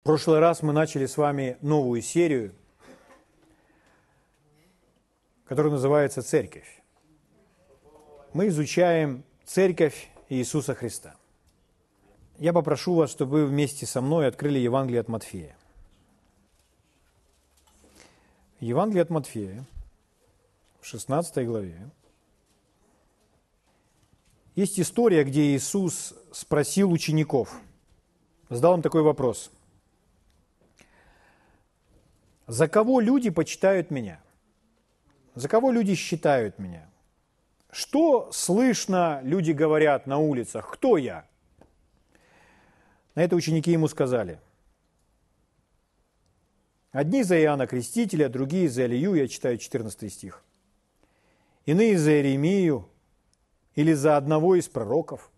В 0.00 0.02
прошлый 0.02 0.38
раз 0.38 0.62
мы 0.62 0.72
начали 0.72 1.04
с 1.04 1.18
вами 1.18 1.58
новую 1.60 2.00
серию, 2.00 2.54
которая 5.44 5.72
называется 5.72 6.22
«Церковь». 6.22 6.82
Мы 8.32 8.48
изучаем 8.48 9.24
Церковь 9.44 10.08
Иисуса 10.30 10.74
Христа. 10.74 11.16
Я 12.38 12.54
попрошу 12.54 12.94
вас, 12.94 13.10
чтобы 13.10 13.42
вы 13.42 13.46
вместе 13.46 13.84
со 13.84 14.00
мной 14.00 14.26
открыли 14.26 14.58
Евангелие 14.58 15.02
от 15.02 15.08
Матфея. 15.08 15.54
Евангелие 18.58 19.02
от 19.02 19.10
Матфея, 19.10 19.66
в 20.80 20.86
16 20.86 21.46
главе, 21.46 21.90
есть 24.54 24.80
история, 24.80 25.24
где 25.24 25.54
Иисус 25.54 26.14
спросил 26.32 26.90
учеников, 26.90 27.54
задал 28.48 28.76
им 28.76 28.80
такой 28.80 29.02
вопрос– 29.02 29.50
за 32.50 32.66
кого 32.66 33.00
люди 33.00 33.30
почитают 33.30 33.90
меня? 33.90 34.20
За 35.36 35.48
кого 35.48 35.70
люди 35.70 35.94
считают 35.94 36.58
меня? 36.58 36.90
Что 37.70 38.32
слышно, 38.32 39.20
люди 39.22 39.52
говорят 39.52 40.08
на 40.08 40.18
улицах, 40.18 40.68
кто 40.68 40.96
я? 40.96 41.28
На 43.14 43.22
это 43.22 43.36
ученики 43.36 43.70
ему 43.70 43.86
сказали. 43.86 44.40
Одни 46.90 47.22
за 47.22 47.40
Иоанна 47.40 47.68
Крестителя, 47.68 48.28
другие 48.28 48.68
за 48.68 48.86
Илью, 48.86 49.14
я 49.14 49.28
читаю 49.28 49.56
14 49.56 50.12
стих. 50.12 50.42
Иные 51.66 51.96
за 51.96 52.10
Иеремию 52.10 52.88
или 53.76 53.92
за 53.92 54.16
одного 54.16 54.56
из 54.56 54.68
пророков. 54.68 55.30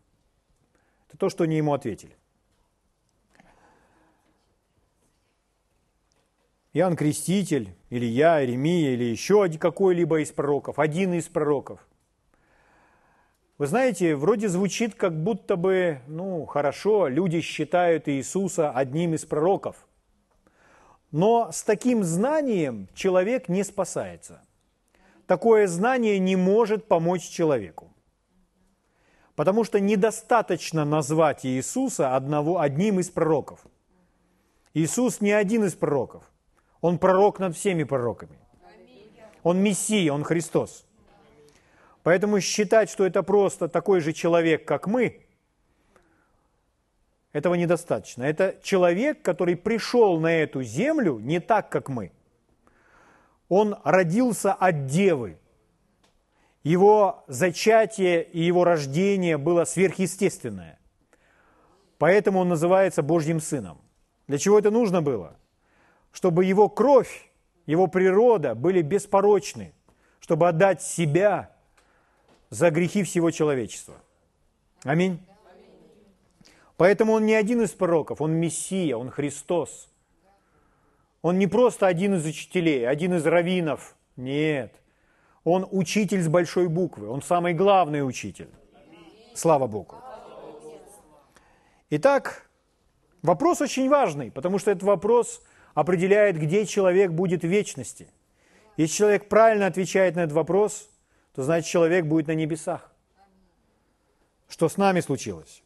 Это 1.08 1.18
то, 1.18 1.28
что 1.28 1.44
они 1.44 1.58
ему 1.58 1.74
ответили. 1.74 2.16
Иоанн 6.74 6.96
Креститель, 6.96 7.74
или 7.90 8.06
я, 8.06 8.40
Иеремия, 8.40 8.94
или 8.94 9.04
еще 9.04 9.46
какой-либо 9.50 10.22
из 10.22 10.32
пророков, 10.32 10.78
один 10.78 11.12
из 11.12 11.28
пророков. 11.28 11.86
Вы 13.58 13.66
знаете, 13.66 14.16
вроде 14.16 14.48
звучит 14.48 14.94
как 14.94 15.22
будто 15.22 15.56
бы, 15.56 16.00
ну, 16.06 16.46
хорошо, 16.46 17.08
люди 17.08 17.42
считают 17.42 18.08
Иисуса 18.08 18.70
одним 18.70 19.14
из 19.14 19.26
пророков. 19.26 19.86
Но 21.10 21.52
с 21.52 21.62
таким 21.62 22.02
знанием 22.02 22.88
человек 22.94 23.50
не 23.50 23.64
спасается. 23.64 24.42
Такое 25.26 25.66
знание 25.66 26.18
не 26.18 26.36
может 26.36 26.88
помочь 26.88 27.28
человеку. 27.28 27.92
Потому 29.36 29.64
что 29.64 29.78
недостаточно 29.78 30.86
назвать 30.86 31.44
Иисуса 31.44 32.16
одного, 32.16 32.60
одним 32.60 32.98
из 32.98 33.10
пророков. 33.10 33.66
Иисус 34.72 35.20
не 35.20 35.32
один 35.32 35.64
из 35.64 35.74
пророков. 35.74 36.31
Он 36.82 36.98
пророк 36.98 37.38
над 37.38 37.56
всеми 37.56 37.84
пророками. 37.84 38.38
Он 39.42 39.62
Мессия, 39.62 40.12
Он 40.12 40.24
Христос. 40.24 40.84
Поэтому 42.02 42.40
считать, 42.40 42.90
что 42.90 43.06
это 43.06 43.22
просто 43.22 43.68
такой 43.68 44.00
же 44.00 44.12
человек, 44.12 44.66
как 44.66 44.86
мы, 44.86 45.24
этого 47.32 47.54
недостаточно. 47.54 48.24
Это 48.24 48.58
человек, 48.62 49.22
который 49.22 49.56
пришел 49.56 50.20
на 50.20 50.34
эту 50.36 50.62
землю 50.62 51.18
не 51.18 51.40
так, 51.40 51.70
как 51.70 51.88
мы. 51.88 52.12
Он 53.48 53.76
родился 53.84 54.52
от 54.52 54.86
девы. 54.86 55.38
Его 56.62 57.24
зачатие 57.28 58.22
и 58.24 58.40
его 58.40 58.64
рождение 58.64 59.38
было 59.38 59.64
сверхъестественное. 59.64 60.78
Поэтому 61.98 62.40
он 62.40 62.48
называется 62.48 63.02
Божьим 63.02 63.40
Сыном. 63.40 63.80
Для 64.26 64.38
чего 64.38 64.58
это 64.58 64.70
нужно 64.70 65.00
было? 65.00 65.36
Чтобы 66.12 66.44
его 66.44 66.68
кровь, 66.68 67.30
его 67.66 67.86
природа 67.86 68.54
были 68.54 68.82
беспорочны, 68.82 69.72
чтобы 70.20 70.48
отдать 70.48 70.82
себя 70.82 71.54
за 72.50 72.70
грехи 72.70 73.02
всего 73.02 73.30
человечества. 73.30 73.94
Аминь. 74.84 75.20
Поэтому 76.76 77.12
он 77.12 77.26
не 77.26 77.34
один 77.34 77.62
из 77.62 77.70
пророков, 77.70 78.20
он 78.20 78.32
Мессия, 78.32 78.96
он 78.96 79.10
Христос. 79.10 79.88
Он 81.22 81.38
не 81.38 81.46
просто 81.46 81.86
один 81.86 82.14
из 82.14 82.26
учителей, 82.26 82.86
один 82.86 83.14
из 83.14 83.24
раввинов. 83.24 83.94
Нет. 84.16 84.74
Он 85.44 85.66
учитель 85.70 86.20
с 86.20 86.28
большой 86.28 86.68
буквы, 86.68 87.08
он 87.08 87.22
самый 87.22 87.54
главный 87.54 88.06
учитель. 88.06 88.48
Слава 89.34 89.66
Богу. 89.66 89.96
Итак, 91.90 92.50
вопрос 93.22 93.60
очень 93.60 93.88
важный, 93.88 94.30
потому 94.30 94.58
что 94.58 94.70
этот 94.70 94.82
вопрос 94.82 95.42
определяет, 95.74 96.38
где 96.38 96.66
человек 96.66 97.12
будет 97.12 97.42
в 97.42 97.48
вечности. 97.48 98.08
Если 98.76 98.96
человек 98.96 99.28
правильно 99.28 99.66
отвечает 99.66 100.16
на 100.16 100.20
этот 100.20 100.32
вопрос, 100.32 100.88
то 101.34 101.42
значит 101.42 101.68
человек 101.68 102.06
будет 102.06 102.26
на 102.26 102.34
небесах. 102.34 102.90
Что 104.48 104.68
с 104.68 104.76
нами 104.76 105.00
случилось? 105.00 105.62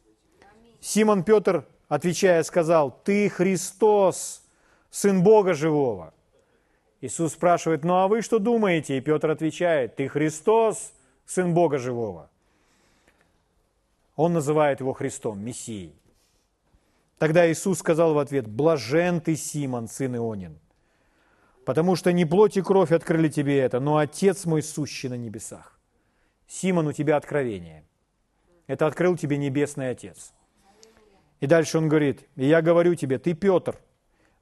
Симон 0.79 1.23
Петр, 1.23 1.65
отвечая, 1.89 2.43
сказал, 2.43 2.91
«Ты 3.03 3.29
Христос, 3.29 4.43
Сын 4.89 5.23
Бога 5.23 5.53
Живого». 5.53 6.13
Иисус 7.01 7.33
спрашивает, 7.33 7.83
«Ну 7.83 7.95
а 7.95 8.07
вы 8.07 8.21
что 8.21 8.39
думаете?» 8.39 8.97
И 8.97 9.01
Петр 9.01 9.29
отвечает, 9.29 9.95
«Ты 9.95 10.07
Христос, 10.07 10.93
Сын 11.25 11.53
Бога 11.53 11.77
Живого». 11.77 12.29
Он 14.15 14.33
называет 14.33 14.79
его 14.79 14.93
Христом, 14.93 15.43
Мессией. 15.43 15.93
Тогда 17.17 17.51
Иисус 17.51 17.79
сказал 17.79 18.13
в 18.13 18.19
ответ, 18.19 18.47
«Блажен 18.47 19.21
ты, 19.21 19.35
Симон, 19.35 19.87
сын 19.87 20.15
Ионин, 20.15 20.59
потому 21.65 21.95
что 21.95 22.11
не 22.13 22.25
плоть 22.25 22.57
и 22.57 22.61
кровь 22.61 22.91
открыли 22.91 23.27
тебе 23.27 23.59
это, 23.59 23.79
но 23.79 23.97
Отец 23.97 24.45
мой 24.45 24.61
сущий 24.61 25.09
на 25.09 25.15
небесах. 25.15 25.79
Симон, 26.47 26.87
у 26.87 26.93
тебя 26.93 27.17
откровение. 27.17 27.83
Это 28.67 28.85
открыл 28.85 29.17
тебе 29.17 29.37
Небесный 29.37 29.89
Отец». 29.89 30.33
И 31.39 31.47
дальше 31.47 31.77
он 31.79 31.89
говорит, 31.89 32.27
«И 32.35 32.45
я 32.45 32.61
говорю 32.61 32.93
тебе, 32.95 33.17
ты 33.17 33.33
Петр». 33.33 33.79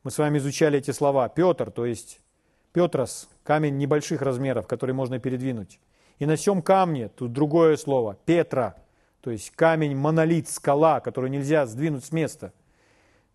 Мы 0.03 0.11
с 0.11 0.17
вами 0.17 0.37
изучали 0.37 0.77
эти 0.77 0.91
слова. 0.91 1.27
Петр, 1.29 1.71
то 1.71 1.85
есть 1.85 2.19
Петрос, 2.73 3.27
камень 3.43 3.77
небольших 3.77 4.21
размеров, 4.21 4.67
который 4.67 4.93
можно 4.93 5.17
передвинуть. 5.17 5.79
И 6.19 6.25
на 6.25 6.35
всем 6.35 6.61
камне, 6.61 7.09
тут 7.09 7.33
другое 7.33 7.75
слово, 7.75 8.15
Петра, 8.25 8.75
то 9.21 9.31
есть 9.31 9.49
камень, 9.51 9.95
монолит, 9.95 10.47
скала, 10.47 10.99
которую 10.99 11.31
нельзя 11.31 11.65
сдвинуть 11.65 12.03
с 12.03 12.11
места– 12.11 12.51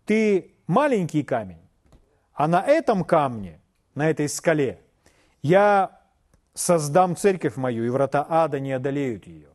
ты 0.05 0.53
маленький 0.67 1.23
камень, 1.23 1.61
а 2.33 2.47
на 2.47 2.61
этом 2.61 3.03
камне, 3.03 3.59
на 3.95 4.09
этой 4.09 4.27
скале, 4.29 4.79
я 5.41 6.01
создам 6.53 7.15
церковь 7.15 7.55
мою, 7.55 7.85
и 7.85 7.89
врата 7.89 8.25
ада 8.29 8.59
не 8.59 8.71
одолеют 8.71 9.27
ее. 9.27 9.47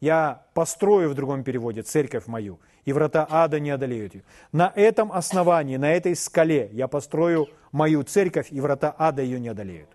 Я 0.00 0.42
построю 0.54 1.10
в 1.10 1.14
другом 1.14 1.44
переводе 1.44 1.82
церковь 1.82 2.26
мою, 2.26 2.58
и 2.84 2.92
врата 2.92 3.26
ада 3.30 3.60
не 3.60 3.70
одолеют 3.70 4.14
ее. 4.14 4.24
На 4.50 4.72
этом 4.74 5.12
основании, 5.12 5.76
на 5.76 5.92
этой 5.92 6.16
скале 6.16 6.70
я 6.72 6.88
построю 6.88 7.48
мою 7.70 8.02
церковь, 8.02 8.48
и 8.50 8.60
врата 8.60 8.94
ада 8.98 9.22
ее 9.22 9.38
не 9.38 9.48
одолеют. 9.48 9.88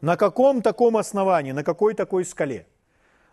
На 0.00 0.16
каком 0.16 0.62
таком 0.62 0.96
основании, 0.96 1.52
на 1.52 1.62
какой 1.62 1.94
такой 1.94 2.24
скале? 2.24 2.66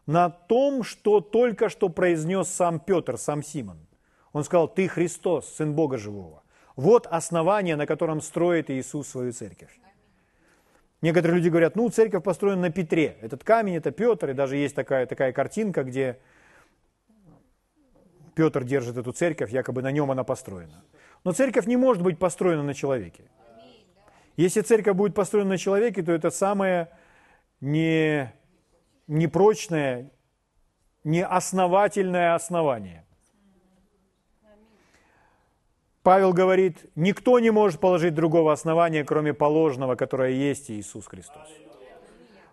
На 0.05 0.29
том, 0.29 0.83
что 0.83 1.21
только 1.21 1.69
что 1.69 1.87
произнес 1.89 2.49
сам 2.49 2.79
Петр, 2.79 3.17
сам 3.17 3.41
Симон. 3.41 3.86
Он 4.37 4.43
сказал, 4.43 4.67
ты 4.67 4.87
Христос, 4.87 5.49
Сын 5.55 5.73
Бога 5.73 5.97
Живого. 5.97 6.43
Вот 6.75 7.07
основание, 7.07 7.75
на 7.75 7.87
котором 7.87 8.21
строит 8.21 8.69
Иисус 8.69 9.07
свою 9.07 9.33
церковь. 9.33 9.79
Некоторые 11.01 11.37
люди 11.37 11.49
говорят, 11.49 11.75
ну, 11.75 11.89
церковь 11.89 12.23
построена 12.23 12.61
на 12.61 12.69
Петре. 12.69 13.17
Этот 13.21 13.43
камень– 13.43 13.75
это 13.77 13.89
Петр, 13.89 14.29
и 14.29 14.33
даже 14.33 14.57
есть 14.57 14.75
такая, 14.75 15.07
такая 15.07 15.31
картинка, 15.33 15.83
где 15.83 16.19
Петр 18.35 18.63
держит 18.63 18.97
эту 18.97 19.11
церковь, 19.11 19.49
якобы 19.49 19.81
на 19.81 19.91
нем 19.91 20.11
она 20.11 20.23
построена. 20.23 20.83
Но 21.23 21.31
церковь 21.31 21.65
не 21.65 21.75
может 21.75 22.03
быть 22.03 22.19
построена 22.19 22.61
на 22.61 22.75
человеке. 22.75 23.23
Если 24.35 24.61
церковь 24.61 24.95
будет 24.95 25.15
построена 25.15 25.49
на 25.49 25.57
человеке, 25.57 26.03
то 26.03 26.11
это 26.11 26.29
самое 26.29 26.89
не, 27.59 28.31
непрочное, 29.07 30.11
неосновательное 31.03 32.35
основание. 32.35 33.06
Павел 36.07 36.31
говорит, 36.31 36.85
никто 36.95 37.37
не 37.37 37.51
может 37.51 37.81
положить 37.81 38.15
другого 38.15 38.53
основания, 38.53 39.03
кроме 39.03 39.33
положенного, 39.33 39.95
которое 39.95 40.31
есть 40.31 40.71
Иисус 40.71 41.05
Христос. 41.05 41.49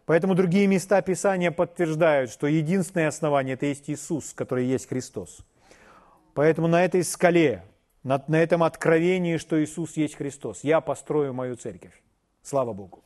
Поэтому 0.06 0.34
другие 0.34 0.66
места 0.66 1.00
Писания 1.02 1.52
подтверждают, 1.52 2.32
что 2.32 2.48
единственное 2.48 3.06
основание– 3.06 3.54
это 3.54 3.66
есть 3.66 3.88
Иисус, 3.88 4.32
который 4.32 4.66
есть 4.66 4.88
Христос. 4.88 5.38
Поэтому 6.34 6.66
на 6.66 6.84
этой 6.84 7.04
скале, 7.04 7.62
на, 8.02 8.24
на 8.26 8.42
этом 8.42 8.64
откровении, 8.64 9.36
что 9.36 9.62
Иисус 9.62 9.96
есть 9.96 10.16
Христос, 10.16 10.64
я 10.64 10.80
построю 10.80 11.32
мою 11.32 11.54
церковь. 11.54 12.02
Слава 12.42 12.72
Богу. 12.72 13.04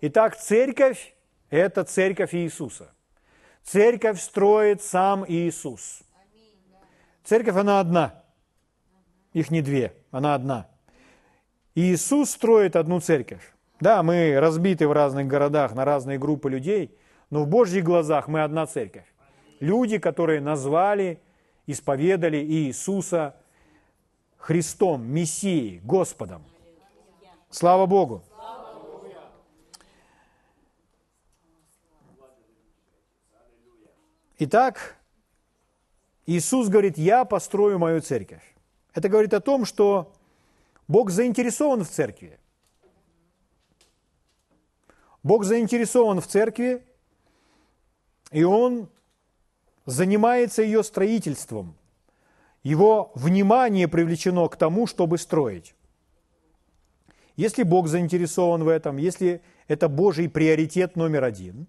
Итак, 0.00 0.38
церковь– 0.38 1.14
это 1.50 1.84
церковь 1.84 2.34
Иисуса. 2.34 2.94
Церковь 3.62 4.22
строит 4.22 4.80
сам 4.80 5.26
Иисус. 5.28 6.00
Церковь, 7.24 7.56
она 7.56 7.80
одна– 7.80 8.20
Их 9.34 9.50
не 9.50 9.60
две, 9.60 9.92
она 10.10 10.34
одна. 10.34 10.68
Иисус 11.74 12.30
строит 12.30 12.76
одну 12.76 13.00
церковь. 13.00 13.52
Да, 13.80 14.02
мы 14.02 14.38
разбиты 14.38 14.86
в 14.86 14.92
разных 14.92 15.26
городах 15.26 15.74
на 15.74 15.84
разные 15.84 16.18
группы 16.18 16.48
людей, 16.48 16.96
но 17.30 17.42
в 17.42 17.48
Божьих 17.48 17.84
глазах 17.84 18.28
мы 18.28 18.44
одна 18.44 18.64
церковь. 18.66 19.04
Люди, 19.58 19.98
которые 19.98 20.40
назвали, 20.40 21.20
исповедали 21.66 22.36
Иисуса 22.36 23.34
Христом, 24.38 25.04
Мессией, 25.06 25.80
Господом. 25.80 26.44
Слава 27.50 27.86
Богу! 27.86 28.22
Итак, 34.38 34.96
Иисус 36.26 36.68
говорит, 36.68 36.98
я 36.98 37.24
построю 37.24 37.78
мою 37.78 38.00
церковь. 38.00 38.53
Это 38.94 39.08
говорит 39.08 39.34
о 39.34 39.40
том, 39.40 39.64
что 39.64 40.12
Бог 40.86 41.10
заинтересован 41.10 41.84
в 41.84 41.90
церкви. 41.90 42.38
Бог 45.22 45.44
заинтересован 45.44 46.20
в 46.20 46.26
церкви, 46.26 46.84
и 48.30 48.44
Он 48.44 48.88
занимается 49.86 50.62
ее 50.62 50.84
строительством. 50.84 51.76
Его 52.62 53.10
внимание 53.14 53.88
привлечено 53.88 54.48
к 54.48 54.56
тому, 54.56 54.86
чтобы 54.86 55.18
строить. 55.18 55.74
Если 57.36 57.62
Бог 57.62 57.88
заинтересован 57.88 58.62
в 58.62 58.68
этом, 58.68 58.96
если 58.96 59.42
это 59.66 59.88
Божий 59.88 60.28
приоритет 60.28 60.94
номер 60.94 61.24
один, 61.24 61.66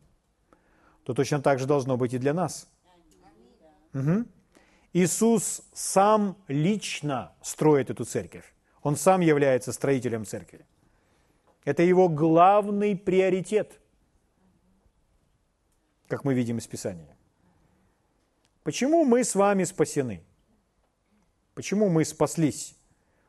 то 1.04 1.14
точно 1.14 1.42
так 1.42 1.60
же 1.60 1.66
должно 1.66 1.98
быть 1.98 2.14
и 2.14 2.18
для 2.18 2.34
нас. 2.34 2.70
Угу. 3.94 4.26
Иисус 4.96 5.62
сам 5.74 6.38
лично 6.48 7.34
строит 7.42 7.90
эту 7.90 8.06
церковь. 8.06 8.46
Он 8.82 8.96
сам 8.96 9.20
является 9.20 9.74
строителем 9.74 10.26
церкви. 10.26 10.66
Это 11.66 11.84
его 11.84 12.08
главный 12.08 12.96
приоритет, 12.96 13.82
как 16.08 16.24
мы 16.24 16.34
видим 16.34 16.60
из 16.60 16.68
Писания. 16.68 17.14
Почему 18.64 19.04
мы 19.04 19.26
с 19.26 19.36
вами 19.36 19.66
спасены? 19.66 20.24
Почему 21.56 21.90
мы 21.90 22.06
спаслись? 22.06 22.74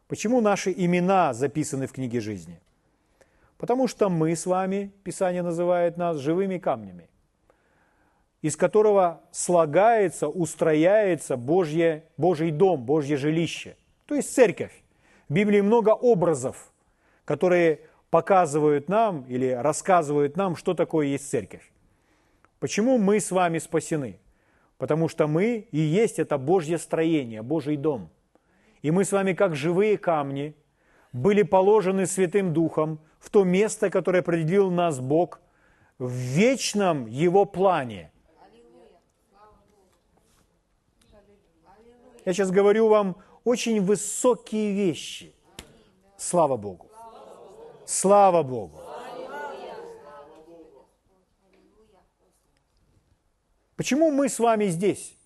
Почему 0.07 0.41
наши 0.41 0.71
имена 0.71 1.35
записаны 1.35 1.89
в 1.89 1.93
книге 1.93 2.21
жизни? 2.21 2.61
Потому 3.59 3.89
что 3.89 4.09
мы 4.09 4.37
с 4.37 4.47
вами, 4.47 4.93
Писание 5.03 5.43
называет 5.43 5.97
нас 5.97 6.19
живыми 6.19 6.59
камнями, 6.59 7.11
из 8.43 8.57
которого 8.57 9.21
слагается, 9.31 10.29
устрояется 10.29 11.37
Божье, 11.37 12.05
Божий 12.17 12.51
дом, 12.51 12.83
Божье 12.83 13.17
жилище, 13.17 13.77
то 14.07 14.15
есть 14.15 14.33
церковь. 14.33 14.73
В 15.29 15.33
Библии 15.33 15.61
много 15.61 15.91
образов, 15.91 16.73
которые 17.25 17.81
показывают 18.11 18.89
нам 18.89 19.25
или 19.29 19.51
рассказывают 19.51 20.37
нам, 20.37 20.55
что 20.57 20.75
такое 20.75 21.09
есть 21.09 21.29
церковь. 21.29 21.71
Почему 22.61 22.99
мы 22.99 23.21
с 23.21 23.31
вами 23.31 23.59
спасены? 23.59 24.19
Потому 24.79 25.09
что 25.09 25.27
мы 25.27 25.67
и 25.71 25.79
есть 25.79 26.19
это 26.19 26.39
Божье 26.39 26.79
строение, 26.79 27.43
Божий 27.43 27.77
дом. 27.77 28.11
И 28.83 28.91
мы 28.91 29.05
с 29.05 29.13
вами, 29.13 29.33
как 29.33 29.57
живые 29.57 29.99
камни, 29.99 30.55
были 31.13 31.43
положены 31.43 32.07
Святым 32.07 32.53
Духом 32.53 33.01
в 33.19 33.31
то 33.31 33.43
место, 33.43 33.91
которое 33.91 34.21
определил 34.21 34.71
нас 34.71 35.01
Бог 35.01 35.41
в 35.99 36.11
вечном 36.11 37.07
Его 37.07 37.45
плане. 37.47 38.11
Я 42.27 42.35
сейчас 42.35 42.51
говорю 42.51 42.89
вам 42.89 43.17
очень 43.45 43.81
высокие 43.81 44.73
вещи. 44.73 45.33
Слава 46.19 46.57
Богу. 46.57 46.91
Слава 47.87 48.43
Богу. 48.43 48.81
Почему 53.77 54.11
мы 54.11 54.29
с 54.29 54.41
вами 54.41 54.67
здесь? 54.67 55.17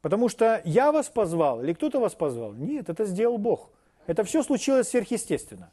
Потому 0.00 0.28
что 0.28 0.60
я 0.64 0.90
вас 0.90 1.08
позвал 1.08 1.62
или 1.62 1.72
кто-то 1.72 2.00
вас 2.00 2.14
позвал? 2.14 2.52
Нет, 2.54 2.88
это 2.88 3.04
сделал 3.04 3.38
Бог. 3.38 3.70
Это 4.08 4.24
все 4.24 4.42
случилось 4.42 4.88
сверхъестественно. 4.88 5.70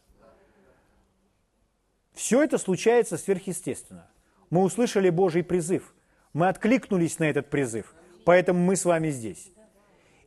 Все 2.13 2.43
это 2.43 2.59
случается 2.59 3.17
сверхъестественно. 3.17 4.07
Мы 4.51 4.61
услышали 4.61 5.09
Божий 5.09 5.43
призыв. 5.43 5.95
Мы 6.33 6.47
откликнулись 6.47 7.17
на 7.17 7.23
этот 7.23 7.49
призыв. 7.49 7.95
Поэтому 8.23 8.59
мы 8.59 8.75
с 8.75 8.85
вами 8.85 9.09
здесь. 9.09 9.51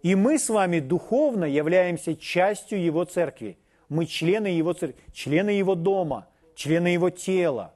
И 0.04 0.14
мы 0.14 0.38
с 0.38 0.50
вами 0.50 0.80
духовно 0.80 1.46
являемся 1.46 2.14
частью 2.14 2.78
Его 2.84 3.04
церкви. 3.04 3.56
Мы 3.88 4.04
члены 4.04 4.48
Его 4.48 4.74
церкви, 4.74 5.00
члены 5.14 5.48
Его 5.48 5.74
дома, 5.74 6.28
члены 6.54 6.88
Его 6.88 7.08
тела. 7.08 7.74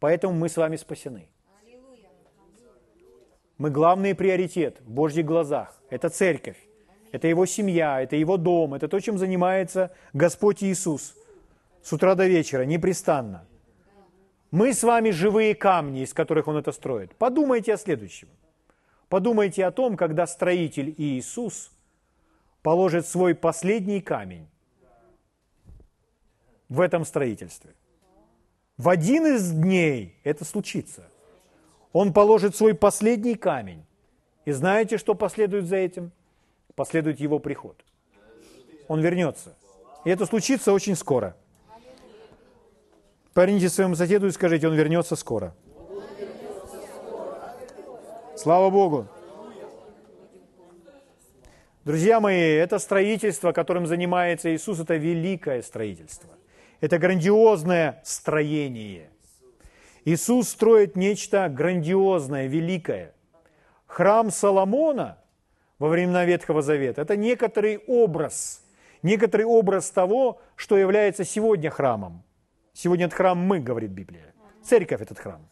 Поэтому 0.00 0.34
мы 0.34 0.48
с 0.48 0.56
вами 0.56 0.74
спасены. 0.74 1.28
Мы 3.56 3.70
главный 3.70 4.16
приоритет 4.16 4.80
в 4.80 4.90
Божьих 4.90 5.24
глазах. 5.26 5.80
Это 5.90 6.08
церковь, 6.08 6.58
это 7.12 7.28
его 7.28 7.46
семья, 7.46 8.02
это 8.02 8.16
его 8.16 8.36
дом, 8.36 8.74
это 8.74 8.88
то, 8.88 8.98
чем 8.98 9.16
занимается 9.16 9.92
Господь 10.12 10.64
Иисус 10.64 11.14
с 11.82 11.92
утра 11.92 12.16
до 12.16 12.26
вечера, 12.26 12.62
непрестанно. 12.64 13.46
Мы 14.50 14.74
с 14.74 14.82
вами 14.82 15.10
живые 15.10 15.54
камни, 15.54 16.02
из 16.02 16.12
которых 16.12 16.48
Он 16.48 16.56
это 16.56 16.72
строит. 16.72 17.14
Подумайте 17.14 17.74
о 17.74 17.76
следующем. 17.76 18.28
Подумайте 19.08 19.64
о 19.64 19.70
том, 19.70 19.96
когда 19.96 20.26
строитель 20.26 20.94
Иисус 20.96 21.70
положит 22.62 23.06
свой 23.06 23.34
последний 23.34 24.00
камень 24.00 24.46
в 26.68 26.80
этом 26.80 27.04
строительстве. 27.04 27.74
В 28.76 28.88
один 28.88 29.26
из 29.26 29.50
дней 29.50 30.16
это 30.24 30.44
случится– 30.44 31.08
он 31.92 32.12
положит 32.12 32.54
свой 32.54 32.74
последний 32.74 33.34
камень. 33.34 33.84
И 34.44 34.52
знаете, 34.52 34.98
что 34.98 35.14
последует 35.14 35.66
за 35.66 35.76
этим? 35.76 36.12
Последует 36.74 37.20
его 37.20 37.38
приход. 37.38 37.84
Он 38.88 39.00
вернется. 39.00 39.56
И 40.04 40.10
это 40.10 40.26
случится 40.26 40.72
очень 40.72 40.94
скоро. 40.94 41.36
Поверните 43.34 43.68
своему 43.68 43.94
соседу 43.94 44.26
и 44.26 44.30
скажите, 44.30 44.68
он 44.68 44.74
вернется 44.74 45.16
скоро. 45.16 45.54
Слава 48.38 48.70
Богу. 48.70 49.06
Друзья 51.84 52.20
мои, 52.20 52.40
это 52.40 52.78
строительство, 52.78 53.52
которым 53.52 53.86
занимается 53.86 54.54
Иисус, 54.54 54.80
это 54.80 54.96
великое 54.96 55.62
строительство. 55.62 56.30
Это 56.80 56.98
грандиозное 56.98 58.00
строение– 58.04 59.10
Иисус 60.08 60.48
строит 60.48 60.96
нечто 60.96 61.50
грандиозное, 61.50 62.46
великое. 62.46 63.12
Храм 63.86 64.30
Соломона 64.30 65.18
во 65.78 65.88
времена 65.88 66.24
Ветхого 66.24 66.62
Завета– 66.62 67.02
это 67.02 67.14
некоторый 67.14 67.76
образ, 67.86 68.62
некоторый 69.02 69.42
образ 69.42 69.90
того, 69.90 70.40
что 70.56 70.78
является 70.78 71.24
сегодня 71.24 71.68
храмом. 71.68 72.22
Сегодня 72.72 73.04
этот 73.04 73.18
храм 73.18 73.36
мы, 73.36 73.60
говорит 73.60 73.90
Библия. 73.90 74.32
Церковь– 74.62 75.00
этот 75.02 75.18
храм. 75.18 75.46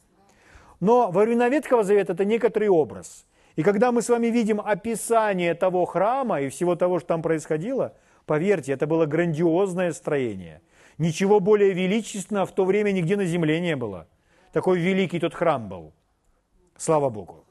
Но 0.81 1.11
во 1.11 1.23
времена 1.23 1.49
Ветхого 1.49 1.85
Завета 1.85 2.13
это 2.13 2.25
некоторый 2.25 2.69
образ. 2.69 3.27
И 3.57 3.63
когда 3.63 3.93
мы 3.93 4.03
с 4.03 4.09
вами 4.09 4.27
видим 4.27 4.61
описание 4.61 5.55
того 5.55 5.85
храма 5.87 6.41
и 6.41 6.49
всего 6.49 6.77
того, 6.77 6.99
что 6.99 7.09
там 7.09 7.23
происходило, 7.23 7.95
поверьте, 8.27 8.73
это 8.73 8.87
было 8.87 9.07
грандиозное 9.07 9.93
строение. 9.93 10.61
Ничего 10.99 11.41
более 11.41 11.73
величественного 11.73 12.47
в 12.47 12.53
то 12.53 12.65
время 12.65 12.91
нигде 12.93 13.17
на 13.17 13.25
земле 13.25 13.61
не 13.61 13.77
было– 13.77 14.07
такой 14.57 14.79
великий 14.79 15.21
тот 15.21 15.35
храм 15.35 15.69
был. 15.69 15.93
Слава 16.79 17.11
Богу. 17.11 17.45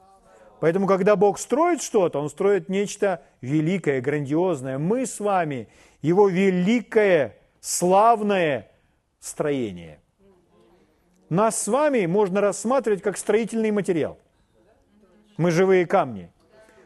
Поэтому, 0.60 0.88
когда 0.88 1.16
Бог 1.16 1.38
строит 1.38 1.84
что-то, 1.84 2.20
Он 2.20 2.32
строит 2.32 2.68
нечто 2.68 3.22
великое, 3.42 4.02
грандиозное. 4.02 4.80
Мы 4.80 5.06
с 5.06 5.20
вами 5.20 5.68
Его 6.02 6.28
великое, 6.28 7.38
славное 7.60 8.72
строение. 9.20 10.00
Нас 11.30 11.62
с 11.62 11.68
вами 11.68 12.06
можно 12.06 12.42
рассматривать 12.42 13.02
как 13.02 13.18
строительный 13.18 13.72
материал. 13.72 14.18
Мы 15.38 15.52
живые 15.52 15.86
камни. 15.86 16.32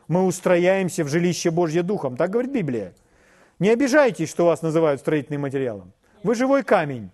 Мы 0.07 0.25
устрояемся 0.25 1.03
в 1.03 1.07
жилище 1.07 1.51
Божье 1.51 1.83
Духом. 1.83 2.17
Так 2.17 2.31
говорит 2.31 2.51
Библия. 2.51 2.93
Не 3.59 3.69
обижайтесь, 3.69 4.29
что 4.29 4.45
вас 4.45 4.61
называют 4.61 5.01
строительным 5.01 5.41
материалом. 5.41 5.91
Вы 6.23 6.35
живой 6.35 6.63
камень 6.63 7.11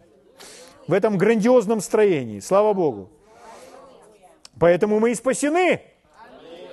в 0.88 0.94
этом 0.94 1.18
грандиозном 1.18 1.82
строении. 1.82 2.40
Слава 2.40 2.74
Богу. 2.74 3.10
Поэтому 4.60 5.00
мы 5.00 5.12
и 5.12 5.16
спасены. 5.16 5.82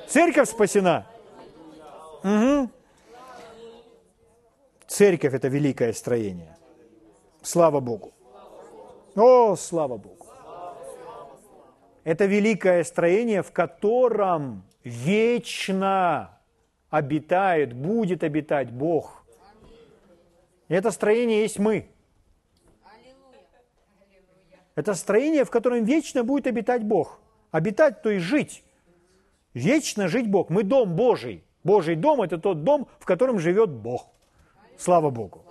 Церковь 0.06 0.50
спасена. 0.50 1.06
Угу. 2.22 2.70
Церковь– 4.86 5.32
это 5.34 5.48
великое 5.48 5.92
строение. 5.94 6.56
Слава 7.40 7.80
Богу. 7.80 8.12
О, 9.16 9.56
слава 9.56 9.96
Богу. 9.96 10.21
Это 12.04 12.26
великое 12.26 12.82
строение, 12.84 13.42
в 13.42 13.52
котором 13.52 14.64
вечно 14.82 16.38
обитает, 16.90 17.74
будет 17.74 18.24
обитать 18.24 18.70
Бог. 18.70 19.24
И 20.68 20.74
это 20.74 20.90
строение 20.90 21.42
есть 21.42 21.58
мы. 21.58 21.88
Это 24.74 24.94
строение, 24.94 25.44
в 25.44 25.50
котором 25.50 25.84
вечно 25.84 26.24
будет 26.24 26.46
обитать 26.46 26.82
Бог. 26.82 27.20
Обитать, 27.50 28.02
то 28.02 28.10
есть 28.10 28.24
жить. 28.24 28.64
Вечно 29.54 30.08
жить 30.08 30.28
Бог. 30.28 30.50
Мы 30.50 30.62
дом 30.62 30.96
Божий. 30.96 31.44
Божий 31.62 31.94
дом– 31.94 32.22
это 32.22 32.38
тот 32.38 32.64
дом, 32.64 32.88
в 32.98 33.04
котором 33.04 33.38
живет 33.38 33.70
Бог. 33.70 34.08
Слава 34.78 35.10
Богу. 35.10 35.44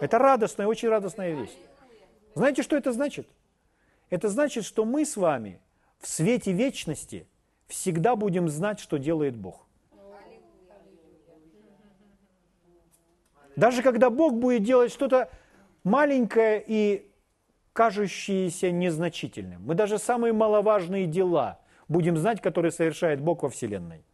Это 0.00 0.18
радостная, 0.18 0.66
очень 0.66 0.88
радостная 0.88 1.34
вещь. 1.34 1.54
Знаете, 2.34 2.62
что 2.62 2.76
это 2.76 2.90
значит? 2.92 3.28
Это 4.10 4.28
значит, 4.28 4.64
что 4.64 4.84
мы 4.84 5.04
с 5.04 5.16
вами 5.16 5.60
в 6.00 6.08
свете 6.08 6.52
вечности 6.52 7.26
всегда 7.66 8.16
будем 8.16 8.48
знать, 8.48 8.80
что 8.80 8.98
делает 8.98 9.36
Бог. 9.36 9.66
Даже 13.56 13.82
когда 13.82 14.10
Бог 14.10 14.34
будет 14.34 14.64
делать 14.64 14.92
что-то 14.92 15.30
маленькое 15.84 16.62
и 16.66 17.10
кажущееся 17.72 18.70
незначительным, 18.70 19.62
мы 19.64 19.74
даже 19.74 19.98
самые 19.98 20.32
маловажные 20.32 21.06
дела 21.06 21.60
будем 21.88 22.16
знать, 22.16 22.40
которые 22.40 22.72
совершает 22.72 23.20
Бог 23.20 23.42
во 23.42 23.48
Вселенной. 23.48 24.04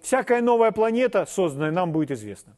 Всякая 0.00 0.42
новая 0.42 0.70
планета, 0.70 1.24
созданная, 1.24 1.70
нам 1.70 1.92
будет 1.92 2.10
известна. 2.10 2.54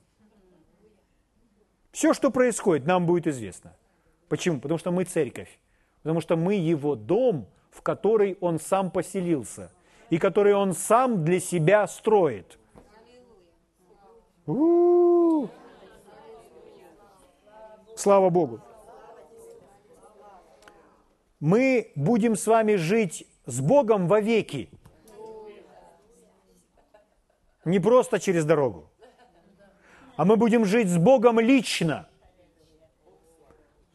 Все, 1.93 2.13
что 2.13 2.31
происходит, 2.31 2.87
нам 2.87 3.07
будет 3.07 3.27
известно. 3.27 3.77
Почему? 4.29 4.61
Потому 4.61 4.79
что 4.79 4.91
мы 4.91 5.05
церковь. 5.05 5.59
Потому 6.07 6.21
что 6.21 6.37
мы 6.37 6.55
его 6.55 6.95
дом, 6.95 7.49
в 7.73 7.83
который 7.83 8.39
он 8.41 8.61
сам 8.61 8.93
поселился. 8.93 9.73
И 10.09 10.19
который 10.19 10.55
он 10.55 10.73
сам 10.73 11.25
для 11.25 11.41
себя 11.41 11.85
строит. 11.89 12.61
У-у-у. 14.47 15.49
Слава 17.97 18.31
Богу. 18.31 18.61
Мы 21.41 21.91
будем 21.97 22.37
с 22.37 22.47
вами 22.47 22.77
жить 22.77 23.27
с 23.47 23.61
Богом 23.61 24.07
вовеки. 24.07 24.71
Не 27.65 27.81
просто 27.81 28.21
через 28.21 28.45
дорогу. 28.45 28.89
А 30.15 30.25
мы 30.25 30.37
будем 30.37 30.67
жить 30.67 30.89
с 30.89 30.99
Богом 30.99 31.41
лично. 31.41 32.09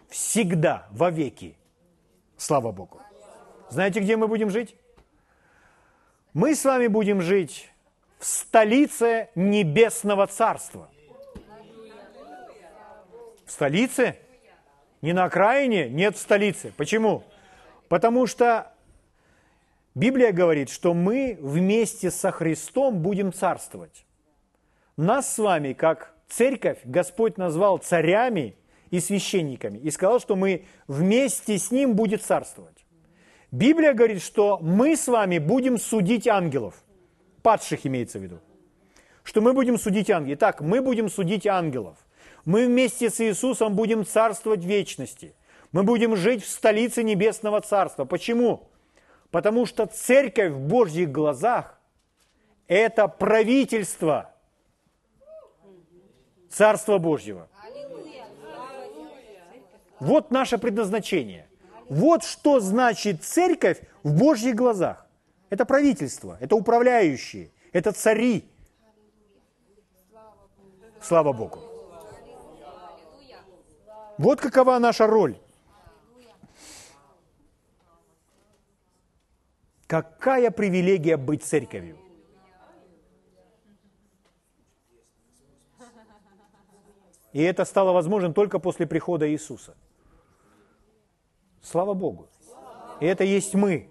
Всегда, 0.10 0.89
вовеки. 0.91 1.56
Слава 2.41 2.71
Богу. 2.71 3.00
Знаете, 3.69 4.00
где 4.00 4.17
мы 4.17 4.27
будем 4.27 4.50
жить? 4.50 4.75
Мы 6.33 6.55
с 6.55 6.65
вами 6.65 6.88
будем 6.88 7.21
жить 7.21 7.69
в 8.17 8.25
столице 8.25 9.29
Небесного 9.36 10.25
Царства. 10.25 10.89
В 13.45 13.51
столице? 13.51 14.17
Не 15.03 15.13
на 15.13 15.25
окраине? 15.25 15.88
Нет, 15.88 16.15
в 16.15 16.19
столице. 16.19 16.74
Почему? 16.77 17.24
Потому 17.89 18.25
что 18.25 18.74
Библия 19.93 20.31
говорит, 20.31 20.71
что 20.71 20.95
мы 20.95 21.38
вместе 21.39 22.10
со 22.10 22.31
Христом 22.31 23.03
будем 23.03 23.31
царствовать. 23.31 24.03
Нас 24.98 25.31
с 25.31 25.38
вами, 25.38 25.74
как 25.74 26.15
церковь, 26.27 26.79
Господь 26.86 27.38
назвал 27.38 27.77
царями 27.77 28.55
и 28.91 29.00
священниками 29.00 29.79
и 29.79 29.89
сказал, 29.89 30.19
что 30.19 30.36
мы 30.36 30.65
вместе 30.88 31.57
с 31.57 31.71
Ним 31.71 31.95
будем 31.95 32.19
царствовать. 32.19 32.86
Библия 33.50 33.93
говорит, 33.93 34.21
что 34.21 34.60
мы 34.62 34.95
с 34.95 35.07
вами 35.07 35.39
будем 35.39 35.77
судить 35.77 36.27
ангелов, 36.27 36.75
падших 37.41 37.86
имеется 37.86 38.19
в 38.19 38.24
виду. 38.24 38.39
Что 39.24 39.41
мы 39.41 39.53
будем 39.53 39.77
судить 39.77 40.10
ангелов. 40.10 40.38
Итак, 40.38 40.62
мы 40.62 40.81
будем 40.81 41.10
судить 41.10 41.48
ангелов. 41.48 41.98
Мы 42.45 42.65
вместе 42.65 43.10
с 43.10 43.19
Иисусом 43.21 43.75
будем 43.75 44.05
царствовать 44.05 44.62
в 44.62 44.67
вечности. 44.67 45.36
Мы 45.71 45.83
будем 45.83 46.15
жить 46.15 46.43
в 46.43 46.50
столице 46.50 47.03
Небесного 47.03 47.62
Царства. 47.62 48.05
Почему? 48.05 48.69
Потому 49.29 49.65
что 49.65 49.86
церковь 49.86 50.51
в 50.51 50.60
Божьих 50.60 51.12
глазах– 51.12 51.79
это 52.67 53.07
правительство 53.07 54.33
Царства 56.50 56.98
Божьего. 56.98 57.48
Вот 60.01 60.31
наше 60.31 60.58
предназначение. 60.58 61.48
Вот 61.88 62.24
что 62.24 62.60
значит 62.60 63.24
церковь 63.24 63.79
в 64.01 64.17
Божьих 64.17 64.55
глазах. 64.55 65.05
Это 65.51 65.63
правительство, 65.63 66.38
это 66.39 66.55
управляющие, 66.55 67.51
это 67.72 67.91
цари. 67.91 68.50
Слава 71.00 71.34
Богу. 71.34 71.60
Вот 74.17 74.41
какова 74.41 74.79
наша 74.79 75.05
роль. 75.05 75.38
Какая 79.86 80.50
привилегия 80.50 81.17
быть 81.17 81.43
церковью? 81.43 81.98
И 87.34 87.41
это 87.43 87.65
стало 87.65 87.91
возможным 87.91 88.34
только 88.34 88.58
после 88.58 88.88
прихода 88.88 89.29
Иисуса. 89.29 89.75
Слава 91.62 91.94
Богу. 91.94 92.27
И 93.00 93.06
это 93.06 93.24
есть 93.24 93.53
мы. 93.53 93.89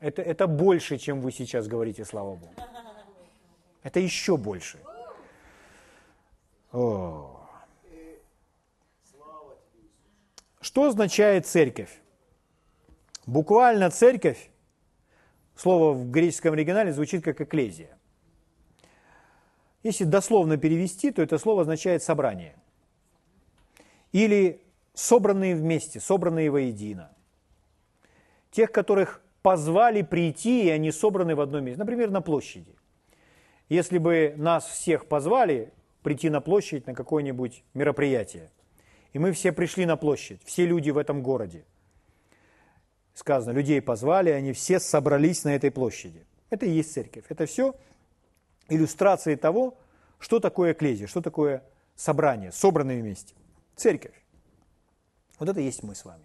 Это, 0.00 0.22
это 0.22 0.46
больше, 0.46 0.96
чем 0.96 1.20
вы 1.20 1.30
сейчас 1.30 1.68
говорите, 1.68 2.04
слава 2.04 2.34
Богу. 2.34 2.54
Это 3.82 4.00
еще 4.00 4.36
больше. 4.36 4.78
О. 6.72 7.46
Что 10.60 10.84
означает 10.84 11.46
церковь? 11.46 12.00
Буквально 13.26 13.90
церковь, 13.90 14.50
слово 15.54 15.92
в 15.92 16.10
греческом 16.10 16.54
оригинале 16.54 16.92
звучит 16.92 17.22
как 17.22 17.40
эклезия. 17.40 17.99
Если 19.82 20.04
дословно 20.04 20.56
перевести, 20.56 21.10
то 21.10 21.22
это 21.22 21.38
слово 21.38 21.62
означает 21.62 22.02
собрание. 22.02 22.54
Или 24.12 24.60
собранные 24.94 25.54
вместе, 25.54 26.00
собранные 26.00 26.50
воедино. 26.50 27.10
Тех, 28.50 28.72
которых 28.72 29.22
позвали 29.42 30.02
прийти, 30.02 30.66
и 30.66 30.70
они 30.70 30.90
собраны 30.90 31.34
в 31.34 31.40
одном 31.40 31.64
месте. 31.64 31.78
Например, 31.78 32.10
на 32.10 32.20
площади. 32.20 32.74
Если 33.68 33.98
бы 33.98 34.34
нас 34.36 34.66
всех 34.66 35.06
позвали 35.06 35.72
прийти 36.02 36.28
на 36.28 36.40
площадь 36.40 36.86
на 36.86 36.94
какое-нибудь 36.94 37.62
мероприятие– 37.74 38.50
и 39.12 39.18
мы 39.18 39.32
все 39.32 39.52
пришли 39.52 39.86
на 39.86 39.96
площадь, 39.96 40.40
все 40.44 40.66
люди 40.66 40.90
в 40.90 40.98
этом 40.98 41.22
городе. 41.22 41.64
Сказано, 43.14 43.52
людей 43.52 43.80
позвали, 43.80 44.30
они 44.30 44.52
все 44.52 44.78
собрались 44.78 45.44
на 45.44 45.54
этой 45.54 45.70
площади. 45.70 46.24
Это 46.48 46.66
и 46.66 46.70
есть 46.70 46.92
церковь. 46.92 47.24
Это 47.28 47.46
все 47.46 47.74
иллюстрации 48.70 49.34
того, 49.34 49.76
что 50.18 50.40
такое 50.40 50.72
эклезия, 50.72 51.06
что 51.06 51.20
такое 51.20 51.62
собрание, 51.96 52.52
собранные 52.52 53.02
вместе. 53.02 53.34
Церковь. 53.76 54.14
Вот 55.38 55.48
это 55.48 55.60
есть 55.60 55.82
мы 55.82 55.94
с 55.94 56.04
вами. 56.04 56.24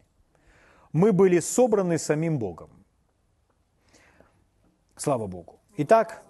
Мы 0.94 1.12
были 1.12 1.40
собраны 1.40 1.98
самим 1.98 2.40
Богом. 2.40 2.70
Слава 4.96 5.28
Богу. 5.28 5.60
Итак, 5.78 6.24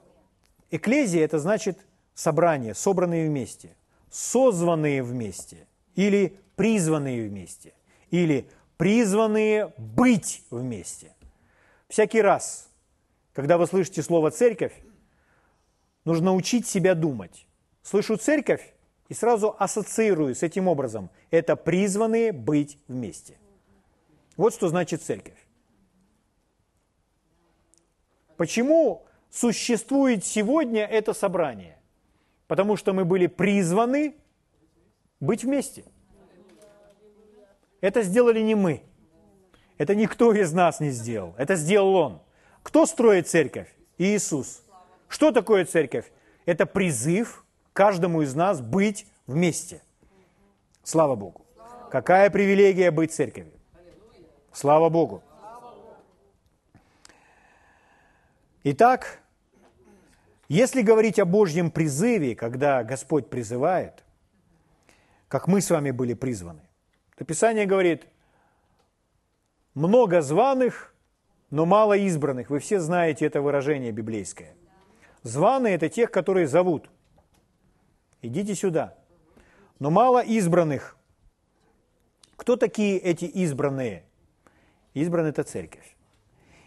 эклезия– 0.72 1.24
это 1.26 1.38
значит 1.38 1.86
собрание, 2.16 2.74
собранные 2.74 3.30
вместе, 3.30 3.76
созванные 4.10 5.04
вместе 5.04 5.68
или 5.96 6.40
призванные 6.56 7.30
вместе 7.30 7.74
или 8.10 8.50
призванные 8.78 9.74
быть 9.78 10.44
вместе. 10.50 11.14
Всякий 11.88 12.22
раз, 12.22 12.70
когда 13.34 13.58
вы 13.58 13.68
слышите 13.68 14.02
слово 14.02 14.32
«церковь», 14.32 14.74
нужно 16.06 16.34
учить 16.34 16.68
себя 16.68 16.96
думать. 16.96 17.48
Слышу 17.84 18.16
«церковь» 18.18 18.74
и 19.10 19.14
сразу 19.14 19.56
ассоциирую 19.60 20.34
с 20.34 20.44
этим 20.44 20.68
образом. 20.68 21.10
Это 21.30 21.56
призванные 21.56 22.32
быть 22.32 22.80
вместе. 22.88 23.38
Вот 24.38 24.54
что 24.54 24.70
значит 24.70 25.02
церковь. 25.02 25.38
Почему 28.38 29.06
существует 29.30 30.26
сегодня 30.26 30.86
это 30.86 31.14
собрание? 31.14 31.78
Потому 32.48 32.78
что 32.78 32.94
мы 32.94 33.06
были 33.06 33.28
призваны 33.28 34.16
быть 35.20 35.44
вместе– 35.44 35.84
это 37.86 38.02
сделали 38.02 38.40
не 38.40 38.56
мы. 38.56 38.82
Это 39.78 39.94
никто 39.94 40.34
из 40.34 40.52
нас 40.54 40.80
не 40.80 40.90
сделал. 40.90 41.36
Это 41.38 41.56
сделал 41.56 41.94
Он. 41.94 42.22
Кто 42.64 42.88
строит 42.88 43.28
церковь? 43.28 43.68
Иисус. 44.00 44.64
Что 45.08 45.32
такое 45.32 45.66
церковь? 45.66 46.12
Это 46.46 46.66
призыв 46.66 47.46
каждому 47.74 48.22
из 48.22 48.36
нас 48.36 48.62
быть 48.62 49.08
вместе. 49.28 49.82
Слава 50.84 51.16
Богу. 51.16 51.46
Какая 51.90 52.30
привилегия 52.30 52.92
быть 52.92 53.14
церковью. 53.14 53.54
Слава 54.52 54.90
Богу. 54.90 55.24
Итак, 58.64 59.20
если 60.48 60.82
говорить 60.82 61.20
о 61.20 61.26
Божьем 61.26 61.72
призыве, 61.72 62.36
когда 62.36 62.84
Господь 62.84 63.30
призывает, 63.30 64.04
как 65.28 65.48
мы 65.48 65.62
с 65.62 65.70
вами 65.70 65.92
были 65.92 66.14
призваны, 66.14 66.62
то 67.16 67.26
Писание 67.26 67.66
говорит, 67.66 68.08
много 69.74 70.22
званых, 70.22 70.94
но 71.50 71.66
мало 71.66 71.98
избранных. 71.98 72.50
Вы 72.50 72.60
все 72.60 72.80
знаете 72.80 73.26
это 73.26 73.42
выражение 73.42 73.92
библейское. 73.92 74.56
Званые– 75.25 75.74
это 75.75 75.89
тех, 75.89 76.12
которые 76.12 76.46
зовут. 76.46 76.88
Идите 78.22 78.53
сюда. 78.53 78.94
Но 79.79 79.89
мало 79.89 80.24
избранных. 80.24 80.96
Кто 82.36 82.58
такие 82.58 83.00
эти 83.00 83.25
избранные? 83.25 84.03
Избранные– 84.94 85.29
это 85.32 85.41
церковь. 85.41 85.96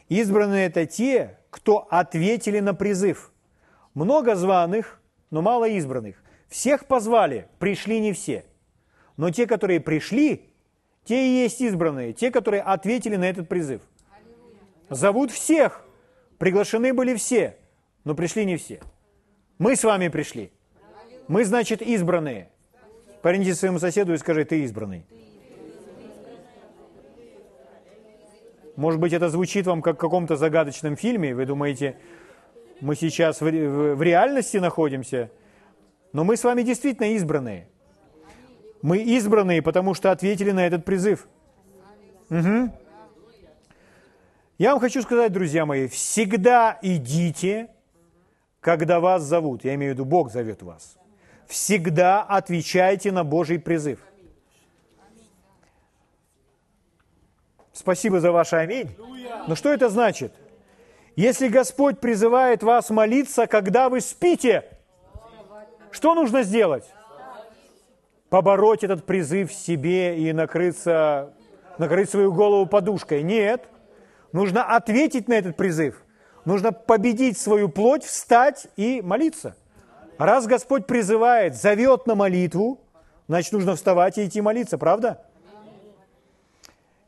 Избранные– 0.09 0.67
это 0.69 0.87
те, 0.87 1.39
кто 1.51 1.87
ответили 1.89 2.59
на 2.59 2.75
призыв. 2.75 3.31
Много 3.95 4.35
званых, 4.35 5.01
но 5.31 5.41
мало 5.41 5.69
избранных. 5.69 6.17
Всех 6.49 6.87
позвали, 6.87 7.47
пришли 7.61 8.01
не 8.01 8.13
все. 8.13 8.45
Но 9.17 9.31
те, 9.31 9.47
которые 9.47 9.79
пришли, 9.79 10.51
те 11.05 11.29
и 11.29 11.43
есть 11.45 11.61
избранные, 11.61 12.13
те, 12.13 12.33
которые 12.33 12.63
ответили 12.63 13.15
на 13.15 13.31
этот 13.31 13.49
призыв. 13.49 13.83
Зовут 14.91 15.31
всех, 15.31 15.85
приглашены 16.39 16.93
были 16.93 17.15
все, 17.15 17.57
но 18.09 18.15
пришли 18.15 18.47
не 18.47 18.57
все. 18.57 18.81
Мы 19.59 19.77
с 19.77 19.85
вами 19.85 20.09
пришли. 20.09 20.51
Мы, 21.29 21.45
значит, 21.45 21.83
избранные. 21.83 22.49
Повернитесь 23.21 23.59
своему 23.59 23.79
соседу 23.79 24.15
и 24.15 24.17
скажи, 24.17 24.47
ты 24.47 24.63
избранный. 24.63 25.05
Может 28.77 28.99
быть, 28.99 29.13
это 29.13 29.29
звучит 29.29 29.67
вам 29.67 29.83
как 29.83 29.97
в 29.97 29.99
каком-то 29.99 30.37
загадочном 30.37 30.97
фильме, 30.97 31.35
вы 31.35 31.45
думаете, 31.45 31.99
мы 32.81 32.95
сейчас 32.97 33.43
в, 33.43 34.03
реальности 34.03 34.57
находимся, 34.57 35.31
но 36.15 36.25
мы 36.25 36.39
с 36.39 36.45
вами 36.45 36.63
действительно 36.63 37.13
избранные. 37.15 37.69
Мы 38.81 39.01
избранные, 39.01 39.61
потому 39.61 39.93
что 39.93 40.13
ответили 40.13 40.53
на 40.53 40.67
этот 40.67 40.87
призыв. 40.87 41.29
Угу. 42.31 42.71
Я 44.57 44.71
вам 44.71 44.81
хочу 44.81 45.03
сказать, 45.03 45.31
друзья 45.31 45.67
мои, 45.67 45.89
всегда 45.89 46.79
идите, 46.81 47.69
когда 48.61 49.01
вас 49.01 49.23
зовут. 49.23 49.65
Я 49.65 49.75
имею 49.75 49.93
в 49.93 49.95
виду, 49.95 50.05
Бог 50.05 50.31
зовет 50.31 50.63
вас. 50.63 50.97
Всегда 51.47 52.23
отвечайте 52.23 53.13
на 53.13 53.25
Божий 53.25 53.59
призыв. 53.59 54.01
Спасибо 57.73 58.21
за 58.21 58.33
ваше 58.33 58.57
аминь. 58.57 58.97
Но 59.47 59.55
что 59.55 59.73
это 59.73 59.89
значит? 59.89 60.33
Если 61.17 61.49
Господь 61.49 62.01
призывает 62.01 62.63
вас 62.63 62.91
молиться, 62.91 63.47
когда 63.47 63.89
вы 63.89 64.01
спите, 64.01 64.65
что 65.91 66.15
нужно 66.15 66.43
сделать? 66.43 66.85
Побороть 68.29 68.85
этот 68.85 69.07
призыв 69.07 69.53
себе 69.53 70.19
и 70.19 70.33
накрыться, 70.33 71.33
накрыть 71.79 72.11
свою 72.11 72.33
голову 72.33 72.67
подушкой. 72.67 73.23
Нет. 73.23 73.69
Нужно 74.33 74.65
ответить 74.65 75.29
на 75.29 75.35
этот 75.35 75.57
призыв. 75.57 76.05
Нужно 76.49 76.73
победить 76.73 77.37
свою 77.37 77.69
плоть, 77.69 78.05
встать 78.05 78.69
и 78.77 79.03
молиться. 79.03 79.55
Раз 80.17 80.47
Господь 80.47 80.87
призывает, 80.87 81.55
зовет 81.55 82.07
на 82.07 82.15
молитву, 82.15 82.81
значит, 83.27 83.53
нужно 83.53 83.77
вставать 83.77 84.17
и 84.17 84.25
идти 84.25 84.41
молиться, 84.41 84.79
правда? 84.79 85.27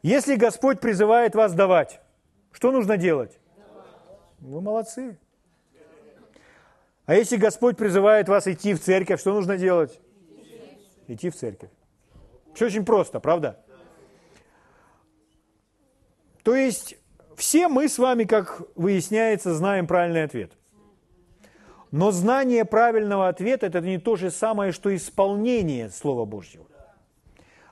Если 0.02 0.36
Господь 0.36 0.78
призывает 0.78 1.34
вас 1.34 1.54
давать, 1.54 2.02
что 2.52 2.70
нужно 2.70 2.98
делать? 2.98 3.38
Вы 4.40 4.60
молодцы. 4.60 5.18
А 7.06 7.14
если 7.14 7.36
Господь 7.36 7.78
призывает 7.78 8.28
вас 8.28 8.46
идти 8.46 8.74
в 8.74 8.82
церковь, 8.82 9.20
что 9.20 9.32
нужно 9.32 9.56
делать? 9.56 9.98
Идти 11.08 11.30
в 11.30 11.34
церковь. 11.34 11.70
Все 12.52 12.66
очень 12.66 12.84
просто, 12.84 13.20
правда? 13.20 13.58
То 16.42 16.54
есть 16.54 16.99
все 17.40 17.68
мы 17.68 17.88
с 17.88 17.98
вами, 17.98 18.24
как 18.24 18.60
выясняется, 18.76 19.54
знаем 19.54 19.86
правильный 19.86 20.24
ответ. 20.24 20.52
Но 21.90 22.10
знание 22.12 22.66
правильного 22.66 23.28
ответа– 23.28 23.66
это 23.68 23.80
не 23.80 23.98
то 23.98 24.16
же 24.16 24.30
самое, 24.30 24.72
что 24.72 24.94
исполнение 24.94 25.88
Слова 25.88 26.26
Божьего. 26.26 26.66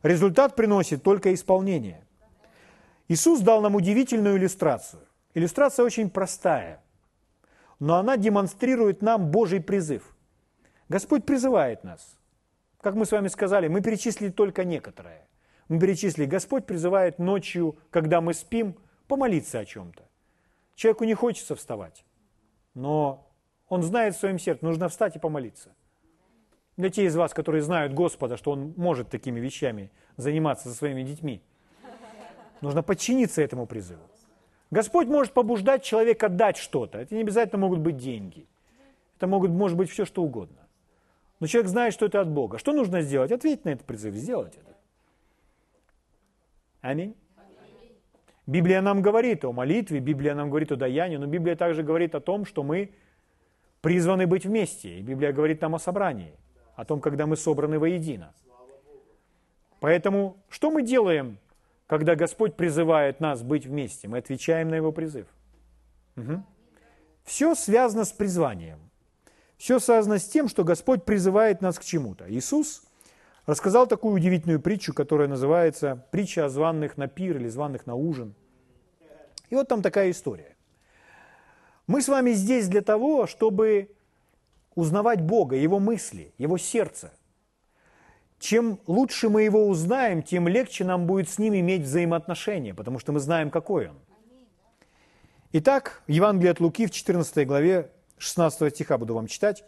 Результат 0.03 0.57
приносит 0.57 1.03
только 1.03 1.35
исполнение. 1.35 2.03
Иисус 3.09 3.41
дал 3.41 3.61
нам 3.61 3.75
удивительную 3.75 4.39
иллюстрацию. 4.39 5.03
Иллюстрация 5.35 5.85
очень 5.85 6.09
простая, 6.09 6.83
но 7.79 7.97
она 7.97 8.17
демонстрирует 8.17 9.03
нам 9.03 9.31
Божий 9.31 9.61
призыв. 9.61 10.17
Господь 10.89 11.27
призывает 11.27 11.85
нас. 11.85 12.17
Как 12.81 12.95
мы 12.95 13.05
с 13.05 13.13
вами 13.13 13.29
сказали, 13.29 13.69
мы 13.69 13.83
перечислили 13.83 14.31
только 14.31 14.65
некоторые. 14.65 15.29
Мы 15.69 15.79
перечислили, 15.79 16.25
Господь 16.25 16.65
призывает 16.65 17.19
ночью, 17.19 17.77
когда 17.91 18.23
мы 18.23 18.33
спим, 18.33 18.75
помолиться 19.09 19.59
о 19.59 19.65
чем-то. 19.65 20.05
Человеку 20.77 21.05
не 21.05 21.15
хочется 21.15 21.57
вставать, 21.57 22.05
но 22.75 23.27
он 23.69 23.83
знает 23.83 24.15
в 24.15 24.21
своем 24.21 24.39
сердце, 24.39 24.65
нужно 24.65 24.89
встать 24.89 25.17
и 25.17 25.19
помолиться. 25.19 25.75
Для 26.77 26.91
тех 26.91 27.07
из 27.07 27.17
вас, 27.17 27.35
которые 27.35 27.63
знают 27.63 27.93
Господа, 27.93 28.37
что 28.37 28.53
Он 28.53 28.73
может 28.77 29.11
такими 29.11 29.41
вещами 29.41 29.91
заниматься 30.17 30.69
со 30.69 30.75
своими 30.77 31.03
детьми– 31.03 31.43
Нужно 32.61 32.83
подчиниться 32.83 33.43
этому 33.43 33.67
призыву. 33.67 34.03
Господь 34.71 35.07
может 35.07 35.33
побуждать 35.33 35.83
человека 35.83 36.29
дать 36.29 36.57
что-то. 36.57 36.99
Это 36.99 37.15
не 37.15 37.23
обязательно 37.23 37.59
могут 37.59 37.79
быть 37.79 37.97
деньги. 37.97 38.47
Это 39.17 39.27
могут, 39.27 39.51
может 39.51 39.77
быть 39.77 39.91
все, 39.91 40.05
что 40.05 40.23
угодно. 40.23 40.67
Но 41.41 41.47
человек 41.47 41.71
знает, 41.71 41.95
что 41.95 42.07
это 42.07 42.21
от 42.21 42.29
Бога. 42.29 42.59
Что 42.59 42.73
нужно 42.73 43.01
сделать? 43.01 43.33
Ответить 43.33 43.65
на 43.65 43.71
этот 43.71 43.87
призыв, 43.87 44.15
сделать 44.15 44.57
это. 44.57 44.77
Аминь. 46.81 47.15
Библия 48.49 48.83
нам 48.83 49.01
говорит 49.01 49.45
о 49.45 49.53
молитве, 49.53 50.01
Библия 50.01 50.35
нам 50.35 50.49
говорит 50.51 50.73
о 50.73 50.77
даянии, 50.77 51.19
но 51.19 51.27
Библия 51.27 51.55
также 51.55 51.85
говорит 51.85 52.17
о 52.17 52.21
том, 52.21 52.45
что 52.45 52.65
мы 52.65 52.91
призваны 53.81 54.27
быть 54.27 54.45
вместе. 54.45 54.99
И 54.99 55.03
Библия 55.03 55.33
говорит 55.33 55.61
нам 55.61 55.77
о 55.77 55.79
собрании, 55.79 56.33
о 56.75 56.85
том, 56.85 57.01
когда 57.01 57.27
мы 57.27 57.37
собраны 57.37 57.79
воедино. 57.79 58.35
Поэтому 59.79 60.37
что 60.49 60.73
мы 60.73 60.83
делаем 60.83 61.39
когда 61.89 62.17
Господь 62.17 62.55
призывает 62.55 63.19
нас 63.19 63.43
быть 63.43 63.67
вместе, 63.67 64.09
мы 64.09 64.19
отвечаем 64.19 64.69
на 64.69 64.75
Его 64.77 64.93
призыв. 64.93 65.27
Угу. 66.17 66.45
Все 67.25 67.55
связано 67.55 68.05
с 68.05 68.13
призванием. 68.13 68.79
Все 69.57 69.81
связано 69.81 70.19
с 70.19 70.29
тем, 70.29 70.49
что 70.49 70.65
Господь 70.65 71.05
призывает 71.05 71.63
нас 71.63 71.79
к 71.79 71.85
чему-то. 71.85 72.31
Иисус 72.31 72.83
рассказал 73.49 73.87
такую 73.87 74.15
удивительную 74.15 74.61
притчу, 74.61 74.93
которая 74.93 75.27
называется 75.27 76.05
«Притча 76.11 76.45
о 76.45 76.49
званных 76.51 76.99
на 76.99 77.09
пир» 77.09 77.39
или 77.39 77.49
«Званных 77.49 77.87
на 77.87 77.95
ужин». 77.95 78.35
И 79.49 79.55
вот 79.55 79.67
там 79.67 79.81
такая 79.81 80.11
история. 80.11 80.55
Мы 81.87 82.03
с 82.03 82.09
вами 82.09 82.33
здесь 82.33 82.69
для 82.69 82.83
того, 82.83 83.27
чтобы 83.27 83.91
узнавать 84.75 85.23
Бога, 85.23 85.57
Его 85.57 85.79
мысли, 85.79 86.35
Его 86.37 86.59
сердце. 86.59 87.11
Чем 88.39 88.81
лучше 88.87 89.31
мы 89.31 89.43
его 89.43 89.67
узнаем, 89.67 90.23
тем 90.23 90.47
легче 90.47 90.85
нам 90.85 91.07
будет 91.07 91.29
с 91.31 91.39
ним 91.39 91.55
иметь 91.55 91.83
взаимоотношения, 91.83 92.75
потому 92.75 92.99
что 92.99 93.13
мы 93.13 93.19
знаем, 93.19 93.51
какой 93.51 93.89
он. 93.89 93.99
Итак, 95.53 96.03
Евангелие 96.07 96.53
от 96.53 96.61
Луки 96.61 96.87
в 96.87 96.91
14 96.91 97.47
главе 97.47 97.91
16 98.19 98.75
стиха 98.75 98.99
буду 98.99 99.15
вам 99.15 99.27
читать. 99.27 99.65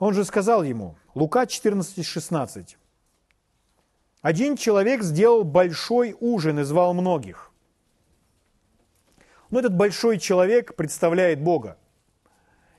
Он 0.00 0.14
же 0.14 0.24
сказал 0.24 0.64
ему, 0.64 0.96
Лука 1.14 1.46
14, 1.46 2.04
16. 2.04 2.76
Один 4.20 4.56
человек 4.56 5.02
сделал 5.02 5.44
большой 5.44 6.16
ужин 6.20 6.60
и 6.60 6.62
звал 6.62 6.94
многих. 6.94 7.50
Но 9.50 9.58
этот 9.58 9.76
большой 9.76 10.18
человек 10.18 10.76
представляет 10.76 11.42
Бога 11.42 11.76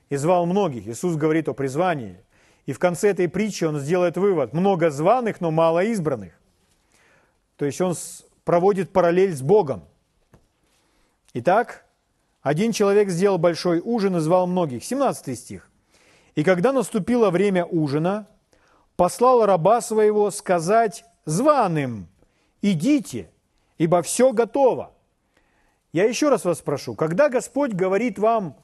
и 0.09 0.15
звал 0.15 0.45
многих. 0.45 0.87
Иисус 0.87 1.15
говорит 1.15 1.47
о 1.49 1.53
призвании– 1.53 2.19
и 2.65 2.71
в 2.71 2.79
конце 2.79 3.09
этой 3.09 3.27
притчи 3.27 3.65
он 3.65 3.79
сделает 3.79 4.17
вывод. 4.17 4.53
Много 4.53 4.89
званых, 4.89 5.41
но 5.41 5.51
мало 5.51 5.83
избранных. 5.83 6.33
То 7.57 7.65
есть 7.65 7.81
он 7.81 7.95
проводит 8.45 8.91
параллель 8.91 9.35
с 9.35 9.41
Богом. 9.41 9.83
Итак, 11.33 11.85
один 12.41 12.71
человек 12.71 13.09
сделал 13.09 13.37
большой 13.37 13.79
ужин 13.79 14.15
и 14.17 14.19
звал 14.19 14.47
многих. 14.47 14.83
17 14.83 15.37
стих. 15.37 15.69
И 16.35 16.43
когда 16.43 16.71
наступило 16.71 17.29
время 17.29 17.65
ужина, 17.65 18.27
послал 18.95 19.45
раба 19.45 19.81
своего 19.81 20.31
сказать 20.31 21.05
званым, 21.25 22.07
идите, 22.61 23.29
ибо 23.77 24.01
все 24.01 24.31
готово. 24.33 24.91
Я 25.91 26.05
еще 26.05 26.29
раз 26.29 26.43
вас 26.43 26.59
спрошу, 26.59 26.95
когда 26.95 27.29
Господь 27.29 27.73
говорит 27.73 28.17
вам 28.17 28.57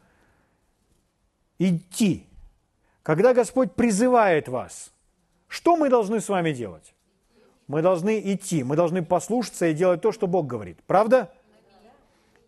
идти, 1.59 2.25
когда 3.03 3.33
Господь 3.33 3.73
призывает 3.73 4.47
вас, 4.47 4.91
что 5.47 5.75
мы 5.75 5.89
должны 5.89 6.21
с 6.21 6.29
вами 6.29 6.53
делать? 6.53 6.93
Мы 7.67 7.83
должны 7.83 8.19
идти, 8.33 8.63
мы 8.63 8.75
должны 8.75 9.05
послушаться 9.05 9.67
и 9.67 9.75
делать 9.75 10.01
то, 10.01 10.11
что 10.11 10.25
Бог 10.25 10.47
говорит. 10.47 10.79
Правда? 10.87 11.31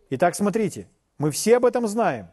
Итак, 0.10 0.36
смотрите, 0.36 0.88
Мы 1.20 1.30
все 1.30 1.58
об 1.58 1.66
этом 1.66 1.88
знаем. 1.88 2.30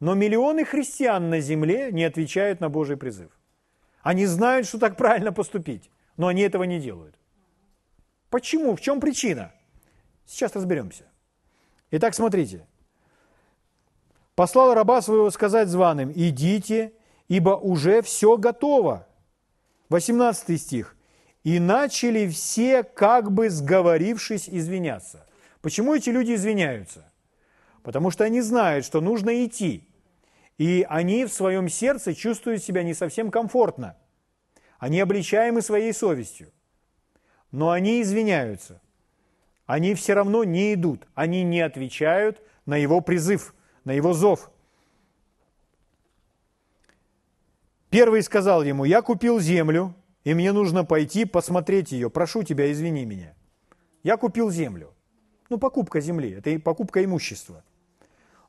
Но 0.00 0.14
миллионы 0.14 0.64
христиан 0.64 1.28
на 1.28 1.40
земле 1.40 1.92
не 1.92 2.04
отвечают 2.04 2.60
на 2.60 2.70
Божий 2.70 2.96
призыв. 2.96 3.30
Они 4.02 4.24
знают, 4.24 4.66
что 4.66 4.78
так 4.78 4.96
правильно 4.96 5.30
поступить, 5.30 5.90
но 6.16 6.28
они 6.28 6.40
этого 6.40 6.64
не 6.64 6.80
делают. 6.80 7.14
Почему? 8.30 8.74
В 8.74 8.80
чем 8.80 8.98
причина? 8.98 9.52
Сейчас 10.24 10.56
разберемся. 10.56 11.04
Итак, 11.90 12.14
смотрите. 12.14 12.66
Послал 14.34 14.72
раба 14.72 15.02
своего 15.02 15.30
сказать 15.30 15.68
званым, 15.68 16.12
идите, 16.14 16.94
ибо 17.28 17.50
уже 17.50 18.00
все 18.00 18.38
готово. 18.38 19.06
18 19.90 20.58
стих. 20.58 20.96
И 21.44 21.58
начали 21.58 22.26
все, 22.28 22.84
как 22.84 23.32
бы 23.32 23.50
сговорившись, 23.50 24.48
извиняться. 24.48 25.26
Почему 25.60 25.94
эти 25.94 26.08
люди 26.08 26.34
извиняются? 26.34 27.10
Потому 27.82 28.10
что 28.10 28.24
они 28.24 28.40
знают, 28.40 28.86
что 28.86 29.00
нужно 29.00 29.44
идти. 29.44 29.89
И 30.60 30.84
они 30.90 31.24
в 31.24 31.32
своем 31.32 31.70
сердце 31.70 32.14
чувствуют 32.14 32.62
себя 32.62 32.82
не 32.82 32.92
совсем 32.92 33.30
комфортно. 33.30 33.96
Они 34.78 35.00
обличаемы 35.00 35.62
своей 35.62 35.94
совестью. 35.94 36.52
Но 37.50 37.70
они 37.70 38.02
извиняются. 38.02 38.82
Они 39.64 39.94
все 39.94 40.12
равно 40.12 40.44
не 40.44 40.74
идут. 40.74 41.08
Они 41.14 41.44
не 41.44 41.62
отвечают 41.62 42.42
на 42.66 42.76
его 42.76 43.00
призыв, 43.00 43.54
на 43.84 43.92
его 43.92 44.12
зов. 44.12 44.50
Первый 47.88 48.22
сказал 48.22 48.62
ему, 48.62 48.84
я 48.84 49.00
купил 49.00 49.40
землю, 49.40 49.94
и 50.24 50.34
мне 50.34 50.52
нужно 50.52 50.84
пойти 50.84 51.24
посмотреть 51.24 51.92
ее. 51.92 52.10
Прошу 52.10 52.42
тебя, 52.42 52.70
извини 52.70 53.06
меня. 53.06 53.34
Я 54.02 54.18
купил 54.18 54.50
землю. 54.50 54.92
Ну, 55.48 55.56
покупка 55.56 56.02
земли, 56.02 56.32
это 56.32 56.60
покупка 56.60 57.02
имущества. 57.02 57.64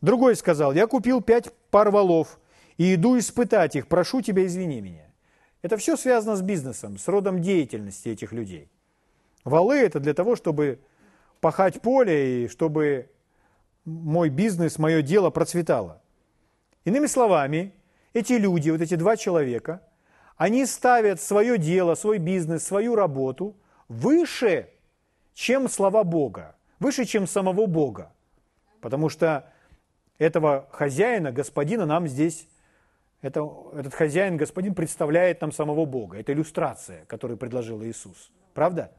Другой 0.02 0.36
сказал, 0.36 0.74
я 0.74 0.88
купил 0.88 1.22
пять 1.22 1.54
пар 1.70 1.92
валов 1.92 2.40
и 2.78 2.96
иду 2.96 3.18
испытать 3.18 3.76
их. 3.76 3.88
Прошу 3.88 4.22
тебя, 4.22 4.46
извини 4.46 4.82
меня. 4.82 5.06
Это 5.62 5.78
все 5.78 5.96
связано 5.96 6.36
с 6.36 6.42
бизнесом, 6.42 6.98
с 6.98 7.08
родом 7.08 7.42
деятельности 7.42 8.10
этих 8.10 8.32
людей. 8.32 8.70
Валы– 9.44 9.76
это 9.80 10.00
для 10.00 10.14
того, 10.14 10.36
чтобы 10.36 10.80
пахать 11.40 11.82
поле 11.82 12.46
и 12.46 12.48
чтобы 12.48 13.10
мой 13.86 14.30
бизнес, 14.30 14.80
мое 14.80 15.02
дело 15.02 15.30
процветало. 15.30 16.02
Иными 16.84 17.06
словами, 17.06 17.74
эти 18.14 18.34
люди, 18.34 18.72
вот 18.72 18.82
эти 18.82 18.96
два 18.96 19.18
человека, 19.18 19.82
они 20.36 20.66
ставят 20.66 21.22
свое 21.22 21.60
дело, 21.60 21.94
свой 21.94 22.18
бизнес, 22.18 22.64
свою 22.64 22.96
работу 22.96 23.56
выше, 23.88 24.70
чем 25.34 25.70
слова 25.70 26.04
Бога, 26.04 26.56
выше, 26.80 27.06
чем 27.06 27.28
самого 27.28 27.68
Бога. 27.68 28.12
Потому 28.82 29.10
что 29.10 29.52
этого 30.22 30.68
хозяина, 30.72 31.32
господина 31.32 31.88
нам 31.88 32.08
здесь, 32.08 32.48
это, 33.22 33.48
этот 33.74 33.94
хозяин, 33.94 34.38
господин 34.38 34.76
представляет 34.76 35.42
нам 35.42 35.52
самого 35.52 35.86
Бога. 35.86 36.18
Это 36.20 36.32
иллюстрация, 36.32 37.06
которую 37.06 37.38
предложил 37.38 37.84
Иисус. 37.84 38.32
Правда? 38.54 38.92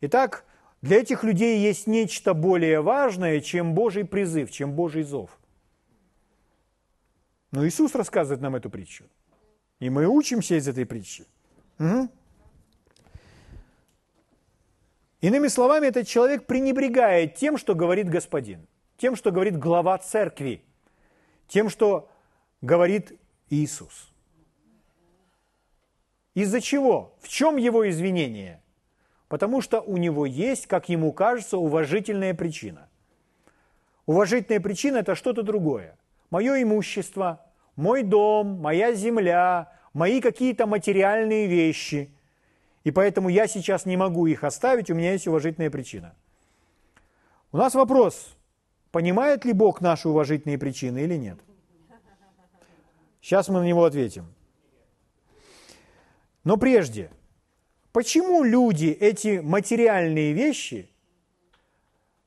Итак, 0.00 0.44
для 0.80 1.00
этих 1.00 1.22
людей 1.22 1.60
есть 1.60 1.86
нечто 1.86 2.32
более 2.32 2.80
важное, 2.80 3.40
чем 3.40 3.74
Божий 3.74 4.06
призыв, 4.06 4.50
чем 4.50 4.72
Божий 4.72 5.02
зов. 5.02 5.38
Но 7.50 7.66
Иисус 7.66 7.94
рассказывает 7.94 8.40
нам 8.40 8.56
эту 8.56 8.70
притчу. 8.70 9.04
И 9.80 9.90
мы 9.90 10.06
учимся 10.06 10.54
из 10.54 10.66
этой 10.66 10.86
притчи. 10.86 11.26
Угу. 11.78 12.08
Иными 15.20 15.48
словами, 15.48 15.88
этот 15.88 16.06
человек 16.08 16.46
пренебрегает 16.46 17.34
тем, 17.34 17.58
что 17.58 17.74
говорит 17.74 18.08
Господин, 18.08 18.66
тем, 19.02 19.16
что 19.16 19.32
говорит 19.32 19.58
глава 19.58 19.98
церкви, 19.98 20.62
тем, 21.48 21.70
что 21.70 22.08
говорит 22.60 23.18
Иисус. 23.50 24.12
Из-за 26.34 26.60
чего? 26.60 27.12
В 27.20 27.26
чем 27.26 27.56
его 27.56 27.90
извинение? 27.90 28.62
Потому 29.26 29.60
что 29.60 29.80
у 29.80 29.96
него 29.96 30.24
есть, 30.24 30.68
как 30.68 30.88
ему 30.88 31.12
кажется, 31.12 31.58
уважительная 31.58 32.32
причина. 32.32 32.88
Уважительная 34.06 34.60
причина– 34.60 34.98
это 34.98 35.16
что-то 35.16 35.42
другое 35.42 35.98
мое 36.30 36.62
имущество, 36.62 37.44
мой 37.74 38.04
дом, 38.04 38.60
моя 38.60 38.94
земля, 38.94 39.72
мои 39.92 40.20
какие-то 40.20 40.68
материальные 40.68 41.48
вещи. 41.48 42.14
И 42.84 42.92
поэтому 42.92 43.30
я 43.30 43.48
сейчас 43.48 43.84
не 43.84 43.96
могу 43.96 44.26
их 44.28 44.44
оставить, 44.44 44.90
у 44.90 44.94
меня 44.94 45.10
есть 45.10 45.26
уважительная 45.26 45.70
причина. 45.70 46.14
У 47.50 47.56
нас 47.56 47.74
вопрос, 47.74 48.36
понимает 48.92 49.44
ли 49.44 49.52
Бог 49.52 49.80
наши 49.80 50.08
уважительные 50.08 50.58
причины 50.58 51.00
или 51.00 51.16
нет? 51.16 51.38
Сейчас 53.20 53.48
мы 53.48 53.60
на 53.60 53.64
него 53.64 53.84
ответим. 53.84 54.26
Но 56.44 56.56
прежде, 56.56 57.10
почему 57.92 58.42
люди 58.42 58.86
эти 58.86 59.38
материальные 59.38 60.32
вещи, 60.32 60.90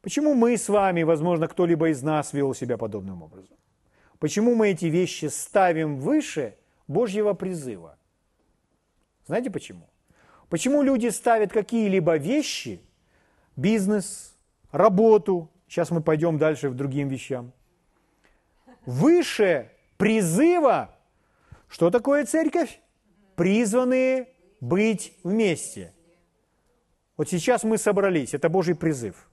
почему 0.01 0.34
мы 0.34 0.58
с 0.58 0.69
вами, 0.69 1.04
возможно, 1.04 1.47
кто-либо 1.47 1.89
из 1.89 2.01
нас 2.01 2.34
вел 2.34 2.54
себя 2.54 2.78
подобным 2.78 3.23
образом? 3.23 3.58
Почему 4.19 4.56
мы 4.56 4.69
эти 4.69 4.86
вещи 4.86 5.25
ставим 5.25 5.99
выше 5.99 6.56
Божьего 6.88 7.34
призыва? 7.34 7.97
Знаете 9.28 9.51
почему? 9.51 9.89
Почему 10.49 10.82
люди 10.82 11.10
ставят 11.10 11.51
какие-либо 11.51 12.15
вещи, 12.15 12.80
бизнес, 13.58 14.34
работу, 14.71 15.49
сейчас 15.76 15.92
мы 15.92 16.00
пойдем 16.00 16.38
дальше 16.38 16.70
в 16.70 16.74
другим 16.74 17.10
вещам, 17.10 17.52
выше 18.86 19.70
призыва, 19.98 20.96
что 21.68 21.90
такое 21.90 22.26
церковь? 22.26 22.80
Призванные 23.36 24.30
быть 24.62 25.12
вместе. 25.22 25.94
Вот 27.18 27.28
сейчас 27.28 27.66
мы 27.66 27.78
собрались, 27.78 28.34
это 28.34 28.48
Божий 28.48 28.74
призыв 28.74 29.30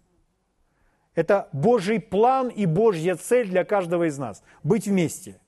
–это 1.14 1.48
Божий 1.52 2.00
план 2.00 2.48
и 2.48 2.66
Божья 2.66 3.14
цель 3.14 3.48
для 3.48 3.64
каждого 3.64 4.09
из 4.09 4.18
нас– 4.18 4.42
быть 4.64 4.88
вместе. 4.88 5.40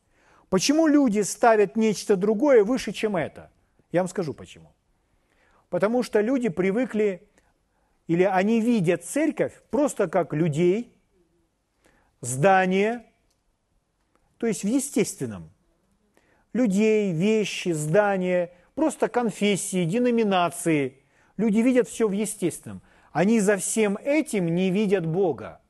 Почему 0.49 0.87
люди 0.87 1.23
ставят 1.23 1.75
нечто 1.75 2.15
другое 2.15 2.63
выше, 2.63 2.93
чем 2.93 3.17
это? 3.17 3.51
Я 3.91 4.03
вам 4.03 4.09
скажу 4.09 4.33
почему. 4.33 4.73
Потому 5.71 6.05
что 6.05 6.21
люди 6.21 6.51
привыкли, 6.51 7.27
или 8.07 8.23
они 8.23 8.61
видят 8.61 9.05
церковь 9.05 9.63
просто 9.71 10.09
как 10.09 10.33
людей, 10.35 10.93
здание, 12.21 13.05
то 14.39 14.47
есть 14.47 14.65
в 14.65 14.67
естественном. 14.69 15.51
Людей, 16.53 17.13
вещи, 17.13 17.71
здания, 17.71 18.53
просто 18.75 19.09
конфессии, 19.09 19.85
деноминации. 19.85 20.99
Люди 21.37 21.59
видят 21.59 21.89
все 21.89 22.09
в 22.09 22.13
естественном– 22.13 22.83
они 23.15 23.39
за 23.39 23.59
всем 23.59 23.97
этим 24.03 24.53
не 24.53 24.71
видят 24.73 25.07
Бога. 25.07 25.61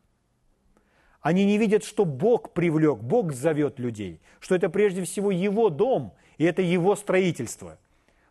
Они 1.21 1.45
не 1.45 1.59
видят, 1.59 1.85
что 1.85 2.07
Бог 2.07 2.55
привлек, 2.55 3.01
Бог 3.01 3.35
зовет 3.35 3.79
людей, 3.79 4.23
что 4.41 4.55
это 4.55 4.71
прежде 4.71 5.05
всего 5.05 5.31
Его 5.31 5.69
дом, 5.69 6.15
и 6.39 6.45
это 6.45 6.63
Его 6.63 6.97
строительство. 6.97 7.79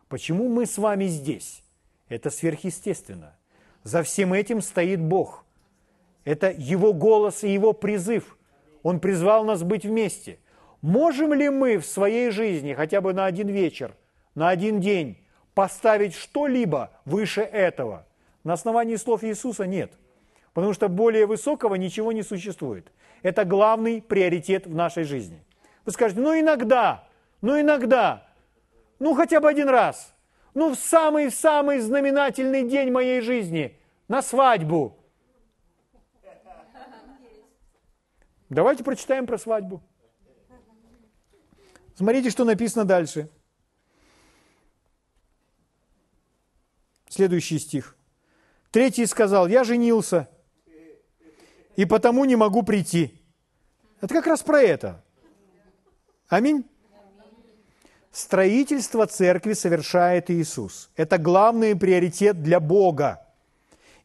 Почему 0.08 0.48
мы 0.48 0.66
с 0.66 0.78
вами 0.78 1.06
здесь? 1.06 1.62
Это 2.08 2.28
сверхъестественно. 2.28 3.36
За 3.84 4.02
всем 4.02 4.32
этим 4.32 4.60
стоит 4.60 5.00
Бог. 5.00 5.44
Это 6.24 6.50
Его 6.50 6.92
голос 6.92 7.44
и 7.44 7.52
Его 7.52 7.72
призыв. 7.72 8.36
Он 8.82 8.98
призвал 8.98 9.44
нас 9.44 9.62
быть 9.62 9.84
вместе. 9.84 10.38
Можем 10.82 11.32
ли 11.32 11.48
мы 11.48 11.78
в 11.78 11.86
своей 11.86 12.30
жизни 12.30 12.74
хотя 12.74 13.00
бы 13.00 13.12
на 13.14 13.26
один 13.26 13.48
вечер, 13.48 13.94
на 14.34 14.48
один 14.48 14.80
день 14.80 15.18
поставить 15.54 16.14
что-либо 16.14 16.90
выше 17.04 17.42
этого– 17.42 18.06
на 18.44 18.52
основании 18.52 18.96
слов 18.96 19.24
Иисуса 19.24 19.66
нет. 19.66 19.92
Потому 20.52 20.74
что 20.74 20.88
более 20.88 21.26
высокого 21.26 21.74
ничего 21.74 22.12
не 22.12 22.22
существует. 22.22 22.92
Это 23.22 23.44
главный 23.44 24.00
приоритет 24.02 24.66
в 24.66 24.74
нашей 24.74 25.04
жизни. 25.04 25.42
Вы 25.84 25.92
скажете, 25.92 26.20
ну 26.20 26.38
иногда, 26.38 27.08
ну 27.40 27.58
иногда, 27.60 28.28
ну 28.98 29.14
хотя 29.14 29.40
бы 29.40 29.48
один 29.48 29.68
раз, 29.68 30.13
ну 30.54 30.74
в 30.74 30.78
самый-самый 30.78 31.80
знаменательный 31.80 32.68
день 32.68 32.90
моей 32.90 33.20
жизни, 33.20 33.78
на 34.08 34.22
свадьбу. 34.22 34.96
Давайте 38.48 38.84
прочитаем 38.84 39.26
про 39.26 39.36
свадьбу. 39.36 39.82
Смотрите, 41.96 42.30
что 42.30 42.44
написано 42.44 42.84
дальше. 42.84 43.28
Следующий 47.08 47.58
стих. 47.58 47.96
Третий 48.70 49.06
сказал, 49.06 49.46
я 49.46 49.62
женился, 49.62 50.28
и 51.76 51.84
потому 51.84 52.24
не 52.24 52.36
могу 52.36 52.62
прийти. 52.62 53.22
Это 54.00 54.14
как 54.14 54.26
раз 54.26 54.42
про 54.42 54.60
это. 54.60 55.04
Аминь. 56.28 56.68
Строительство 58.14 59.08
церкви 59.08 59.54
совершает 59.54 60.30
Иисус. 60.30 60.88
Это 60.94 61.18
главный 61.18 61.74
приоритет 61.74 62.44
для 62.44 62.60
Бога. 62.60 63.26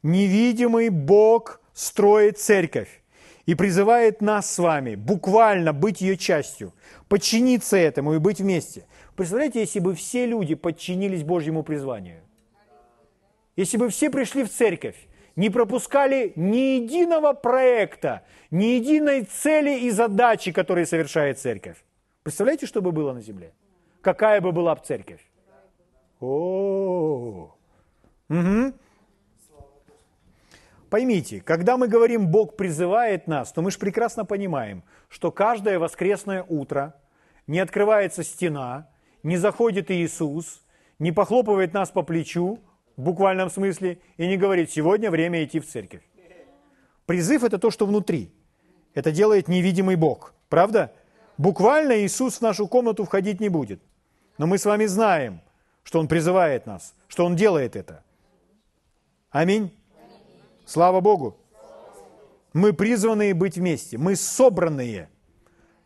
Невидимый 0.02 0.90
Бог 0.90 1.62
строит 1.76 2.40
церковь. 2.40 2.90
и 3.46 3.56
призывает 3.56 4.22
нас 4.22 4.52
с 4.52 4.60
вами 4.60 4.96
буквально 4.96 5.74
быть 5.74 6.02
ее 6.02 6.18
частью, 6.18 6.74
подчиниться 7.08 7.78
этому 7.78 8.14
и 8.14 8.20
быть 8.20 8.40
вместе. 8.40 8.86
Представляете, 9.16 9.60
если 9.62 9.80
бы 9.80 9.96
все 9.96 10.28
люди 10.28 10.54
подчинились 10.54 11.24
Божьему 11.24 11.64
призванию? 11.64 12.22
Если 13.56 13.78
бы 13.78 13.90
все 13.90 14.12
пришли 14.12 14.44
в 14.44 14.50
церковь, 14.50 14.98
не 15.36 15.50
пропускали 15.50 16.34
ни 16.36 16.82
единого 16.82 17.34
проекта, 17.34 18.22
ни 18.52 18.66
единой 18.66 19.24
цели 19.24 19.80
и 19.80 19.90
задачи, 19.90 20.52
которые 20.52 20.86
совершает 20.86 21.40
церковь. 21.40 21.78
Представляете, 22.24 22.68
что 22.68 22.82
бы 22.82 22.92
было 22.92 23.14
на 23.14 23.22
земле? 23.22 23.54
Какая 24.02 24.42
бы 24.42 24.52
была 24.52 24.76
бы 24.76 24.82
церковь? 24.84 25.22
О, 26.20 27.56
угу. 28.30 28.74
Поймите, 30.90 31.42
когда 31.42 31.78
мы 31.78 31.88
говорим 31.88 32.28
«Бог 32.28 32.56
призывает 32.56 33.28
нас», 33.28 33.52
то 33.52 33.62
мы 33.62 33.70
же 33.70 33.78
прекрасно 33.78 34.26
понимаем, 34.26 34.84
что 35.08 35.32
каждое 35.32 35.78
воскресное 35.78 36.44
утро 36.50 36.96
не 37.46 37.60
открывается 37.60 38.24
стена, 38.24 38.90
не 39.22 39.38
заходит 39.38 39.92
Иисус, 39.92 40.64
не 40.98 41.12
похлопывает 41.12 41.74
нас 41.74 41.92
по 41.92 42.02
плечу, 42.02 42.60
в 42.98 43.02
буквальном 43.04 43.50
смысле, 43.50 44.00
и 44.18 44.28
не 44.28 44.36
говорит 44.36 44.72
«сегодня 44.72 45.12
время 45.12 45.44
идти 45.44 45.60
в 45.60 45.68
церковь». 45.68 46.02
Призыв– 47.06 47.44
это 47.46 47.60
то, 47.60 47.72
что 47.72 47.86
внутри. 47.86 48.34
Это 48.94 49.12
делает 49.12 49.48
невидимый 49.48 49.96
Бог. 49.96 50.34
Правда? 50.50 50.94
Буквально 51.38 52.04
Иисус 52.04 52.38
в 52.38 52.42
нашу 52.42 52.68
комнату 52.68 53.06
входить 53.06 53.40
не 53.40 53.50
будет. 53.50 53.82
Но 54.40 54.48
мы 54.48 54.58
с 54.58 54.64
вами 54.64 54.86
знаем, 54.86 55.42
что 55.84 56.00
Он 56.00 56.08
призывает 56.08 56.66
нас, 56.66 56.96
что 57.10 57.26
Он 57.26 57.36
делает 57.36 57.76
это. 57.76 58.04
Аминь. 59.32 59.72
Слава 60.66 61.02
Богу! 61.02 61.38
Мы 62.54 62.72
призваны 62.72 63.36
быть 63.36 63.58
вместе, 63.58 63.98
мы 63.98 64.16
собранные. 64.16 65.10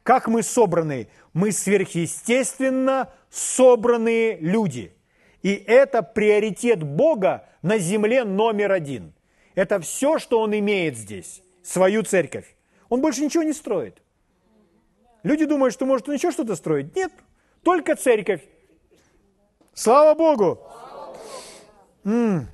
Как 0.04 0.28
мы 0.28 0.44
собранные? 0.44 1.08
Мы 1.34 1.52
сверхъестественно 1.52 3.12
собранные 3.32 4.38
люди. 4.38 4.94
И 5.42 5.54
это 5.56 6.04
приоритет 6.04 6.84
Бога 6.84 7.50
на 7.64 7.80
земле 7.80 8.24
номер 8.24 8.72
один. 8.72 9.14
Это 9.56 9.80
все, 9.80 10.20
что 10.20 10.40
Он 10.40 10.58
имеет 10.58 10.96
здесь, 10.96 11.42
свою 11.64 12.04
церковь. 12.04 12.56
Он 12.88 13.02
больше 13.02 13.22
ничего 13.22 13.42
не 13.42 13.54
строит. 13.54 14.00
Люди 15.24 15.46
думают, 15.46 15.74
что 15.74 15.88
может 15.88 16.08
он 16.08 16.16
еще 16.16 16.30
что-то 16.32 16.56
строить. 16.56 16.96
Нет, 16.96 17.12
только 17.64 17.96
церковь. 17.96 18.42
Слава 19.74 20.16
Богу! 20.16 20.60
М-м. 22.04 22.48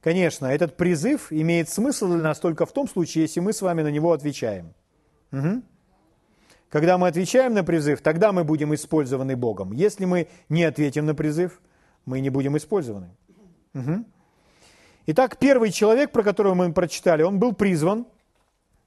Конечно, 0.00 0.46
этот 0.46 0.76
призыв 0.76 1.32
имеет 1.32 1.68
смысл 1.68 2.08
для 2.08 2.22
нас 2.22 2.38
только 2.38 2.66
в 2.66 2.72
том 2.72 2.86
случае, 2.86 3.22
если 3.22 3.40
мы 3.40 3.52
с 3.54 3.62
вами 3.62 3.82
на 3.82 3.90
него 3.90 4.12
отвечаем. 4.12 4.74
Угу. 5.32 5.62
Когда 6.68 6.98
мы 6.98 7.08
отвечаем 7.08 7.54
на 7.54 7.64
призыв, 7.64 8.02
тогда 8.02 8.32
мы 8.32 8.44
будем 8.44 8.74
использованы 8.74 9.34
Богом. 9.34 9.72
Если 9.72 10.04
мы 10.04 10.28
не 10.50 10.64
ответим 10.64 11.06
на 11.06 11.14
призыв, 11.14 11.60
мы 12.04 12.20
не 12.20 12.28
будем 12.28 12.56
использованы. 12.56 13.08
Угу. 13.74 14.04
Итак, 15.06 15.38
первый 15.38 15.70
человек, 15.70 16.12
про 16.12 16.22
которого 16.22 16.54
мы 16.54 16.72
прочитали, 16.72 17.22
он 17.22 17.38
был 17.38 17.54
призван, 17.54 18.06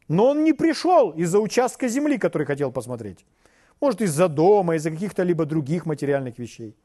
но 0.07 0.27
он 0.27 0.43
не 0.43 0.53
пришел 0.53 1.11
из-за 1.11 1.39
участка 1.39 1.87
земли, 1.87 2.17
который 2.17 2.45
хотел 2.45 2.71
посмотреть. 2.71 3.25
Может, 3.79 4.01
из-за 4.01 4.27
дома, 4.27 4.75
из-за 4.75 4.91
каких-то 4.91 5.23
либо 5.23 5.45
других 5.45 5.85
материальных 5.85 6.39
вещей. 6.39 6.75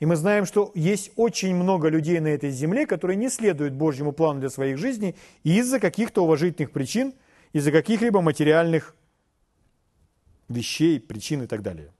И 0.00 0.06
мы 0.06 0.16
знаем, 0.16 0.46
что 0.46 0.70
есть 0.74 1.10
очень 1.16 1.54
много 1.54 1.88
людей 1.88 2.20
на 2.20 2.28
этой 2.28 2.50
земле, 2.50 2.86
которые 2.86 3.16
не 3.16 3.28
следуют 3.28 3.74
Божьему 3.74 4.12
плану 4.12 4.40
для 4.40 4.48
своих 4.48 4.78
жизней 4.78 5.16
из-за 5.42 5.80
каких-то 5.80 6.22
уважительных 6.22 6.70
причин, 6.70 7.14
из-за 7.52 7.72
каких-либо 7.72 8.20
материальных 8.20 8.94
вещей, 10.48 11.00
причин 11.00 11.42
и 11.42 11.46
так 11.46 11.62
далее. 11.62 11.92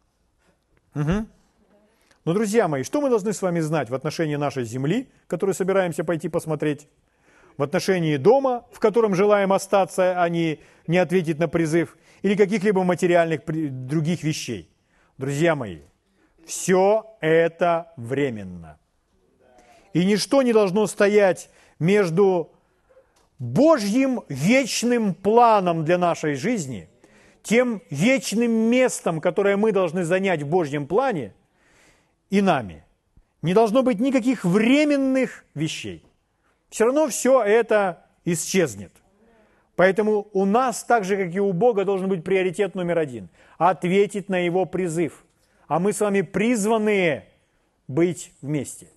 Угу. 0.94 1.26
Но, 2.24 2.34
друзья 2.34 2.68
мои, 2.68 2.82
что 2.82 3.00
мы 3.00 3.10
должны 3.10 3.32
с 3.32 3.42
вами 3.42 3.60
знать 3.60 3.90
в 3.90 3.94
отношении 3.94 4.36
нашей 4.36 4.64
земли, 4.64 5.08
которую 5.26 5.54
собираемся 5.54 6.04
пойти 6.04 6.28
посмотреть, 6.28 6.88
в 7.56 7.62
отношении 7.62 8.16
дома, 8.16 8.64
в 8.70 8.78
котором 8.78 9.14
желаем 9.14 9.52
остаться, 9.52 10.22
а 10.22 10.28
не, 10.28 10.60
не 10.86 10.98
ответить 10.98 11.40
на 11.40 11.48
призыв, 11.48 11.96
или 12.22 12.34
каких-либо 12.34 12.84
материальных 12.84 13.42
других 13.46 14.22
вещей? 14.22 14.70
Друзья 15.16 15.54
мои, 15.54 15.80
все 16.46 17.16
это 17.20 17.92
временно. 17.96 18.78
И 19.92 20.04
ничто 20.04 20.42
не 20.42 20.52
должно 20.52 20.86
стоять 20.86 21.50
между 21.78 22.52
Божьим 23.38 24.22
вечным 24.28 25.14
планом 25.14 25.84
для 25.84 25.98
нашей 25.98 26.34
жизни, 26.34 26.88
тем 27.42 27.82
вечным 27.90 28.50
местом, 28.50 29.20
которое 29.20 29.56
мы 29.56 29.72
должны 29.72 30.04
занять 30.04 30.42
в 30.42 30.48
Божьем 30.48 30.86
плане, 30.86 31.34
и 32.30 32.40
нами. 32.42 32.84
Не 33.40 33.54
должно 33.54 33.82
быть 33.82 34.00
никаких 34.00 34.44
временных 34.44 35.44
вещей. 35.54 36.04
Все 36.68 36.84
равно 36.84 37.08
все 37.08 37.42
это 37.42 38.04
исчезнет. 38.24 38.92
Поэтому 39.78 40.26
у 40.34 40.44
нас, 40.44 40.84
так 40.84 41.04
же, 41.04 41.16
как 41.16 41.34
и 41.34 41.40
у 41.40 41.54
Бога, 41.54 41.86
должен 41.86 42.10
быть 42.10 42.22
приоритет 42.22 42.74
номер 42.74 42.98
один– 42.98 43.30
ответить 43.58 44.28
на 44.28 44.36
Его 44.44 44.66
призыв– 44.66 45.24
а 45.68 45.78
мы 45.78 45.92
с 45.92 46.00
вами 46.00 46.22
призваны 46.22 47.24
быть 47.86 48.32
вместе. 48.40 48.88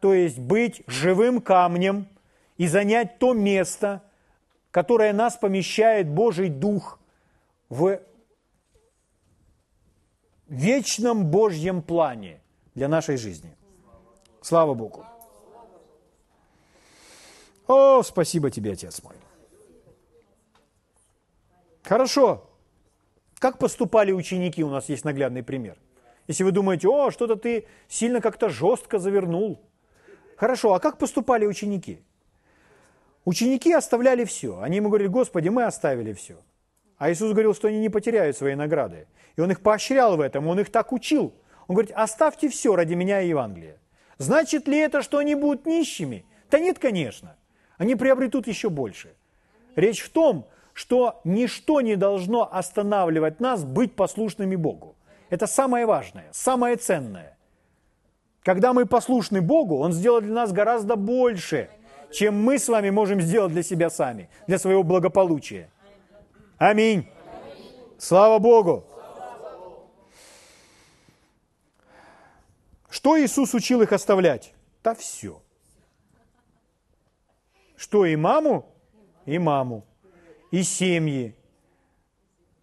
То 0.00 0.12
есть 0.12 0.38
быть 0.38 0.82
живым 0.86 1.40
камнем 1.40 2.08
и 2.58 2.66
занять 2.66 3.18
то 3.18 3.32
место, 3.32 4.02
которое 4.70 5.12
нас 5.12 5.36
помещает 5.36 6.08
Божий 6.08 6.48
Дух 6.48 6.98
в 7.68 8.00
вечном 10.48 11.26
Божьем 11.30 11.82
плане 11.82 12.40
для 12.74 12.88
нашей 12.88 13.16
жизни. 13.16 13.56
Слава 14.42 14.74
Богу. 14.74 15.06
О, 17.68 18.02
спасибо 18.02 18.50
тебе, 18.50 18.72
Отец 18.72 19.02
мой. 19.04 19.19
Хорошо. 21.82 22.50
Как 23.38 23.58
поступали 23.58 24.12
ученики, 24.12 24.62
у 24.62 24.68
нас 24.68 24.88
есть 24.88 25.04
наглядный 25.04 25.42
пример. 25.42 25.76
Если 26.26 26.44
вы 26.44 26.52
думаете, 26.52 26.88
о, 26.88 27.10
что-то 27.10 27.36
ты 27.36 27.66
сильно 27.88 28.20
как-то 28.20 28.48
жестко 28.48 28.98
завернул. 28.98 29.60
Хорошо, 30.36 30.74
а 30.74 30.80
как 30.80 30.98
поступали 30.98 31.46
ученики? 31.46 32.02
Ученики 33.24 33.72
оставляли 33.72 34.24
все. 34.24 34.60
Они 34.60 34.76
ему 34.76 34.88
говорили, 34.88 35.08
Господи, 35.08 35.48
мы 35.48 35.64
оставили 35.64 36.12
все. 36.12 36.36
А 36.98 37.10
Иисус 37.10 37.32
говорил, 37.32 37.54
что 37.54 37.68
они 37.68 37.78
не 37.78 37.88
потеряют 37.88 38.36
свои 38.36 38.54
награды. 38.54 39.06
И 39.36 39.40
Он 39.40 39.50
их 39.50 39.60
поощрял 39.60 40.16
в 40.16 40.20
этом, 40.20 40.46
Он 40.46 40.60
их 40.60 40.70
так 40.70 40.92
учил. 40.92 41.34
Он 41.66 41.74
говорит, 41.74 41.92
оставьте 41.94 42.48
все 42.48 42.76
ради 42.76 42.94
меня 42.94 43.22
и 43.22 43.28
Евангелия. 43.28 43.78
Значит 44.18 44.68
ли 44.68 44.76
это, 44.78 45.02
что 45.02 45.18
они 45.18 45.34
будут 45.34 45.66
нищими? 45.66 46.26
Да 46.50 46.58
нет, 46.58 46.78
конечно. 46.78 47.36
Они 47.78 47.94
приобретут 47.94 48.46
еще 48.46 48.68
больше. 48.68 49.14
Речь 49.76 50.02
в 50.02 50.10
том, 50.10 50.46
что 50.80 51.20
ничто 51.24 51.82
не 51.82 51.94
должно 51.94 52.50
останавливать 52.50 53.38
нас 53.38 53.64
быть 53.64 53.94
послушными 53.94 54.56
Богу. 54.56 54.96
Это 55.28 55.46
самое 55.46 55.84
важное, 55.84 56.28
самое 56.32 56.76
ценное. 56.76 57.36
Когда 58.42 58.72
мы 58.72 58.86
послушны 58.86 59.42
Богу, 59.42 59.76
Он 59.76 59.92
сделает 59.92 60.24
для 60.24 60.32
нас 60.32 60.52
гораздо 60.52 60.96
больше, 60.96 61.68
чем 62.10 62.42
мы 62.42 62.58
с 62.58 62.66
вами 62.66 62.88
можем 62.88 63.20
сделать 63.20 63.52
для 63.52 63.62
себя 63.62 63.90
сами, 63.90 64.30
для 64.46 64.58
своего 64.58 64.82
благополучия. 64.82 65.68
Аминь. 66.56 67.06
Слава 67.98 68.38
Богу. 68.38 68.82
Что 72.88 73.20
Иисус 73.20 73.52
учил 73.52 73.82
их 73.82 73.92
оставлять? 73.92 74.54
Да 74.82 74.94
все. 74.94 75.42
Что 77.76 78.06
и 78.06 78.16
маму, 78.16 78.64
и 79.26 79.38
маму 79.38 79.84
и 80.50 80.62
семьи, 80.62 81.34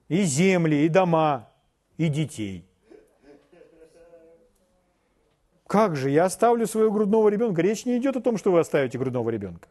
и 0.08 0.24
земли, 0.24 0.86
и 0.86 0.90
дома, 0.90 1.50
и 1.98 2.08
детей. 2.08 2.66
Как 5.66 5.96
же, 5.96 6.10
я 6.10 6.26
оставлю 6.26 6.66
своего 6.66 6.92
грудного 6.92 7.28
ребенка? 7.30 7.62
Речь 7.62 7.86
не 7.86 7.98
идет 7.98 8.16
о 8.16 8.22
том, 8.22 8.38
что 8.38 8.52
вы 8.52 8.60
оставите 8.60 8.98
грудного 8.98 9.30
ребенка. 9.30 9.68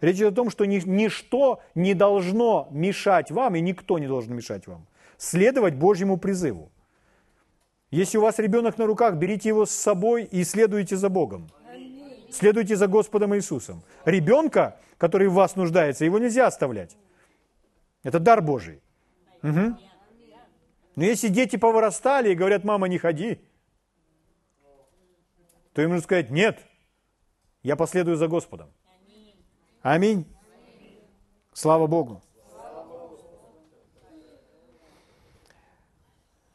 Речь 0.00 0.16
идет 0.16 0.32
о 0.32 0.36
том, 0.36 0.50
что 0.50 0.64
ничто 0.64 1.60
не 1.74 1.94
должно 1.94 2.68
мешать 2.70 3.30
вам, 3.30 3.56
и 3.56 3.60
никто 3.60 3.98
не 3.98 4.06
должен 4.06 4.34
мешать 4.34 4.66
вам 4.66 4.86
следовать 5.18 5.74
Божьему 5.74 6.16
призыву. 6.16 6.70
Если 7.90 8.18
у 8.18 8.22
вас 8.22 8.38
ребенок 8.38 8.78
на 8.78 8.86
руках, 8.86 9.14
берите 9.14 9.48
его 9.48 9.66
с 9.66 9.70
собой 9.70 10.24
и 10.24 10.44
следуйте 10.44 10.96
за 10.96 11.08
Богом. 11.08 11.48
Следуйте 12.30 12.74
за 12.74 12.88
Господом 12.88 13.34
Иисусом. 13.36 13.82
Ребенка, 14.04 14.76
который 14.98 15.28
в 15.28 15.34
вас 15.34 15.54
нуждается, 15.54 16.04
его 16.04 16.18
нельзя 16.18 16.48
оставлять. 16.48 16.96
Это 18.04 18.20
дар 18.20 18.40
Божий. 18.40 18.80
Угу. 19.42 19.76
Но 20.96 21.04
если 21.04 21.28
дети 21.28 21.56
повырастали 21.56 22.30
и 22.30 22.34
говорят, 22.36 22.62
мама, 22.62 22.86
не 22.86 22.98
ходи, 22.98 23.40
то 25.72 25.82
им 25.82 25.90
нужно 25.90 26.04
сказать, 26.04 26.30
нет, 26.30 26.60
я 27.64 27.74
последую 27.74 28.16
за 28.16 28.28
Господом. 28.28 28.70
Аминь. 29.82 30.24
Слава 31.52 31.86
Богу. 31.88 32.22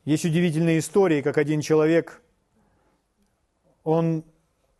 Есть 0.05 0.25
удивительные 0.25 0.79
истории, 0.79 1.21
как 1.21 1.38
один 1.38 1.62
человек, 1.62 2.21
он 3.83 4.23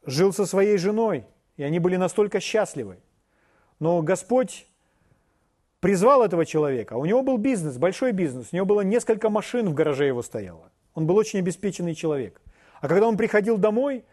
жил 0.06 0.34
со 0.34 0.46
своей 0.46 0.78
женой, 0.78 1.26
и 1.58 1.64
они 1.64 1.80
были 1.80 1.98
настолько 1.98 2.40
счастливы. 2.40 3.00
Но 3.80 4.02
Господь 4.02 4.69
призвал 5.80 6.24
этого 6.24 6.46
человека. 6.46 6.94
У 6.94 7.06
него 7.06 7.22
был 7.22 7.38
бизнес, 7.38 7.78
большой 7.78 8.12
бизнес. 8.12 8.50
У 8.52 8.56
него 8.56 8.66
было 8.66 8.82
несколько 8.82 9.30
машин 9.30 9.70
в 9.70 9.74
гараже 9.74 10.06
его 10.06 10.22
стояло. 10.22 10.72
Он 10.94 11.08
был 11.08 11.16
очень 11.16 11.40
обеспеченный 11.40 11.96
человек. 11.96 12.42
А 12.82 12.88
когда 12.88 13.08
он 13.08 13.18
приходил 13.18 13.58
домой, 13.58 14.04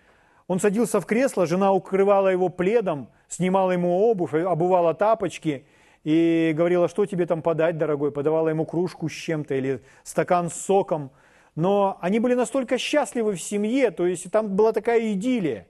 он 0.47 0.61
садился 0.61 1.01
в 1.01 1.07
кресло, 1.07 1.47
жена 1.47 1.73
укрывала 1.73 2.29
его 2.29 2.49
пледом, 2.49 3.09
снимала 3.29 3.73
ему 3.73 3.99
обувь, 3.99 4.35
обувала 4.35 4.95
тапочки 4.95 5.67
и 6.05 6.53
говорила, 6.55 6.89
что 6.89 7.05
тебе 7.07 7.27
там 7.27 7.43
подать, 7.43 7.79
дорогой, 7.79 8.13
подавала 8.13 8.49
ему 8.49 8.65
кружку 8.65 9.09
с 9.09 9.13
чем-то 9.13 9.55
или 9.55 9.83
стакан 10.05 10.51
с 10.51 10.55
соком. 10.55 11.11
Но 11.57 11.99
они 12.01 12.21
были 12.21 12.35
настолько 12.35 12.79
счастливы 12.79 13.33
в 13.33 13.43
семье, 13.43 13.91
то 13.91 14.07
есть 14.07 14.31
там 14.31 14.55
была 14.55 14.73
такая 14.73 15.13
идиллия. 15.13 15.67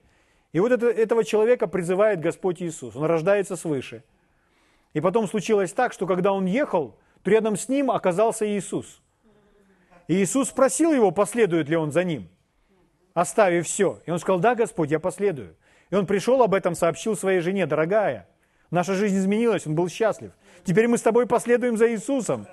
И 0.53 0.61
вот 0.61 0.73
это, 0.73 0.89
этого 0.89 1.25
человека 1.25 1.69
призывает 1.69 2.21
Господь 2.21 2.61
Иисус, 2.61 2.97
он 2.97 3.05
рождается 3.05 3.57
свыше. 3.57 4.03
И 4.97 5.01
потом 5.03 5.29
случилось 5.29 5.75
так, 5.75 5.93
что 5.93 6.07
когда 6.07 6.33
он 6.33 6.47
ехал, 6.47 6.97
то 7.23 7.31
рядом 7.31 7.59
с 7.59 7.69
ним 7.69 7.91
оказался 7.91 8.49
Иисус. 8.49 9.03
И 10.09 10.15
Иисус 10.15 10.49
спросил 10.49 10.91
его, 10.91 11.11
последует 11.11 11.69
ли 11.69 11.77
он 11.77 11.93
за 11.93 12.03
ним, 12.03 12.31
оставив 13.13 13.67
все. 13.67 14.01
И 14.07 14.11
он 14.11 14.19
сказал, 14.19 14.41
да, 14.41 14.55
Господь, 14.55 14.91
я 14.91 14.99
последую. 14.99 15.55
И 15.91 15.95
он 15.95 16.07
пришел 16.07 16.43
об 16.43 16.55
этом, 16.55 16.75
сообщил 16.75 17.15
своей 17.15 17.41
жене, 17.41 17.67
дорогая, 17.67 18.27
наша 18.71 18.95
жизнь 18.95 19.19
изменилась, 19.19 19.67
он 19.67 19.75
был 19.75 19.91
счастлив. 19.91 20.33
Теперь 20.65 20.89
мы 20.89 20.97
с 20.97 21.03
тобой 21.03 21.27
последуем 21.27 21.77
за 21.77 21.93
Иисусом. 21.93 22.47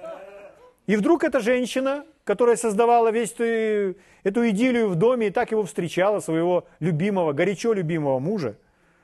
И 0.85 0.97
вдруг 0.97 1.23
эта 1.23 1.39
женщина, 1.39 2.03
которая 2.25 2.57
создавала 2.57 3.09
весь 3.09 3.31
эту, 3.31 3.97
эту 4.23 4.49
идиллию 4.49 4.89
в 4.89 4.95
доме 4.95 5.27
и 5.27 5.31
так 5.31 5.51
его 5.51 5.63
встречала, 5.63 6.19
своего 6.19 6.67
любимого, 6.81 7.31
горячо 7.31 7.71
любимого 7.71 8.19
мужа, 8.19 8.57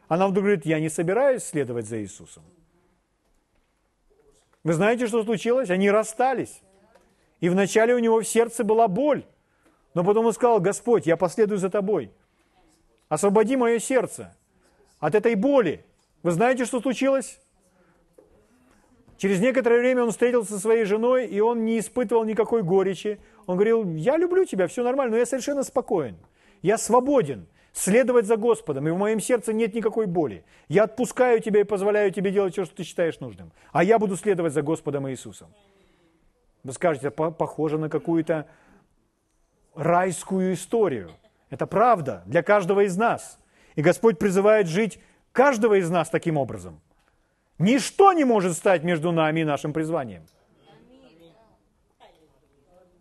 она 0.10 0.28
вдруг 0.28 0.44
говорит, 0.44 0.66
я 0.66 0.82
не 0.82 0.90
собираюсь 0.90 1.44
следовать 1.44 1.88
за 1.88 2.02
Иисусом. 2.02 2.44
Вы 4.64 4.74
знаете, 4.74 5.08
что 5.08 5.24
случилось? 5.24 5.70
Они 5.70 5.90
расстались. 5.90 6.62
И 7.40 7.50
вначале 7.50 7.96
у 7.96 8.00
него 8.00 8.20
в 8.20 8.28
сердце 8.28 8.64
была 8.64 8.88
боль. 8.88 9.26
Но 9.94 10.04
потом 10.04 10.26
он 10.26 10.34
сказал, 10.34 10.60
Господь, 10.60 11.08
я 11.08 11.18
последую 11.18 11.58
за 11.58 11.70
тобой. 11.70 12.12
Освободи 13.08 13.56
мое 13.56 13.80
сердце 13.80 14.36
от 15.00 15.16
этой 15.16 15.36
боли. 15.36 15.86
Вы 16.22 16.32
знаете, 16.32 16.66
что 16.66 16.82
случилось? 16.82 17.40
Через 19.18 19.40
некоторое 19.40 19.80
время 19.80 20.04
он 20.04 20.12
встретился 20.12 20.54
со 20.54 20.60
своей 20.60 20.86
женой, 20.86 21.26
и 21.28 21.40
он 21.40 21.66
не 21.66 21.80
испытывал 21.80 22.24
никакой 22.24 22.64
горечи. 22.64 23.20
Он 23.48 23.56
говорил, 23.56 23.84
я 23.96 24.18
люблю 24.18 24.46
тебя, 24.46 24.68
все 24.68 24.84
нормально, 24.84 25.14
но 25.14 25.18
я 25.18 25.26
совершенно 25.26 25.64
спокоен. 25.64 26.18
Я 26.62 26.78
свободен 26.78 27.48
следовать 27.74 28.26
за 28.26 28.38
Господом, 28.38 28.88
и 28.88 28.92
в 28.92 28.98
моем 28.98 29.20
сердце 29.20 29.54
нет 29.54 29.74
никакой 29.74 30.06
боли. 30.06 30.44
Я 30.68 30.84
отпускаю 30.84 31.40
тебя 31.40 31.62
и 31.62 31.64
позволяю 31.64 32.12
тебе 32.12 32.32
делать 32.32 32.54
все, 32.54 32.66
что 32.66 32.76
ты 32.76 32.84
считаешь 32.84 33.20
нужным. 33.20 33.52
А 33.72 33.84
я 33.84 34.00
буду 34.00 34.16
следовать 34.16 34.54
за 34.54 34.62
Господом 34.62 35.10
Иисусом. 35.10 35.54
Вы 36.64 36.74
скажете, 36.74 37.10
похоже 37.12 37.78
на 37.78 37.90
какую-то 37.90 38.48
райскую 39.76 40.54
историю. 40.54 41.12
Это 41.50 41.68
правда 41.68 42.24
для 42.26 42.44
каждого 42.44 42.82
из 42.82 42.98
нас. 42.98 43.40
И 43.76 43.82
Господь 43.82 44.20
призывает 44.20 44.68
жить 44.68 45.00
каждого 45.32 45.80
из 45.80 45.90
нас 45.90 46.10
таким 46.10 46.38
образом– 46.38 46.82
Ничто 47.60 48.14
не 48.14 48.24
может 48.24 48.56
стать 48.56 48.84
между 48.84 49.12
нами 49.12 49.42
и 49.42 49.44
нашим 49.44 49.74
призванием. 49.74 50.26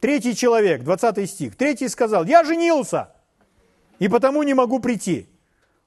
Третий 0.00 0.34
человек, 0.34 0.82
20 0.82 1.30
стих. 1.30 1.56
Третий 1.56 1.88
сказал, 1.88 2.24
я 2.24 2.44
женился, 2.44 3.12
и 3.98 4.08
потому 4.08 4.42
не 4.42 4.54
могу 4.54 4.80
прийти. 4.80 5.26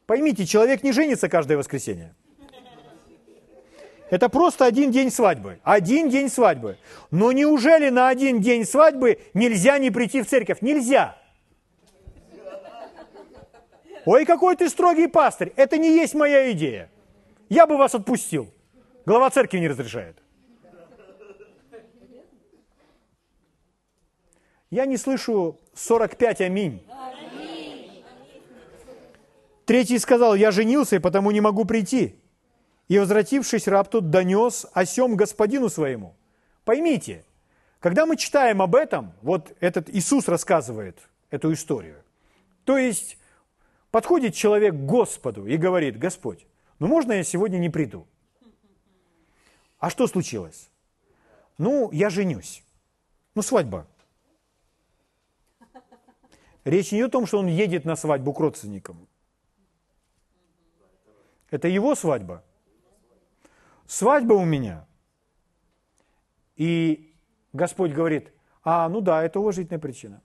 Поймите, 0.06 0.46
человек 0.46 0.84
не 0.84 0.92
женится 0.92 1.30
каждое 1.30 1.58
воскресенье. 1.58 2.16
Это 4.10 4.28
просто 4.28 4.66
один 4.66 4.92
день 4.92 5.10
свадьбы. 5.10 5.60
Один 5.64 6.10
день 6.10 6.30
свадьбы. 6.30 6.78
Но 7.12 7.32
неужели 7.32 7.90
на 7.90 8.10
один 8.10 8.42
день 8.42 8.66
свадьбы 8.66 9.20
нельзя 9.34 9.78
не 9.78 9.90
прийти 9.90 10.22
в 10.22 10.28
церковь? 10.28 10.62
Нельзя. 10.62 11.18
Ой, 14.06 14.26
какой 14.26 14.58
ты 14.58 14.68
строгий 14.68 15.08
пастырь. 15.08 15.54
Это 15.56 15.78
не 15.78 15.96
есть 15.96 16.14
моя 16.14 16.52
идея. 16.52 16.90
Я 17.48 17.66
бы 17.66 17.78
вас 17.78 17.96
отпустил. 17.96 18.52
Глава 19.06 19.30
церкви 19.30 19.60
не 19.60 19.70
разрешает. 19.70 20.18
Я 24.70 24.86
не 24.86 24.98
слышу 24.98 25.58
45 25.74 26.42
аминь. 26.42 26.84
Третий 29.72 30.00
сказал, 30.00 30.36
я 30.36 30.52
женился, 30.52 30.98
и 30.98 31.00
потому 31.00 31.32
не 31.32 31.40
могу 31.40 31.64
прийти. 31.64 32.20
И, 32.90 33.00
возвратившись, 33.00 33.70
раб 33.70 33.90
тот 33.90 34.10
донес 34.10 34.68
о 34.74 34.84
сем 34.84 35.16
господину 35.16 35.70
своему. 35.70 36.14
Поймите, 36.66 37.24
когда 37.80 38.06
мы 38.06 38.18
читаем 38.18 38.62
об 38.62 38.76
этом, 38.76 39.14
вот 39.22 39.56
этот 39.62 39.90
Иисус 39.90 40.28
рассказывает 40.28 41.00
эту 41.30 41.54
историю. 41.54 42.04
То 42.66 42.78
есть 42.78 43.18
подходит 43.92 44.36
человек 44.36 44.74
к 44.74 44.86
Господу 44.86 45.48
и 45.48 45.56
говорит, 45.56 45.98
Господь, 45.98 46.46
ну 46.80 46.88
можно 46.88 47.14
я 47.14 47.24
сегодня 47.24 47.58
не 47.58 47.70
приду? 47.70 48.06
А 49.80 49.90
что 49.90 50.06
случилось? 50.06 50.70
Ну, 51.58 51.90
я 51.94 52.10
женюсь. 52.10 52.62
Ну, 53.36 53.42
свадьба. 53.42 53.88
Речь 56.66 56.92
не 56.92 57.04
о 57.04 57.08
том, 57.08 57.26
что 57.26 57.40
он 57.40 57.48
едет 57.48 57.86
на 57.86 57.96
свадьбу 57.96 58.34
к 58.34 58.40
родственникам. 58.42 59.08
Это 61.52 61.68
его 61.68 61.96
свадьба. 61.96 62.44
Свадьба 63.86 64.34
у 64.34 64.46
меня. 64.46 64.88
И 66.56 67.14
Господь 67.54 67.92
говорит, 67.92 68.32
а, 68.64 68.88
ну 68.88 69.02
да, 69.02 69.22
это 69.24 69.40
уважительная 69.40 69.80
причина. 69.80 70.22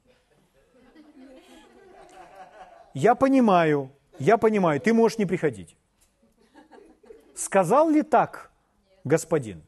Я 2.94 3.14
понимаю, 3.14 3.90
я 4.18 4.38
понимаю, 4.38 4.80
ты 4.80 4.94
можешь 4.94 5.18
не 5.18 5.26
приходить. 5.26 5.76
Сказал 7.34 7.90
ли 7.90 8.02
так 8.02 8.50
господин. 9.04 9.62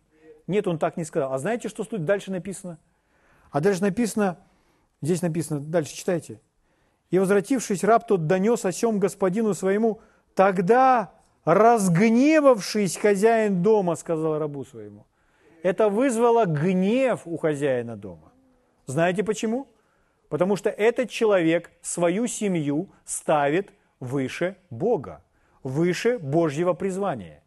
Нет, 0.46 0.66
он 0.66 0.78
так 0.78 0.96
не 0.96 1.04
сказал. 1.04 1.32
А 1.34 1.38
знаете, 1.38 1.68
что 1.68 1.84
тут 1.84 2.04
дальше 2.04 2.30
написано? 2.30 2.78
А 3.50 3.60
дальше 3.60 3.82
написано, 3.82 4.38
здесь 5.02 5.22
написано, 5.22 5.60
дальше 5.60 5.94
читайте. 5.94 6.40
И 7.10 7.18
возвратившись, 7.18 7.84
раб 7.84 8.06
тот 8.06 8.26
донес 8.26 8.64
о 8.64 8.72
сем 8.72 8.98
господину 8.98 9.54
своему, 9.54 10.00
тогда 10.34 11.12
разгневавшись 11.48 12.98
хозяин 12.98 13.62
дома, 13.62 13.96
сказал 13.96 14.38
рабу 14.38 14.64
своему. 14.64 15.06
Это 15.62 15.88
вызвало 15.88 16.44
гнев 16.44 17.22
у 17.24 17.38
хозяина 17.38 17.96
дома. 17.96 18.32
Знаете 18.84 19.24
почему? 19.24 19.66
Потому 20.28 20.56
что 20.56 20.68
этот 20.68 21.08
человек 21.08 21.70
свою 21.80 22.26
семью 22.26 22.90
ставит 23.06 23.72
выше 23.98 24.56
Бога, 24.68 25.24
выше 25.62 26.18
Божьего 26.18 26.74
призвания. 26.74 27.42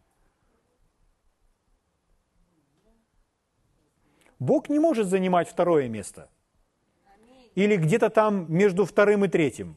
Бог 4.40 4.70
не 4.70 4.80
может 4.80 5.08
занимать 5.08 5.48
второе 5.48 5.88
место. 5.88 6.28
Или 7.54 7.76
где-то 7.76 8.10
там 8.10 8.52
между 8.52 8.86
вторым 8.86 9.26
и 9.26 9.28
третьим. 9.28 9.76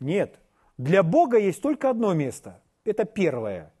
Нет. 0.00 0.38
Для 0.76 1.02
Бога 1.02 1.38
есть 1.38 1.62
только 1.62 1.88
одно 1.88 2.12
место. 2.12 2.60
Это 2.88 3.04
первое. 3.04 3.72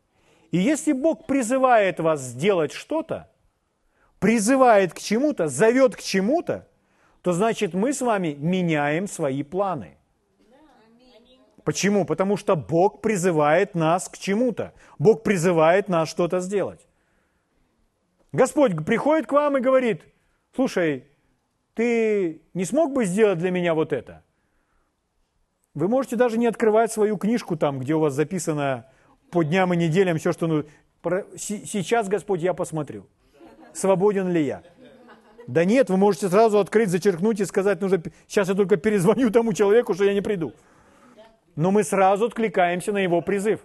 И 0.50 0.58
если 0.58 0.92
Бог 0.92 1.26
призывает 1.26 2.00
вас 2.00 2.20
сделать 2.20 2.72
что-то, 2.72 3.30
призывает 4.18 4.92
к 4.92 4.98
чему-то, 4.98 5.48
зовет 5.48 5.96
к 5.96 6.00
чему-то, 6.00 6.68
то 7.22 7.32
значит 7.32 7.74
мы 7.74 7.92
с 7.92 8.00
вами 8.00 8.34
меняем 8.38 9.06
свои 9.06 9.42
планы. 9.42 9.96
Почему? 11.64 12.06
Потому 12.06 12.36
что 12.36 12.56
Бог 12.56 13.02
призывает 13.02 13.74
нас 13.74 14.08
к 14.08 14.16
чему-то. 14.16 14.72
Бог 14.98 15.22
призывает 15.22 15.88
нас 15.88 16.08
что-то 16.08 16.40
сделать. 16.40 16.86
Господь 18.32 18.84
приходит 18.86 19.26
к 19.26 19.32
вам 19.32 19.58
и 19.58 19.60
говорит, 19.60 20.02
слушай, 20.54 21.04
ты 21.74 22.40
не 22.54 22.64
смог 22.64 22.92
бы 22.92 23.04
сделать 23.04 23.38
для 23.38 23.50
меня 23.50 23.74
вот 23.74 23.92
это? 23.92 24.22
Вы 25.74 25.88
можете 25.88 26.16
даже 26.16 26.38
не 26.38 26.46
открывать 26.46 26.90
свою 26.90 27.18
книжку 27.18 27.56
там, 27.56 27.78
где 27.78 27.94
у 27.94 28.00
вас 28.00 28.14
записано 28.14 28.86
по 29.30 29.42
дням 29.42 29.72
и 29.74 29.76
неделям 29.76 30.18
все, 30.18 30.32
что... 30.32 30.46
Ну, 30.46 30.64
сейчас, 31.36 32.08
Господь, 32.08 32.42
я 32.42 32.54
посмотрю, 32.54 33.06
свободен 33.72 34.28
ли 34.30 34.44
я. 34.44 34.62
Да 35.46 35.64
нет, 35.64 35.88
вы 35.88 35.96
можете 35.96 36.28
сразу 36.28 36.58
открыть, 36.58 36.90
зачеркнуть 36.90 37.40
и 37.40 37.46
сказать, 37.46 37.80
нужно, 37.80 38.02
сейчас 38.26 38.48
я 38.48 38.54
только 38.54 38.76
перезвоню 38.76 39.30
тому 39.30 39.54
человеку, 39.54 39.94
что 39.94 40.04
я 40.04 40.12
не 40.12 40.20
приду. 40.20 40.52
Но 41.56 41.70
мы 41.70 41.84
сразу 41.84 42.26
откликаемся 42.26 42.92
на 42.92 42.98
его 42.98 43.22
призыв. 43.22 43.60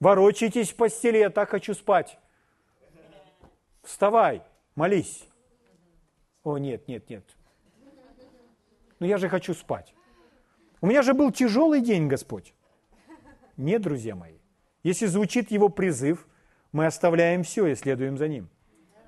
ворочаетесь 0.00 0.72
в 0.72 0.76
постели, 0.76 1.18
я 1.18 1.30
так 1.30 1.50
хочу 1.50 1.72
спать. 1.74 2.18
Вставай, 3.82 4.42
молись. 4.74 5.24
О, 6.42 6.58
нет, 6.58 6.88
нет, 6.88 7.08
нет. 7.08 7.24
Ну 8.98 9.06
я 9.06 9.18
же 9.18 9.28
хочу 9.28 9.54
спать. 9.54 9.94
У 10.80 10.86
меня 10.86 11.02
же 11.02 11.14
был 11.14 11.30
тяжелый 11.30 11.80
день, 11.80 12.08
Господь. 12.08 12.54
Нет, 13.56 13.82
друзья 13.82 14.14
мои. 14.14 14.38
Если 14.82 15.06
звучит 15.06 15.50
его 15.50 15.68
призыв, 15.68 16.26
мы 16.72 16.86
оставляем 16.86 17.42
все 17.42 17.66
и 17.66 17.74
следуем 17.74 18.18
за 18.18 18.28
ним. 18.28 18.48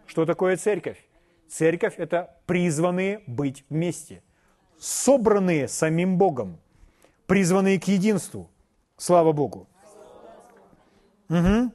Что 0.06 0.24
такое 0.24 0.56
церковь? 0.56 1.04
Церковь– 1.48 1.94
это 1.98 2.36
призванные 2.46 3.22
быть 3.26 3.64
вместе, 3.68 4.22
собранные 4.78 5.68
самим 5.68 6.16
Богом, 6.16 6.58
призванные 7.26 7.80
к 7.80 7.84
единству. 7.84 8.50
Слава 8.96 9.32
Богу. 9.32 9.68
Угу. 11.28 11.72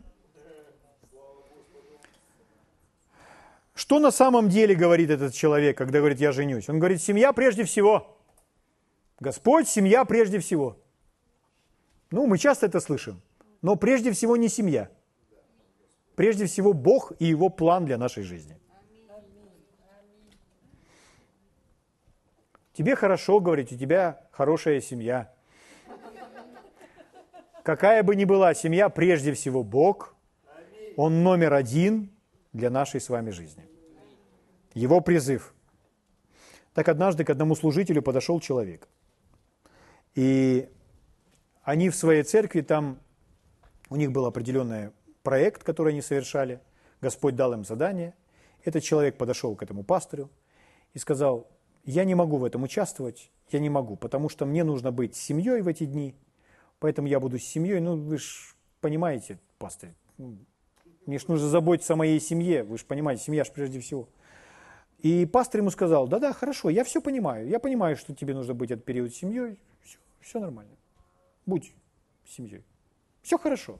Что 3.73 3.99
на 3.99 4.11
самом 4.11 4.49
деле 4.49 4.75
говорит 4.75 5.09
этот 5.09 5.33
человек, 5.33 5.77
когда 5.77 5.99
говорит 5.99 6.19
«я 6.19 6.31
женюсь»? 6.31 6.69
Он 6.69 6.79
говорит 6.79 7.01
«семья 7.01 7.33
прежде 7.33 7.63
всего». 7.63 8.17
Господь, 9.19 9.67
семья 9.67 10.05
прежде 10.05 10.39
всего. 10.39 10.77
Ну, 12.11 12.27
мы 12.27 12.37
часто 12.37 12.65
это 12.65 12.79
слышим. 12.79 13.21
Но 13.61 13.75
прежде 13.75 14.11
всего 14.11 14.37
не 14.37 14.49
семья. 14.49 14.89
Прежде 16.15 16.45
всего 16.45 16.73
Бог 16.73 17.13
и 17.19 17.25
Его 17.25 17.49
план 17.49 17.85
для 17.85 17.97
нашей 17.97 18.23
жизни. 18.23 18.57
Тебе 22.73 22.95
хорошо 22.95 23.39
говорить, 23.39 23.71
у 23.71 23.77
тебя 23.77 24.27
хорошая 24.31 24.81
семья. 24.81 25.33
Какая 27.63 28.01
бы 28.03 28.15
ни 28.15 28.25
была 28.25 28.53
семья, 28.53 28.89
прежде 28.89 29.33
всего 29.33 29.63
Бог, 29.63 30.15
Он 30.97 31.23
номер 31.23 31.53
один 31.53 32.09
для 32.53 32.69
нашей 32.69 32.99
с 32.99 33.09
вами 33.09 33.29
жизни. 33.29 33.65
Его 34.73 35.01
призыв. 35.01 35.53
Так 36.73 36.89
однажды 36.89 37.23
к 37.23 37.29
одному 37.29 37.55
служителю 37.55 38.01
подошел 38.01 38.39
человек. 38.39 38.87
И 40.15 40.69
они 41.63 41.89
в 41.89 41.95
своей 41.95 42.23
церкви, 42.23 42.61
там 42.61 42.99
у 43.89 43.95
них 43.95 44.11
был 44.11 44.25
определенный 44.25 44.91
проект, 45.23 45.63
который 45.63 45.93
они 45.93 46.01
совершали. 46.01 46.59
Господь 47.01 47.35
дал 47.35 47.53
им 47.53 47.63
задание. 47.63 48.13
Этот 48.63 48.83
человек 48.83 49.17
подошел 49.17 49.55
к 49.55 49.63
этому 49.63 49.83
пастору 49.83 50.29
и 50.93 50.99
сказал, 50.99 51.47
я 51.83 52.03
не 52.03 52.15
могу 52.15 52.37
в 52.37 52.45
этом 52.45 52.63
участвовать, 52.63 53.31
я 53.49 53.59
не 53.59 53.69
могу, 53.69 53.95
потому 53.95 54.29
что 54.29 54.45
мне 54.45 54.63
нужно 54.63 54.91
быть 54.91 55.15
с 55.15 55.19
семьей 55.19 55.61
в 55.61 55.67
эти 55.67 55.85
дни, 55.85 56.15
поэтому 56.79 57.07
я 57.07 57.19
буду 57.19 57.39
с 57.39 57.43
семьей. 57.43 57.79
Ну, 57.79 57.97
вы 57.97 58.17
же 58.17 58.53
понимаете, 58.81 59.39
пастор, 59.57 59.89
ну, 60.17 60.37
мне 61.05 61.17
же 61.17 61.25
нужно 61.27 61.47
заботиться 61.47 61.93
о 61.93 61.95
моей 61.95 62.19
семье, 62.19 62.63
вы 62.63 62.77
же 62.77 62.85
понимаете, 62.85 63.23
семья 63.23 63.43
же 63.43 63.51
прежде 63.51 63.79
всего. 63.79 64.07
И 64.99 65.25
пастор 65.25 65.61
ему 65.61 65.71
сказал, 65.71 66.07
да-да, 66.07 66.31
хорошо, 66.31 66.69
я 66.69 66.83
все 66.83 67.01
понимаю, 67.01 67.47
я 67.47 67.59
понимаю, 67.59 67.95
что 67.97 68.13
тебе 68.13 68.35
нужно 68.35 68.53
быть 68.53 68.69
этот 68.69 68.85
период 68.85 69.11
с 69.11 69.17
семьей, 69.17 69.57
все, 69.81 69.97
все 70.19 70.39
нормально, 70.39 70.71
будь 71.51 71.73
семьей, 72.25 72.63
все 73.21 73.37
хорошо, 73.37 73.79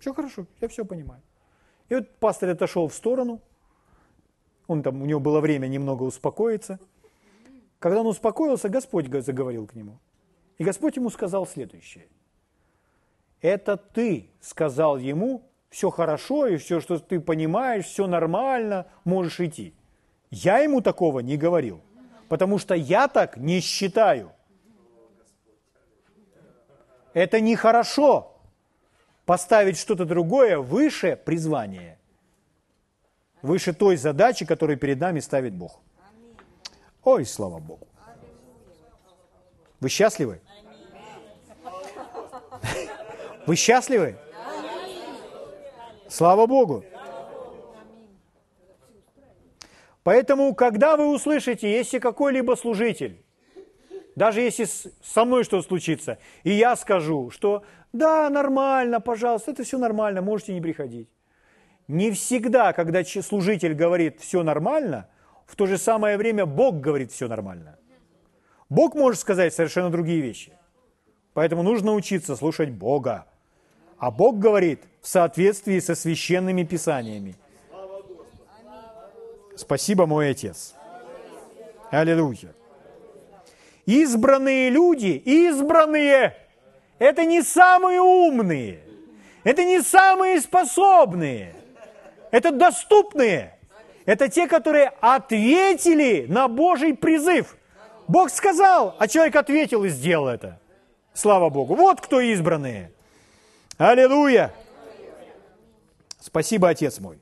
все 0.00 0.12
хорошо, 0.12 0.46
я 0.60 0.66
все 0.66 0.84
понимаю. 0.84 1.22
И 1.88 1.94
вот 1.94 2.16
пастор 2.18 2.50
отошел 2.50 2.88
в 2.88 2.94
сторону, 2.94 3.40
он 4.66 4.82
там, 4.82 5.00
у 5.00 5.06
него 5.06 5.20
было 5.20 5.40
время 5.40 5.68
немного 5.68 6.02
успокоиться. 6.02 6.80
Когда 7.78 8.00
он 8.00 8.08
успокоился, 8.08 8.68
Господь 8.68 9.06
заговорил 9.22 9.66
к 9.66 9.74
нему. 9.74 10.00
И 10.58 10.64
Господь 10.64 10.96
ему 10.96 11.08
сказал 11.10 11.46
следующее. 11.46 12.08
Это 13.40 13.76
ты 13.76 14.28
сказал 14.40 14.98
ему, 14.98 15.42
все 15.70 15.90
хорошо, 15.90 16.48
и 16.48 16.56
все, 16.56 16.80
что 16.80 16.98
ты 16.98 17.20
понимаешь, 17.20 17.84
все 17.84 18.08
нормально, 18.08 18.86
можешь 19.04 19.38
идти. 19.38 19.72
Я 20.30 20.58
ему 20.58 20.80
такого 20.80 21.20
не 21.20 21.36
говорил, 21.36 21.80
потому 22.28 22.58
что 22.58 22.74
я 22.74 23.06
так 23.06 23.36
не 23.36 23.60
считаю. 23.60 24.32
Это 27.18 27.40
нехорошо 27.40 28.32
поставить 29.26 29.76
что-то 29.76 30.04
другое 30.04 30.56
выше 30.58 31.16
призвания, 31.16 31.98
выше 33.42 33.72
той 33.72 33.96
задачи, 33.96 34.46
которую 34.46 34.78
перед 34.78 35.00
нами 35.00 35.18
ставит 35.18 35.52
Бог. 35.52 35.80
Ой, 37.02 37.26
слава 37.26 37.58
Богу. 37.58 37.88
Вы 39.80 39.88
счастливы? 39.88 40.40
Вы 43.46 43.56
счастливы? 43.56 44.16
Слава 46.08 46.46
Богу. 46.46 46.84
Поэтому, 50.04 50.54
когда 50.54 50.96
вы 50.96 51.12
услышите, 51.12 51.68
если 51.68 51.98
какой-либо 51.98 52.54
служитель, 52.54 53.20
даже 54.18 54.40
если 54.40 54.66
со 55.02 55.24
мной 55.24 55.44
что 55.44 55.62
случится, 55.62 56.18
и 56.42 56.50
я 56.50 56.76
скажу, 56.76 57.30
что 57.30 57.62
да, 57.92 58.28
нормально, 58.28 59.00
пожалуйста, 59.00 59.52
это 59.52 59.62
все 59.62 59.78
нормально, 59.78 60.20
можете 60.20 60.52
не 60.52 60.60
приходить. 60.60 61.08
Не 61.86 62.10
всегда, 62.10 62.72
когда 62.72 63.02
служитель 63.04 63.74
говорит 63.74 64.20
все 64.20 64.42
нормально, 64.42 65.08
в 65.46 65.56
то 65.56 65.66
же 65.66 65.78
самое 65.78 66.18
время 66.18 66.44
Бог 66.44 66.80
говорит 66.80 67.12
все 67.12 67.28
нормально. 67.28 67.78
Бог 68.68 68.94
может 68.94 69.20
сказать 69.20 69.54
совершенно 69.54 69.88
другие 69.88 70.20
вещи. 70.20 70.52
Поэтому 71.32 71.62
нужно 71.62 71.94
учиться 71.94 72.36
слушать 72.36 72.70
Бога. 72.70 73.24
А 73.96 74.10
Бог 74.10 74.38
говорит 74.38 74.82
в 75.00 75.08
соответствии 75.08 75.78
со 75.78 75.94
священными 75.94 76.64
писаниями. 76.64 77.36
Спасибо, 79.56 80.06
мой 80.06 80.30
Отец. 80.30 80.74
Аллилуйя. 81.90 82.57
Избранные 83.88 84.68
люди, 84.68 85.22
избранные, 85.24 86.36
это 86.98 87.24
не 87.24 87.40
самые 87.40 88.02
умные, 88.02 88.80
это 89.44 89.64
не 89.64 89.80
самые 89.80 90.42
способные, 90.42 91.54
это 92.30 92.52
доступные, 92.52 93.56
это 94.04 94.28
те, 94.28 94.46
которые 94.46 94.92
ответили 95.00 96.26
на 96.28 96.48
Божий 96.48 96.94
призыв. 96.94 97.56
Бог 98.08 98.28
сказал, 98.28 98.94
а 98.98 99.08
человек 99.08 99.36
ответил 99.36 99.84
и 99.84 99.88
сделал 99.88 100.28
это. 100.28 100.60
Слава 101.14 101.48
Богу. 101.48 101.74
Вот 101.74 102.02
кто 102.02 102.20
избранные. 102.20 102.92
Аллилуйя! 103.78 104.52
Спасибо, 106.20 106.68
Отец 106.68 107.00
мой. 107.00 107.18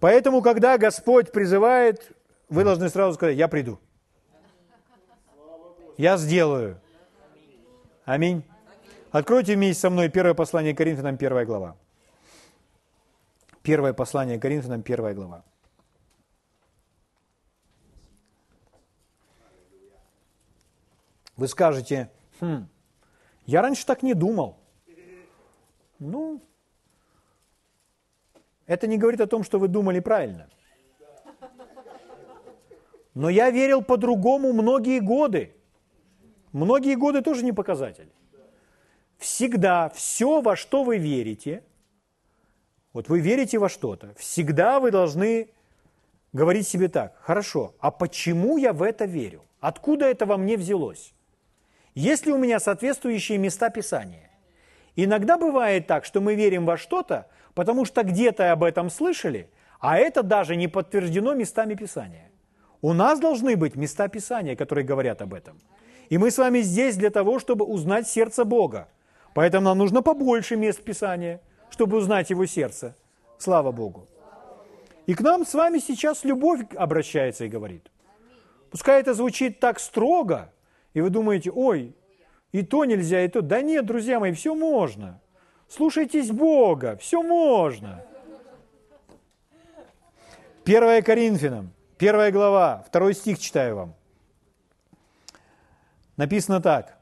Поэтому, 0.00 0.40
когда 0.40 0.78
Господь 0.78 1.32
призывает, 1.32 2.10
вы 2.48 2.64
должны 2.64 2.88
сразу 2.88 3.12
сказать, 3.12 3.36
я 3.36 3.46
приду. 3.46 3.78
Я 5.96 6.16
сделаю. 6.16 6.80
Аминь. 8.04 8.42
Откройте 9.12 9.54
вместе 9.54 9.80
со 9.80 9.90
мной 9.90 10.08
первое 10.08 10.34
послание 10.34 10.74
Коринфянам, 10.74 11.16
первая 11.16 11.46
глава. 11.46 11.76
Первое 13.62 13.92
послание 13.92 14.38
Коринфянам, 14.40 14.82
первая 14.82 15.14
глава. 15.14 15.44
Вы 21.36 21.48
скажете, 21.48 22.10
хм, 22.40 22.68
я 23.46 23.62
раньше 23.62 23.86
так 23.86 24.02
не 24.02 24.14
думал. 24.14 24.58
Ну, 26.00 26.42
это 28.66 28.86
не 28.86 28.98
говорит 28.98 29.20
о 29.20 29.26
том, 29.26 29.44
что 29.44 29.58
вы 29.58 29.68
думали 29.68 30.00
правильно. 30.00 30.48
Но 33.14 33.28
я 33.28 33.50
верил 33.50 33.80
по-другому 33.80 34.52
многие 34.52 34.98
годы. 35.00 35.54
Многие 36.54 36.94
годы 36.94 37.20
тоже 37.20 37.44
не 37.44 37.52
показатель. 37.52 38.08
Всегда 39.18 39.88
все, 39.88 40.40
во 40.40 40.54
что 40.54 40.84
вы 40.84 40.98
верите, 40.98 41.64
вот 42.92 43.08
вы 43.08 43.18
верите 43.18 43.58
во 43.58 43.68
что-то, 43.68 44.14
всегда 44.16 44.78
вы 44.78 44.92
должны 44.92 45.48
говорить 46.32 46.68
себе 46.68 46.86
так, 46.86 47.16
хорошо, 47.20 47.74
а 47.80 47.90
почему 47.90 48.56
я 48.56 48.72
в 48.72 48.84
это 48.84 49.04
верю? 49.04 49.42
Откуда 49.58 50.06
это 50.06 50.26
во 50.26 50.36
мне 50.36 50.56
взялось? 50.56 51.12
Есть 51.96 52.24
ли 52.24 52.32
у 52.32 52.38
меня 52.38 52.60
соответствующие 52.60 53.38
места 53.38 53.68
Писания? 53.68 54.30
Иногда 54.94 55.36
бывает 55.36 55.88
так, 55.88 56.04
что 56.04 56.20
мы 56.20 56.36
верим 56.36 56.66
во 56.66 56.76
что-то, 56.76 57.26
потому 57.54 57.84
что 57.84 58.04
где-то 58.04 58.52
об 58.52 58.62
этом 58.62 58.90
слышали, 58.90 59.50
а 59.80 59.98
это 59.98 60.22
даже 60.22 60.54
не 60.54 60.68
подтверждено 60.68 61.34
местами 61.34 61.74
Писания. 61.74 62.30
У 62.80 62.92
нас 62.92 63.18
должны 63.18 63.56
быть 63.56 63.74
места 63.74 64.06
Писания, 64.06 64.54
которые 64.54 64.84
говорят 64.84 65.20
об 65.20 65.34
этом. 65.34 65.60
И 66.14 66.18
мы 66.18 66.30
с 66.30 66.38
вами 66.38 66.60
здесь 66.60 66.96
для 66.96 67.10
того, 67.10 67.40
чтобы 67.40 67.64
узнать 67.64 68.06
сердце 68.06 68.44
Бога. 68.44 68.86
Поэтому 69.34 69.64
нам 69.64 69.78
нужно 69.78 70.00
побольше 70.00 70.54
мест 70.54 70.80
Писания, 70.80 71.40
чтобы 71.70 71.96
узнать 71.96 72.30
Его 72.30 72.46
сердце. 72.46 72.94
Слава 73.36 73.72
Богу. 73.72 74.06
И 75.06 75.14
к 75.14 75.20
нам 75.22 75.44
с 75.44 75.54
вами 75.54 75.80
сейчас 75.80 76.22
любовь 76.22 76.60
обращается 76.76 77.46
и 77.46 77.48
говорит. 77.48 77.90
Пускай 78.70 79.00
это 79.00 79.12
звучит 79.12 79.58
так 79.58 79.80
строго, 79.80 80.52
и 80.92 81.00
вы 81.00 81.10
думаете, 81.10 81.50
ой, 81.50 81.96
и 82.52 82.62
то 82.62 82.84
нельзя, 82.84 83.24
и 83.24 83.28
то. 83.28 83.42
Да 83.42 83.60
нет, 83.60 83.84
друзья 83.84 84.20
мои, 84.20 84.30
все 84.30 84.54
можно. 84.54 85.20
Слушайтесь 85.66 86.30
Бога, 86.30 86.96
все 86.96 87.24
можно. 87.24 88.04
1 90.64 91.02
Коринфянам, 91.02 91.72
1 91.98 92.30
глава, 92.30 92.84
2 92.92 93.12
стих 93.14 93.40
читаю 93.40 93.74
вам. 93.74 93.94
Написано 96.16 96.60
так. 96.60 96.98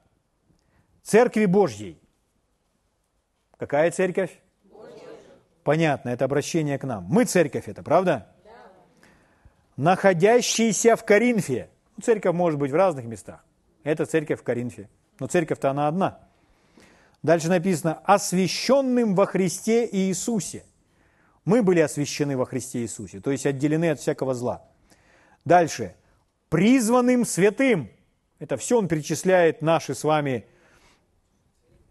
Церкви 1.02 1.46
Божьей. 1.46 2.00
Какая 3.58 3.90
церковь? 3.90 4.40
Божья. 4.64 5.02
Понятно, 5.64 6.10
это 6.10 6.24
обращение 6.24 6.78
к 6.78 6.84
нам. 6.84 7.04
Мы 7.04 7.24
церковь 7.24 7.68
это, 7.68 7.82
правда? 7.82 8.32
Да. 8.44 8.50
Находящиеся 9.76 10.96
в 10.96 11.04
Коринфе. 11.04 11.68
Ну, 11.96 12.02
церковь 12.02 12.34
может 12.34 12.58
быть 12.58 12.70
в 12.70 12.74
разных 12.74 13.04
местах. 13.04 13.44
Это 13.84 14.06
церковь 14.06 14.40
в 14.40 14.42
Коринфе. 14.42 14.88
Но 15.18 15.26
церковь-то 15.26 15.70
она 15.70 15.88
одна. 15.88 16.20
Дальше 17.22 17.48
написано, 17.48 18.00
освященным 18.04 19.14
во 19.14 19.26
Христе 19.26 19.88
Иисусе. 19.90 20.64
Мы 21.44 21.62
были 21.62 21.80
освящены 21.80 22.36
во 22.36 22.46
Христе 22.46 22.80
Иисусе, 22.80 23.20
то 23.20 23.30
есть 23.30 23.46
отделены 23.46 23.90
от 23.90 24.00
всякого 24.00 24.34
зла. 24.34 24.64
Дальше, 25.44 25.94
призванным 26.48 27.24
святым. 27.24 27.90
Это 28.42 28.56
все 28.56 28.76
он 28.76 28.88
перечисляет 28.88 29.62
наши 29.62 29.94
с 29.94 30.02
вами 30.02 30.44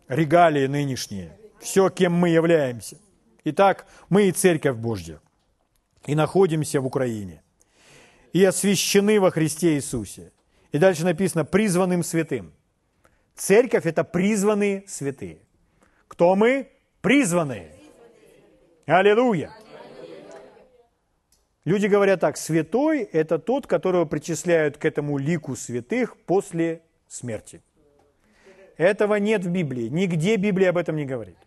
регалии 0.09 0.67
нынешние. 0.67 1.37
Все, 1.61 1.89
кем 1.89 2.11
мы 2.11 2.27
являемся. 2.27 2.97
Итак, 3.45 3.87
мы 4.09 4.23
и 4.27 4.33
Церковь 4.33 4.75
Божья. 4.75 5.21
И 6.05 6.13
находимся 6.13 6.81
в 6.81 6.85
Украине. 6.85 7.41
И 8.33 8.43
освящены 8.43 9.21
во 9.21 9.31
Христе 9.31 9.75
Иисусе. 9.75 10.33
И 10.73 10.77
дальше 10.77 11.05
написано 11.05 11.45
«призванным 11.45 12.03
святым». 12.03 12.51
Церковь– 13.33 13.85
это 13.85 14.03
призванные 14.03 14.83
святые. 14.87 15.37
Кто 16.09 16.35
мы? 16.35 16.69
Призванные. 16.99 17.71
Аллилуйя. 18.87 19.55
Люди 21.63 21.87
говорят 21.87 22.19
так, 22.19 22.37
святой– 22.37 23.01
это 23.11 23.37
тот, 23.37 23.67
которого 23.67 24.05
причисляют 24.05 24.77
к 24.77 24.85
этому 24.85 25.17
лику 25.17 25.55
святых 25.55 26.17
после 26.17 26.81
смерти. 27.07 27.61
Этого 28.77 29.15
нет 29.15 29.45
в 29.45 29.49
Библии. 29.49 29.87
Нигде 29.89 30.37
Библия 30.37 30.69
об 30.69 30.77
этом 30.77 30.95
не 30.95 31.05
говорит. 31.05 31.37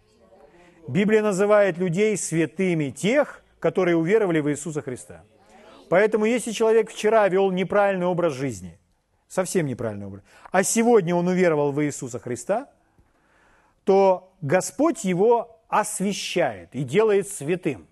Библия 0.87 1.23
называет 1.23 1.79
людей 1.79 2.17
святыми 2.17 2.91
тех, 2.91 3.43
которые 3.59 3.97
уверовали 3.97 4.41
в 4.41 4.51
Иисуса 4.51 4.83
Христа. 4.83 5.25
Поэтому 5.89 6.27
если 6.27 6.53
человек 6.53 6.91
вчера 6.91 7.29
вел 7.29 7.51
неправильный 7.51 8.07
образ 8.07 8.35
жизни– 8.35 8.79
совсем 9.35 9.67
неправильный 9.67 10.07
образ, 10.07 10.23
а 10.53 10.63
сегодня 10.63 11.15
он 11.15 11.27
уверовал 11.27 11.73
в 11.73 11.85
Иисуса 11.85 12.21
Христа, 12.21 12.71
то 13.85 14.33
Господь 14.41 15.05
его 15.05 15.61
освящает 15.69 16.71
и 16.73 16.85
делает 16.85 17.29
святым. 17.29 17.89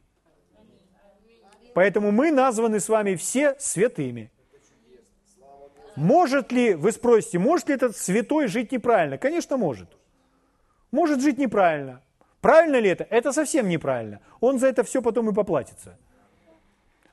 Поэтому 1.74 2.10
мы 2.10 2.30
названы 2.30 2.80
с 2.80 2.88
вами 2.88 3.14
все 3.14 3.56
святыми. 3.58 4.30
Может 5.96 6.52
ли, 6.52 6.74
вы 6.74 6.92
спросите, 6.92 7.38
может 7.38 7.68
ли 7.68 7.74
этот 7.74 7.96
святой 7.96 8.46
жить 8.46 8.72
неправильно? 8.72 9.18
Конечно, 9.18 9.56
может. 9.56 9.88
Может 10.90 11.20
жить 11.20 11.38
неправильно. 11.38 12.02
Правильно 12.40 12.76
ли 12.76 12.88
это? 12.90 13.04
Это 13.04 13.32
совсем 13.32 13.68
неправильно. 13.68 14.20
Он 14.40 14.58
за 14.58 14.68
это 14.68 14.84
все 14.84 15.02
потом 15.02 15.30
и 15.30 15.34
поплатится. 15.34 15.98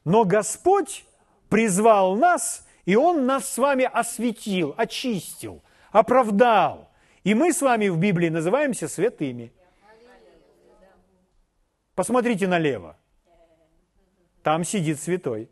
Но 0.06 0.24
Господь 0.24 1.06
призвал 1.50 2.16
нас 2.16 2.66
и 2.90 2.96
Он 2.96 3.28
нас 3.28 3.48
с 3.48 3.58
вами 3.60 3.86
осветил, 3.86 4.74
очистил, 4.76 5.62
оправдал. 5.92 6.90
И 7.24 7.36
мы 7.36 7.54
с 7.54 7.62
вами 7.62 7.88
в 7.88 8.00
Библии 8.00 8.30
называемся 8.30 8.88
святыми. 8.88 9.54
Посмотрите 11.94 12.48
налево. 12.48 12.98
Там 14.44 14.64
сидит 14.64 15.00
святой. 15.00 15.50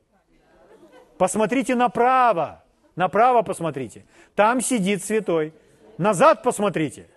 Посмотрите 1.18 1.76
направо. 1.76 2.64
Направо 2.96 3.42
посмотрите. 3.42 4.06
Там 4.36 4.62
сидит 4.62 5.04
святой. 5.04 5.54
Назад 5.98 6.44
посмотрите. 6.44 7.08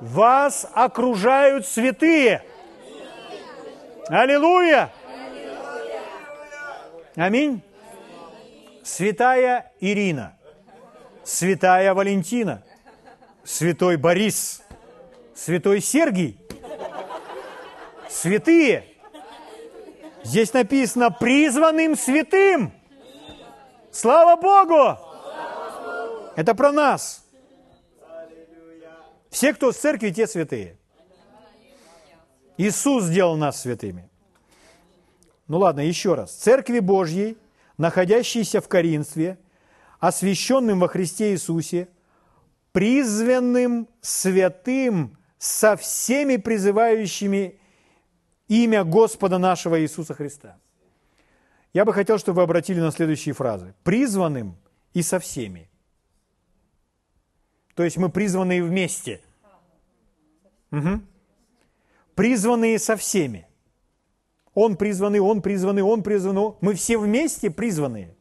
Вас 0.00 0.68
окружают 0.74 1.66
святые. 1.66 2.42
Аллилуйя! 4.08 4.90
Аминь 7.16 7.62
святая 8.88 9.70
Ирина, 9.80 10.36
святая 11.22 11.92
Валентина, 11.92 12.64
святой 13.44 13.98
Борис, 13.98 14.62
святой 15.34 15.80
Сергий, 15.80 16.40
святые. 18.08 18.87
Здесь 20.28 20.52
написано 20.52 21.10
призванным 21.10 21.96
святым. 21.96 22.70
Слава 23.90 24.38
Богу! 24.38 24.98
Это 26.36 26.54
про 26.54 26.70
нас. 26.70 27.24
Все, 29.30 29.54
кто 29.54 29.72
в 29.72 29.76
церкви, 29.76 30.10
те 30.10 30.26
святые. 30.26 30.76
Иисус 32.58 33.04
сделал 33.04 33.36
нас 33.36 33.62
святыми. 33.62 34.10
Ну 35.46 35.58
ладно, 35.58 35.80
еще 35.80 36.14
раз. 36.14 36.34
Церкви 36.34 36.80
Божьей– 36.80 37.38
находящийся 37.78 38.60
в 38.60 38.68
Коринфе, 38.68 39.38
освященным 39.98 40.80
во 40.80 40.88
Христе 40.88 41.32
Иисусе, 41.32 41.88
призванным 42.72 43.88
святым 44.02 45.16
со 45.38 45.74
всеми 45.76 46.36
призывающими 46.36 47.57
имя 48.48 48.84
Господа 48.84 49.38
нашего 49.38 49.80
Иисуса 49.80 50.14
Христа. 50.14 50.58
Я 51.72 51.84
бы 51.84 51.92
хотел, 51.92 52.18
чтобы 52.18 52.36
вы 52.36 52.42
обратили 52.42 52.80
на 52.80 52.90
следующие 52.90 53.34
фразы. 53.34 53.74
Призванным 53.84 54.56
и 54.94 55.02
со 55.02 55.18
всеми. 55.18 55.70
То 57.74 57.84
есть 57.84 57.98
мы 57.98 58.08
призванные 58.08 58.62
вместе. 58.62 59.20
Угу. 60.72 61.00
Призванные 62.14 62.78
со 62.78 62.96
всеми. 62.96 63.46
Он 64.54 64.76
призванный, 64.76 65.20
он 65.20 65.40
призванный, 65.40 65.82
он 65.82 66.02
призванный. 66.02 66.54
Мы 66.60 66.74
все 66.74 66.98
вместе 66.98 67.50
призванные. 67.50 68.16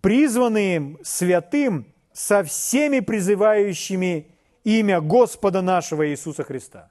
Призванные 0.00 0.98
святым 1.02 1.86
со 2.12 2.44
всеми 2.44 3.00
призывающими 3.00 4.30
имя 4.62 5.00
Господа 5.00 5.62
нашего 5.62 6.08
Иисуса 6.08 6.44
Христа. 6.44 6.90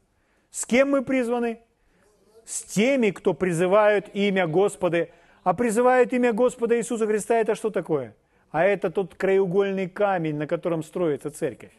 С 0.52 0.66
кем 0.66 0.90
мы 0.90 1.04
призваны? 1.04 1.62
С 2.46 2.64
теми, 2.64 3.12
кто 3.12 3.34
призывают 3.34 4.10
имя 4.14 4.48
Господа. 4.48 5.10
А 5.44 5.54
призывают 5.54 6.14
имя 6.14 6.34
Господа 6.34 6.78
Иисуса 6.78 7.08
Христа– 7.08 7.36
это 7.40 7.56
что 7.56 7.70
такое? 7.70 8.16
А 8.52 8.64
это 8.64 8.90
тот 8.90 9.16
краеугольный 9.16 9.90
камень, 9.90 10.36
на 10.36 10.48
котором 10.48 10.84
строится 10.84 11.32
церковь. 11.32 11.74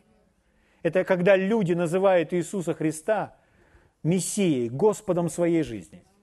Это 0.82 1.04
когда 1.04 1.36
люди 1.36 1.72
называют 1.72 2.32
Иисуса 2.34 2.74
Христа 2.74 3.34
Мессией, 4.02 4.68
Господом 4.68 5.28
своей 5.28 5.62
жизни– 5.62 6.02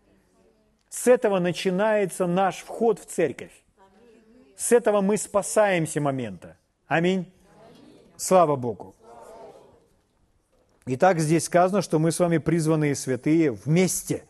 с 0.91 1.07
этого 1.07 1.39
начинается 1.39 2.27
наш 2.27 2.57
вход 2.57 2.99
в 2.99 3.05
церковь. 3.05 3.53
С 4.57 4.73
этого 4.73 4.99
мы 4.99 5.15
спасаемся 5.15 6.01
момента. 6.01 6.57
Аминь. 6.85 7.31
Слава 8.17 8.57
Богу. 8.57 8.93
Итак, 10.85 11.19
здесь 11.19 11.45
сказано, 11.45 11.81
что 11.81 11.97
мы 11.97 12.11
с 12.11 12.19
вами 12.19 12.39
призванные 12.39 12.95
святые 12.95 13.51
вместе. 13.51 14.25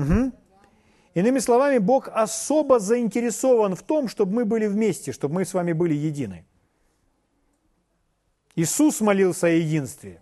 Угу. 0.00 0.32
Иными 1.14 1.38
словами, 1.40 1.78
Бог 1.78 2.08
особо 2.12 2.78
заинтересован 2.78 3.74
в 3.74 3.82
том, 3.82 4.08
чтобы 4.08 4.32
мы 4.34 4.44
были 4.44 4.66
вместе, 4.66 5.12
чтобы 5.12 5.34
мы 5.34 5.44
с 5.44 5.54
вами 5.54 5.72
были 5.72 5.94
едины. 5.94 6.46
Иисус 8.56 9.00
молился 9.00 9.46
о 9.46 9.50
единстве. 9.50 10.20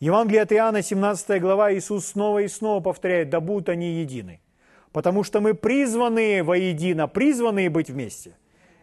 Евангелие 0.00 0.42
от 0.42 0.52
Иоанна, 0.52 0.82
17 0.82 1.40
глава, 1.40 1.72
Иисус 1.72 2.06
снова 2.06 2.40
и 2.40 2.48
снова 2.48 2.80
повторяет, 2.80 3.30
да 3.30 3.40
будут 3.40 3.68
они 3.68 4.00
едины. 4.00 4.40
Потому 4.92 5.24
что 5.24 5.40
мы 5.40 5.54
призваны 5.54 6.42
воедино, 6.42 7.08
призваны 7.08 7.70
быть 7.70 7.88
вместе. 7.88 8.36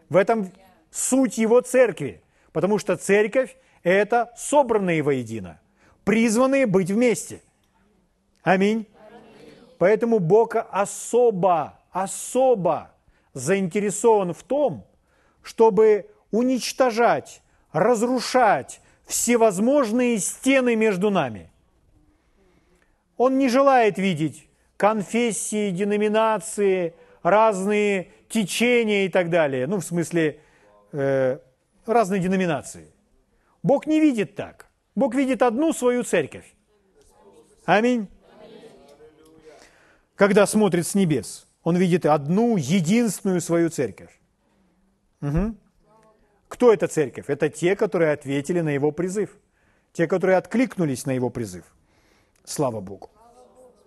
В 0.09 0.15
этом 0.15 0.51
суть 0.91 1.37
его 1.37 1.61
церкви. 1.61 2.21
Потому 2.51 2.79
что 2.79 2.95
церковь– 2.95 3.55
это 3.83 4.31
собранные 4.35 5.03
воедино, 5.03 5.59
призванные 6.03 6.65
быть 6.65 6.89
вместе. 6.89 7.41
Аминь. 8.41 8.87
Поэтому 9.79 10.19
Бог 10.19 10.55
особо, 10.55 11.79
особо 11.91 12.91
заинтересован 13.33 14.33
в 14.33 14.43
том, 14.43 14.85
чтобы 15.41 16.11
уничтожать, 16.31 17.41
разрушать 17.71 18.81
всевозможные 19.05 20.19
стены 20.19 20.75
между 20.75 21.09
нами. 21.09 21.49
Он 23.15 23.37
не 23.37 23.47
желает 23.47 23.97
видеть 23.97 24.49
конфессии, 24.75 25.71
деноминации, 25.71 26.93
разные 27.23 28.11
течения 28.27 29.05
и 29.05 29.09
так 29.09 29.29
далее. 29.29 29.65
Ну, 29.65 29.77
в 29.77 29.85
смысле, 29.85 30.41
э, 30.91 31.39
разные 31.85 32.19
деноминации. 32.19 32.91
Бог 33.63 33.87
не 33.87 34.01
видит 34.01 34.35
так. 34.35 34.67
Бог 34.93 35.15
видит 35.15 35.41
одну 35.41 35.71
свою 35.71 36.03
церковь. 36.03 36.53
Аминь. 37.65 38.09
Когда 40.19 40.45
смотрит 40.45 40.85
с 40.85 40.95
небес, 40.95 41.47
он 41.63 41.77
видит 41.77 42.05
одну 42.05 42.57
единственную 42.57 43.39
свою 43.39 43.69
церковь. 43.69 44.09
Угу. 45.21 45.55
Кто 46.49 46.73
эта 46.73 46.89
церковь? 46.89 47.29
Это 47.29 47.47
те, 47.47 47.77
которые 47.77 48.11
ответили 48.11 48.59
на 48.59 48.67
его 48.67 48.91
призыв. 48.91 49.29
Те, 49.93 50.07
которые 50.07 50.35
откликнулись 50.35 51.05
на 51.05 51.11
его 51.11 51.29
призыв. 51.29 51.63
Слава 52.43 52.81
Богу. 52.81 53.09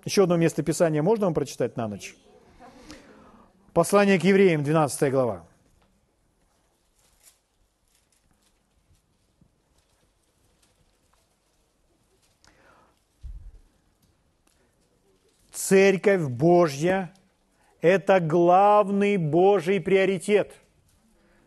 Еще 0.06 0.22
одно 0.22 0.38
место 0.38 0.62
Писания 0.62 1.02
можно 1.02 1.26
вам 1.26 1.34
прочитать 1.34 1.76
на 1.76 1.86
ночь? 1.86 2.16
Послание 3.74 4.18
к 4.18 4.24
евреям, 4.24 4.64
12 4.64 5.12
глава. 5.12 5.44
Церковь 15.72 16.28
Божья– 16.28 17.14
это 17.80 18.20
главный 18.20 19.16
Божий 19.16 19.80
приоритет 19.80 20.52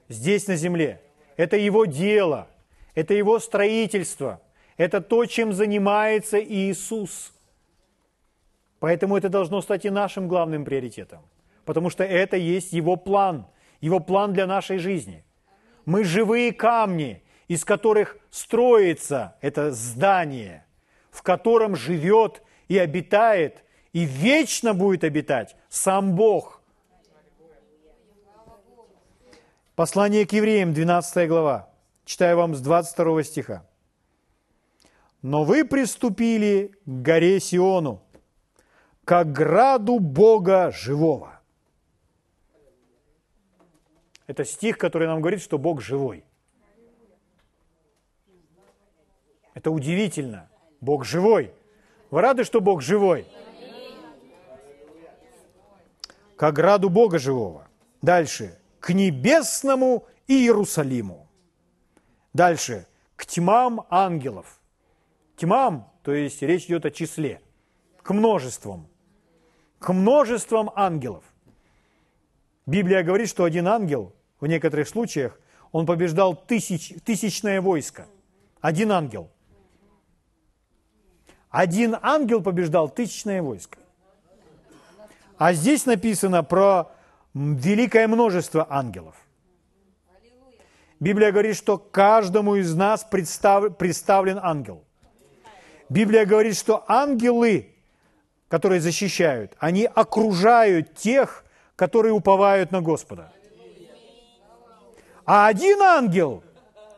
здесь 0.10 0.48
на 0.48 0.56
земле. 0.56 1.00
Это 1.38 1.58
Его 1.58 1.86
дело, 1.86 2.48
это 2.96 3.14
Его 3.14 3.38
строительство, 3.38 4.42
это 4.78 5.00
то, 5.00 5.28
чем 5.28 5.54
занимается 5.54 6.44
Иисус. 6.44 7.36
Поэтому 8.80 9.16
это 9.16 9.30
должно 9.30 9.62
стать 9.62 9.86
и 9.86 9.92
нашим 9.92 10.28
главным 10.28 10.66
приоритетом, 10.66 11.22
потому 11.64 11.92
что 11.92 12.04
это 12.04 12.36
есть 12.36 12.74
Его 12.74 12.96
план, 12.96 13.46
Его 13.80 14.00
план 14.00 14.34
для 14.34 14.48
нашей 14.48 14.80
жизни. 14.80 15.24
Мы 15.86 16.04
живые 16.04 16.52
камни, 16.52 17.22
из 17.48 17.64
которых 17.64 18.18
строится 18.32 19.36
это 19.42 19.72
здание, 19.72 20.66
в 21.12 21.22
котором 21.22 21.76
живет 21.76 22.42
и 22.68 22.80
обитает 22.80 23.62
и 23.96 24.04
вечно 24.04 24.74
будет 24.74 25.06
обитать 25.06 25.56
сам 25.70 26.16
Бог. 26.18 26.62
Послание 29.76 30.28
к 30.28 30.34
евреям, 30.34 30.74
12 30.74 31.30
глава. 31.30 31.70
Читаю 32.04 32.36
вам 32.36 32.56
с 32.56 32.60
22 32.60 33.24
стиха. 33.24 33.66
«Но 35.22 35.46
вы 35.46 35.64
приступили 35.64 36.74
к 36.86 36.90
горе 36.90 37.40
Сиону, 37.40 38.02
к 39.06 39.24
граду 39.24 40.00
Бога 40.00 40.72
живого». 40.72 41.40
Это 44.28 44.44
стих, 44.44 44.78
который 44.78 45.08
нам 45.08 45.22
говорит, 45.22 45.42
что 45.42 45.58
Бог 45.58 45.82
живой. 45.82 46.26
Это 49.54 49.72
удивительно. 49.72 50.50
Бог 50.82 51.06
живой. 51.06 51.54
Вы 52.12 52.20
рады, 52.20 52.44
что 52.44 52.60
Бог 52.60 52.82
живой? 52.82 53.26
К 56.36 56.44
ограду 56.44 56.90
Бога 56.90 57.20
живого. 57.20 57.68
Дальше, 58.02 58.58
к 58.80 58.94
небесному 58.94 60.06
Иерусалиму. 60.28 61.28
Дальше, 62.34 62.88
к 63.16 63.26
тьмам 63.26 63.86
ангелов. 63.90 64.60
Тьмам, 65.38 65.92
то 66.04 66.14
есть 66.14 66.42
речь 66.42 66.66
идет 66.66 66.86
о 66.86 66.92
числе, 66.92 67.42
к 68.02 68.14
множествам. 68.14 68.88
К 69.80 69.94
множествам 69.94 70.72
ангелов. 70.76 71.24
Библия 72.66 73.04
говорит, 73.04 73.30
что 73.30 73.44
один 73.44 73.68
ангел, 73.68 74.14
в 74.40 74.48
некоторых 74.48 74.88
случаях, 74.90 75.40
он 75.72 75.86
побеждал 75.86 76.36
тысяч, 76.36 76.94
тысячное 77.04 77.62
войско. 77.62 78.08
Один 78.62 78.92
ангел. 78.92 79.30
Один 81.50 81.96
ангел 82.02 82.42
побеждал 82.42 82.90
тысячное 82.90 83.42
войско. 83.42 83.78
А 85.38 85.54
здесь 85.54 85.86
написано 85.86 86.44
про 86.44 86.92
великое 87.34 88.08
множество 88.08 88.66
ангелов. 88.70 89.16
Библия 91.00 91.32
говорит, 91.32 91.58
что 91.58 91.78
каждому 91.78 92.56
из 92.56 92.74
нас 92.74 93.04
представ, 93.04 93.78
представлен 93.78 94.40
ангел. 94.42 94.84
Библия 95.90 96.26
говорит, 96.26 96.58
что 96.58 96.86
ангелы, 96.88 97.74
которые 98.48 98.80
защищают, 98.80 99.56
они 99.60 99.86
окружают 99.86 100.96
тех, 100.96 101.44
которые 101.76 102.14
уповают 102.14 102.72
на 102.72 102.82
Господа. 102.82 103.32
А 105.26 105.48
один 105.48 105.82
ангел 105.82 106.44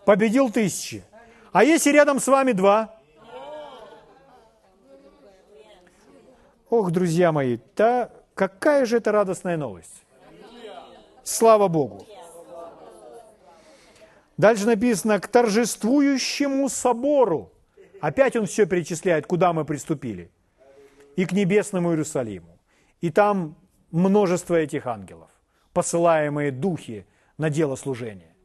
победил 0.06 0.52
тысячи. 0.52 1.04
А 1.52 1.64
если 1.64 1.92
рядом 1.92 2.20
с 2.20 2.28
вами 2.28 2.52
два? 2.52 2.94
Ох, 6.70 6.92
друзья 6.92 7.32
мои, 7.32 7.58
та 7.58 8.12
Какая 8.38 8.86
же 8.86 8.98
это 8.98 9.12
радостная 9.12 9.58
новость? 9.58 10.04
Слава 11.24 11.68
Богу! 11.68 12.06
Дальше 14.38 14.68
написано 14.68 15.20
«к 15.20 15.28
торжествующему 15.28 16.70
собору». 16.70 17.52
Опять 18.00 18.36
он 18.36 18.46
все 18.46 18.68
перечисляет, 18.68 19.26
куда 19.26 19.54
мы 19.54 19.66
приступили. 19.66 20.30
И 21.16 21.26
к 21.26 21.32
небесному 21.32 21.90
Иерусалиму. 21.90 22.60
И 23.02 23.10
там 23.10 23.56
множество 23.90 24.54
этих 24.54 24.86
ангелов, 24.86 25.32
посылаемые 25.74 26.52
духи 26.52 27.08
на 27.40 27.50
дело 27.50 27.76
служения. 27.76 28.36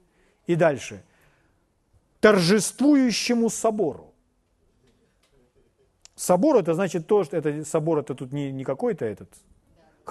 И 0.47 0.55
дальше. 0.55 1.05
Торжествующему 2.21 3.51
собору. 3.51 4.15
Собор 6.15 6.57
это 6.57 6.73
значит 6.73 7.07
то, 7.07 7.25
что 7.25 7.37
это 7.37 7.63
собор 7.67 7.99
это 7.99 8.15
тут 8.15 8.33
не, 8.33 8.51
не 8.53 8.65
какой-то 8.65 9.05
этот 9.05 9.29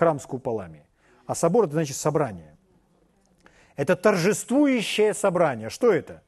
храм 0.02 0.20
с 0.20 0.26
куполами. 0.26 0.88
А 1.28 1.36
собор– 1.36 1.66
это 1.66 1.74
значит 1.74 1.95
собрание. 1.95 2.58
Это 3.76 3.95
торжествующее 3.95 5.14
собрание. 5.14 5.70
Что 5.70 5.93
это? 5.93 6.24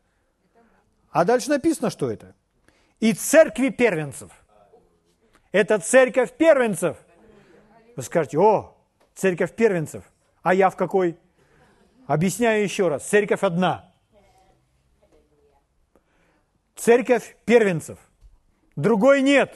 А 1.09 1.25
дальше 1.25 1.49
написано, 1.49 1.89
что 1.89 2.11
это. 2.11 2.35
И 2.99 3.13
церкви 3.13 3.69
первенцев. 3.69 4.29
Это 5.51 5.79
церковь 5.79 6.33
первенцев. 6.37 6.97
Вы 7.95 8.03
скажете, 8.03 8.37
о, 8.37 8.77
церковь 9.15 9.55
первенцев. 9.55 10.03
А 10.43 10.53
я 10.53 10.69
в 10.69 10.75
какой? 10.75 11.17
Объясняю 12.05 12.63
еще 12.63 12.89
раз. 12.89 13.03
Церковь 13.03 13.41
одна. 13.41 13.91
Церковь 16.75 17.35
первенцев. 17.45 17.97
Другой 18.75 19.23
нет. 19.23 19.51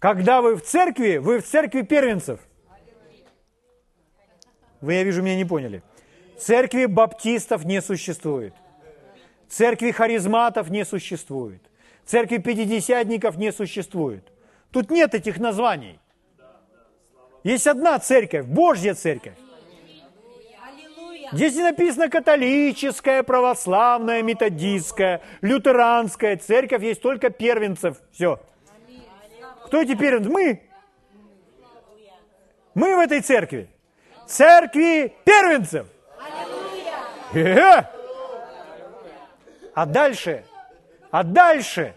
Когда 0.00 0.42
вы 0.42 0.56
в 0.56 0.64
церкви, 0.64 1.18
вы 1.18 1.38
в 1.38 1.46
церкви 1.46 1.82
первенцев– 1.82 2.40
вы, 4.84 4.94
я 4.94 5.02
вижу, 5.02 5.22
меня 5.22 5.36
не 5.36 5.44
поняли. 5.44 5.82
Церкви 6.38 6.86
баптистов 6.86 7.64
не 7.64 7.80
существует. 7.80 8.54
Церкви 9.48 9.90
харизматов 9.90 10.70
не 10.70 10.84
существует. 10.84 11.62
Церкви 12.04 12.38
пятидесятников 12.38 13.36
не 13.36 13.52
существует. 13.52 14.24
Тут 14.70 14.90
нет 14.90 15.14
этих 15.14 15.38
названий. 15.38 15.98
Есть 17.44 17.66
одна 17.66 17.98
церковь, 17.98 18.46
Божья 18.46 18.94
церковь. 18.94 19.34
Здесь 21.32 21.54
не 21.56 21.62
написано 21.62 22.08
католическая, 22.08 23.22
православная, 23.22 24.22
методистская, 24.22 25.20
лютеранская. 25.40 26.36
Церковь 26.36 26.82
есть 26.82 27.02
только 27.02 27.30
первенцев. 27.30 28.00
Все. 28.12 28.40
Кто 29.66 29.80
эти 29.80 29.94
первенцы? 29.94 30.30
Мы. 30.30 30.62
Мы 32.74 32.96
в 32.96 32.98
этой 33.00 33.20
церкви 33.20 33.68
церкви 34.26 35.14
первенцев. 35.24 35.86
А 39.74 39.86
дальше, 39.86 40.44
а 41.10 41.24
дальше, 41.24 41.94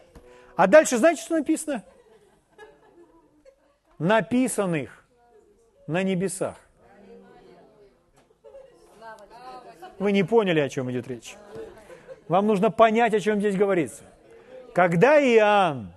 а 0.55 0.67
дальше, 0.67 0.97
знаете, 0.97 1.21
что 1.21 1.37
написано? 1.37 1.83
Написанных 3.99 5.05
на 5.85 6.01
небесах. 6.03 6.55
Вы 9.99 10.11
не 10.11 10.23
поняли, 10.23 10.59
о 10.59 10.69
чем 10.69 10.91
идет 10.91 11.07
речь. 11.07 11.35
Вам 12.27 12.47
нужно 12.47 12.71
понять, 12.71 13.13
о 13.13 13.19
чем 13.19 13.39
здесь 13.39 13.55
говорится. 13.55 14.03
Когда 14.73 15.19
Иоанн 15.19 15.93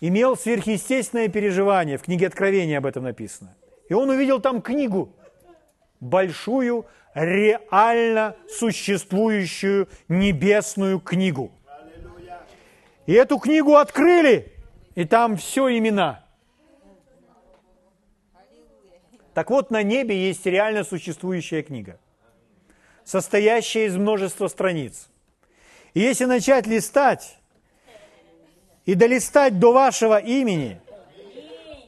имел 0.00 0.36
сверхъестественное 0.36 1.28
переживание, 1.28 1.98
в 1.98 2.02
книге 2.02 2.26
Откровения 2.26 2.78
об 2.78 2.86
этом 2.86 3.04
написано– 3.04 3.54
и 3.88 3.94
он 3.94 4.10
увидел 4.10 4.40
там 4.40 4.62
книгу, 4.62 5.12
большую, 6.00 6.86
реально 7.14 8.36
существующую 8.48 9.88
небесную 10.08 11.00
книгу. 11.00 11.52
И 13.06 13.12
эту 13.12 13.38
книгу 13.38 13.76
открыли, 13.76 14.52
и 14.94 15.04
там 15.04 15.36
все 15.36 15.68
имена. 15.78 16.24
Так 19.34 19.50
вот, 19.50 19.70
на 19.70 19.82
небе 19.82 20.16
есть 20.28 20.46
реально 20.46 20.84
существующая 20.84 21.62
книга, 21.62 21.98
состоящая 23.04 23.86
из 23.86 23.96
множества 23.96 24.46
страниц. 24.46 25.08
И 25.92 26.00
если 26.00 26.24
начать 26.24 26.66
листать, 26.66 27.38
и 28.84 28.94
долистать 28.94 29.58
до 29.58 29.72
вашего 29.72 30.18
имени, 30.18 30.80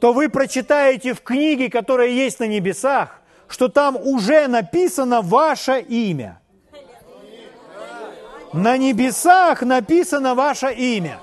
то 0.01 0.13
вы 0.13 0.29
прочитаете 0.29 1.15
в 1.15 1.23
книге, 1.23 1.71
которая 1.71 2.09
есть 2.09 2.41
на 2.41 2.45
небесах, 2.45 3.21
что 3.49 3.69
там 3.69 3.97
уже 3.97 4.47
написано 4.49 5.23
ваше 5.23 5.81
имя. 5.81 6.41
На 8.53 8.77
небесах 8.77 9.63
написано 9.63 10.35
ваше 10.35 10.73
имя. 10.73 11.19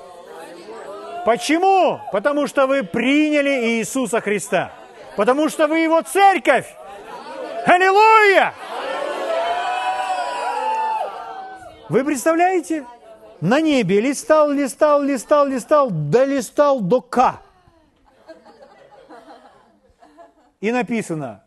Почему? 1.26 2.00
Потому 2.12 2.48
что 2.48 2.68
вы 2.68 2.84
приняли 2.84 3.78
Иисуса 3.78 4.20
Христа. 4.20 4.72
Потому 5.16 5.50
что 5.50 5.68
вы 5.68 5.80
Его 5.80 6.02
церковь. 6.02 6.68
Аллилуйя! 7.66 8.54
Вы 11.90 12.04
представляете? 12.04 12.86
На 13.40 13.62
небе 13.62 14.02
листал, 14.02 14.52
листал, 14.52 15.02
листал, 15.02 15.48
листал, 15.48 15.90
долистал 15.92 16.80
до 16.82 17.02
К. 17.02 17.43
И 20.64 20.72
написано 20.72 21.44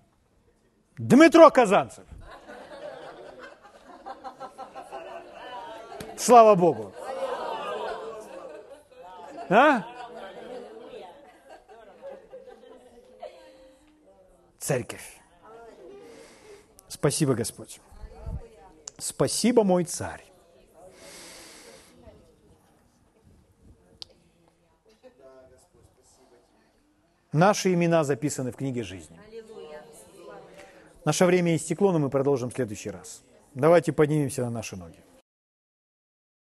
Дмитро 0.98 1.48
Казанцев. 1.50 2.04
Слава 6.18 6.54
Богу. 6.54 6.92
А? 9.48 9.86
Церковь. 14.58 15.18
Спасибо, 16.88 17.34
Господь. 17.34 17.80
Спасибо, 18.98 19.64
мой 19.64 19.84
царь. 19.84 20.25
Наши 27.32 27.74
имена 27.74 28.04
записаны 28.04 28.52
в 28.52 28.56
книге 28.56 28.82
жизни. 28.82 29.18
Наше 31.04 31.24
время 31.24 31.54
истекло, 31.54 31.92
но 31.92 31.98
мы 31.98 32.10
продолжим 32.10 32.50
в 32.50 32.54
следующий 32.54 32.90
раз. 32.90 33.22
Давайте 33.54 33.92
поднимемся 33.92 34.42
на 34.42 34.50
наши 34.50 34.76
ноги. 34.76 35.05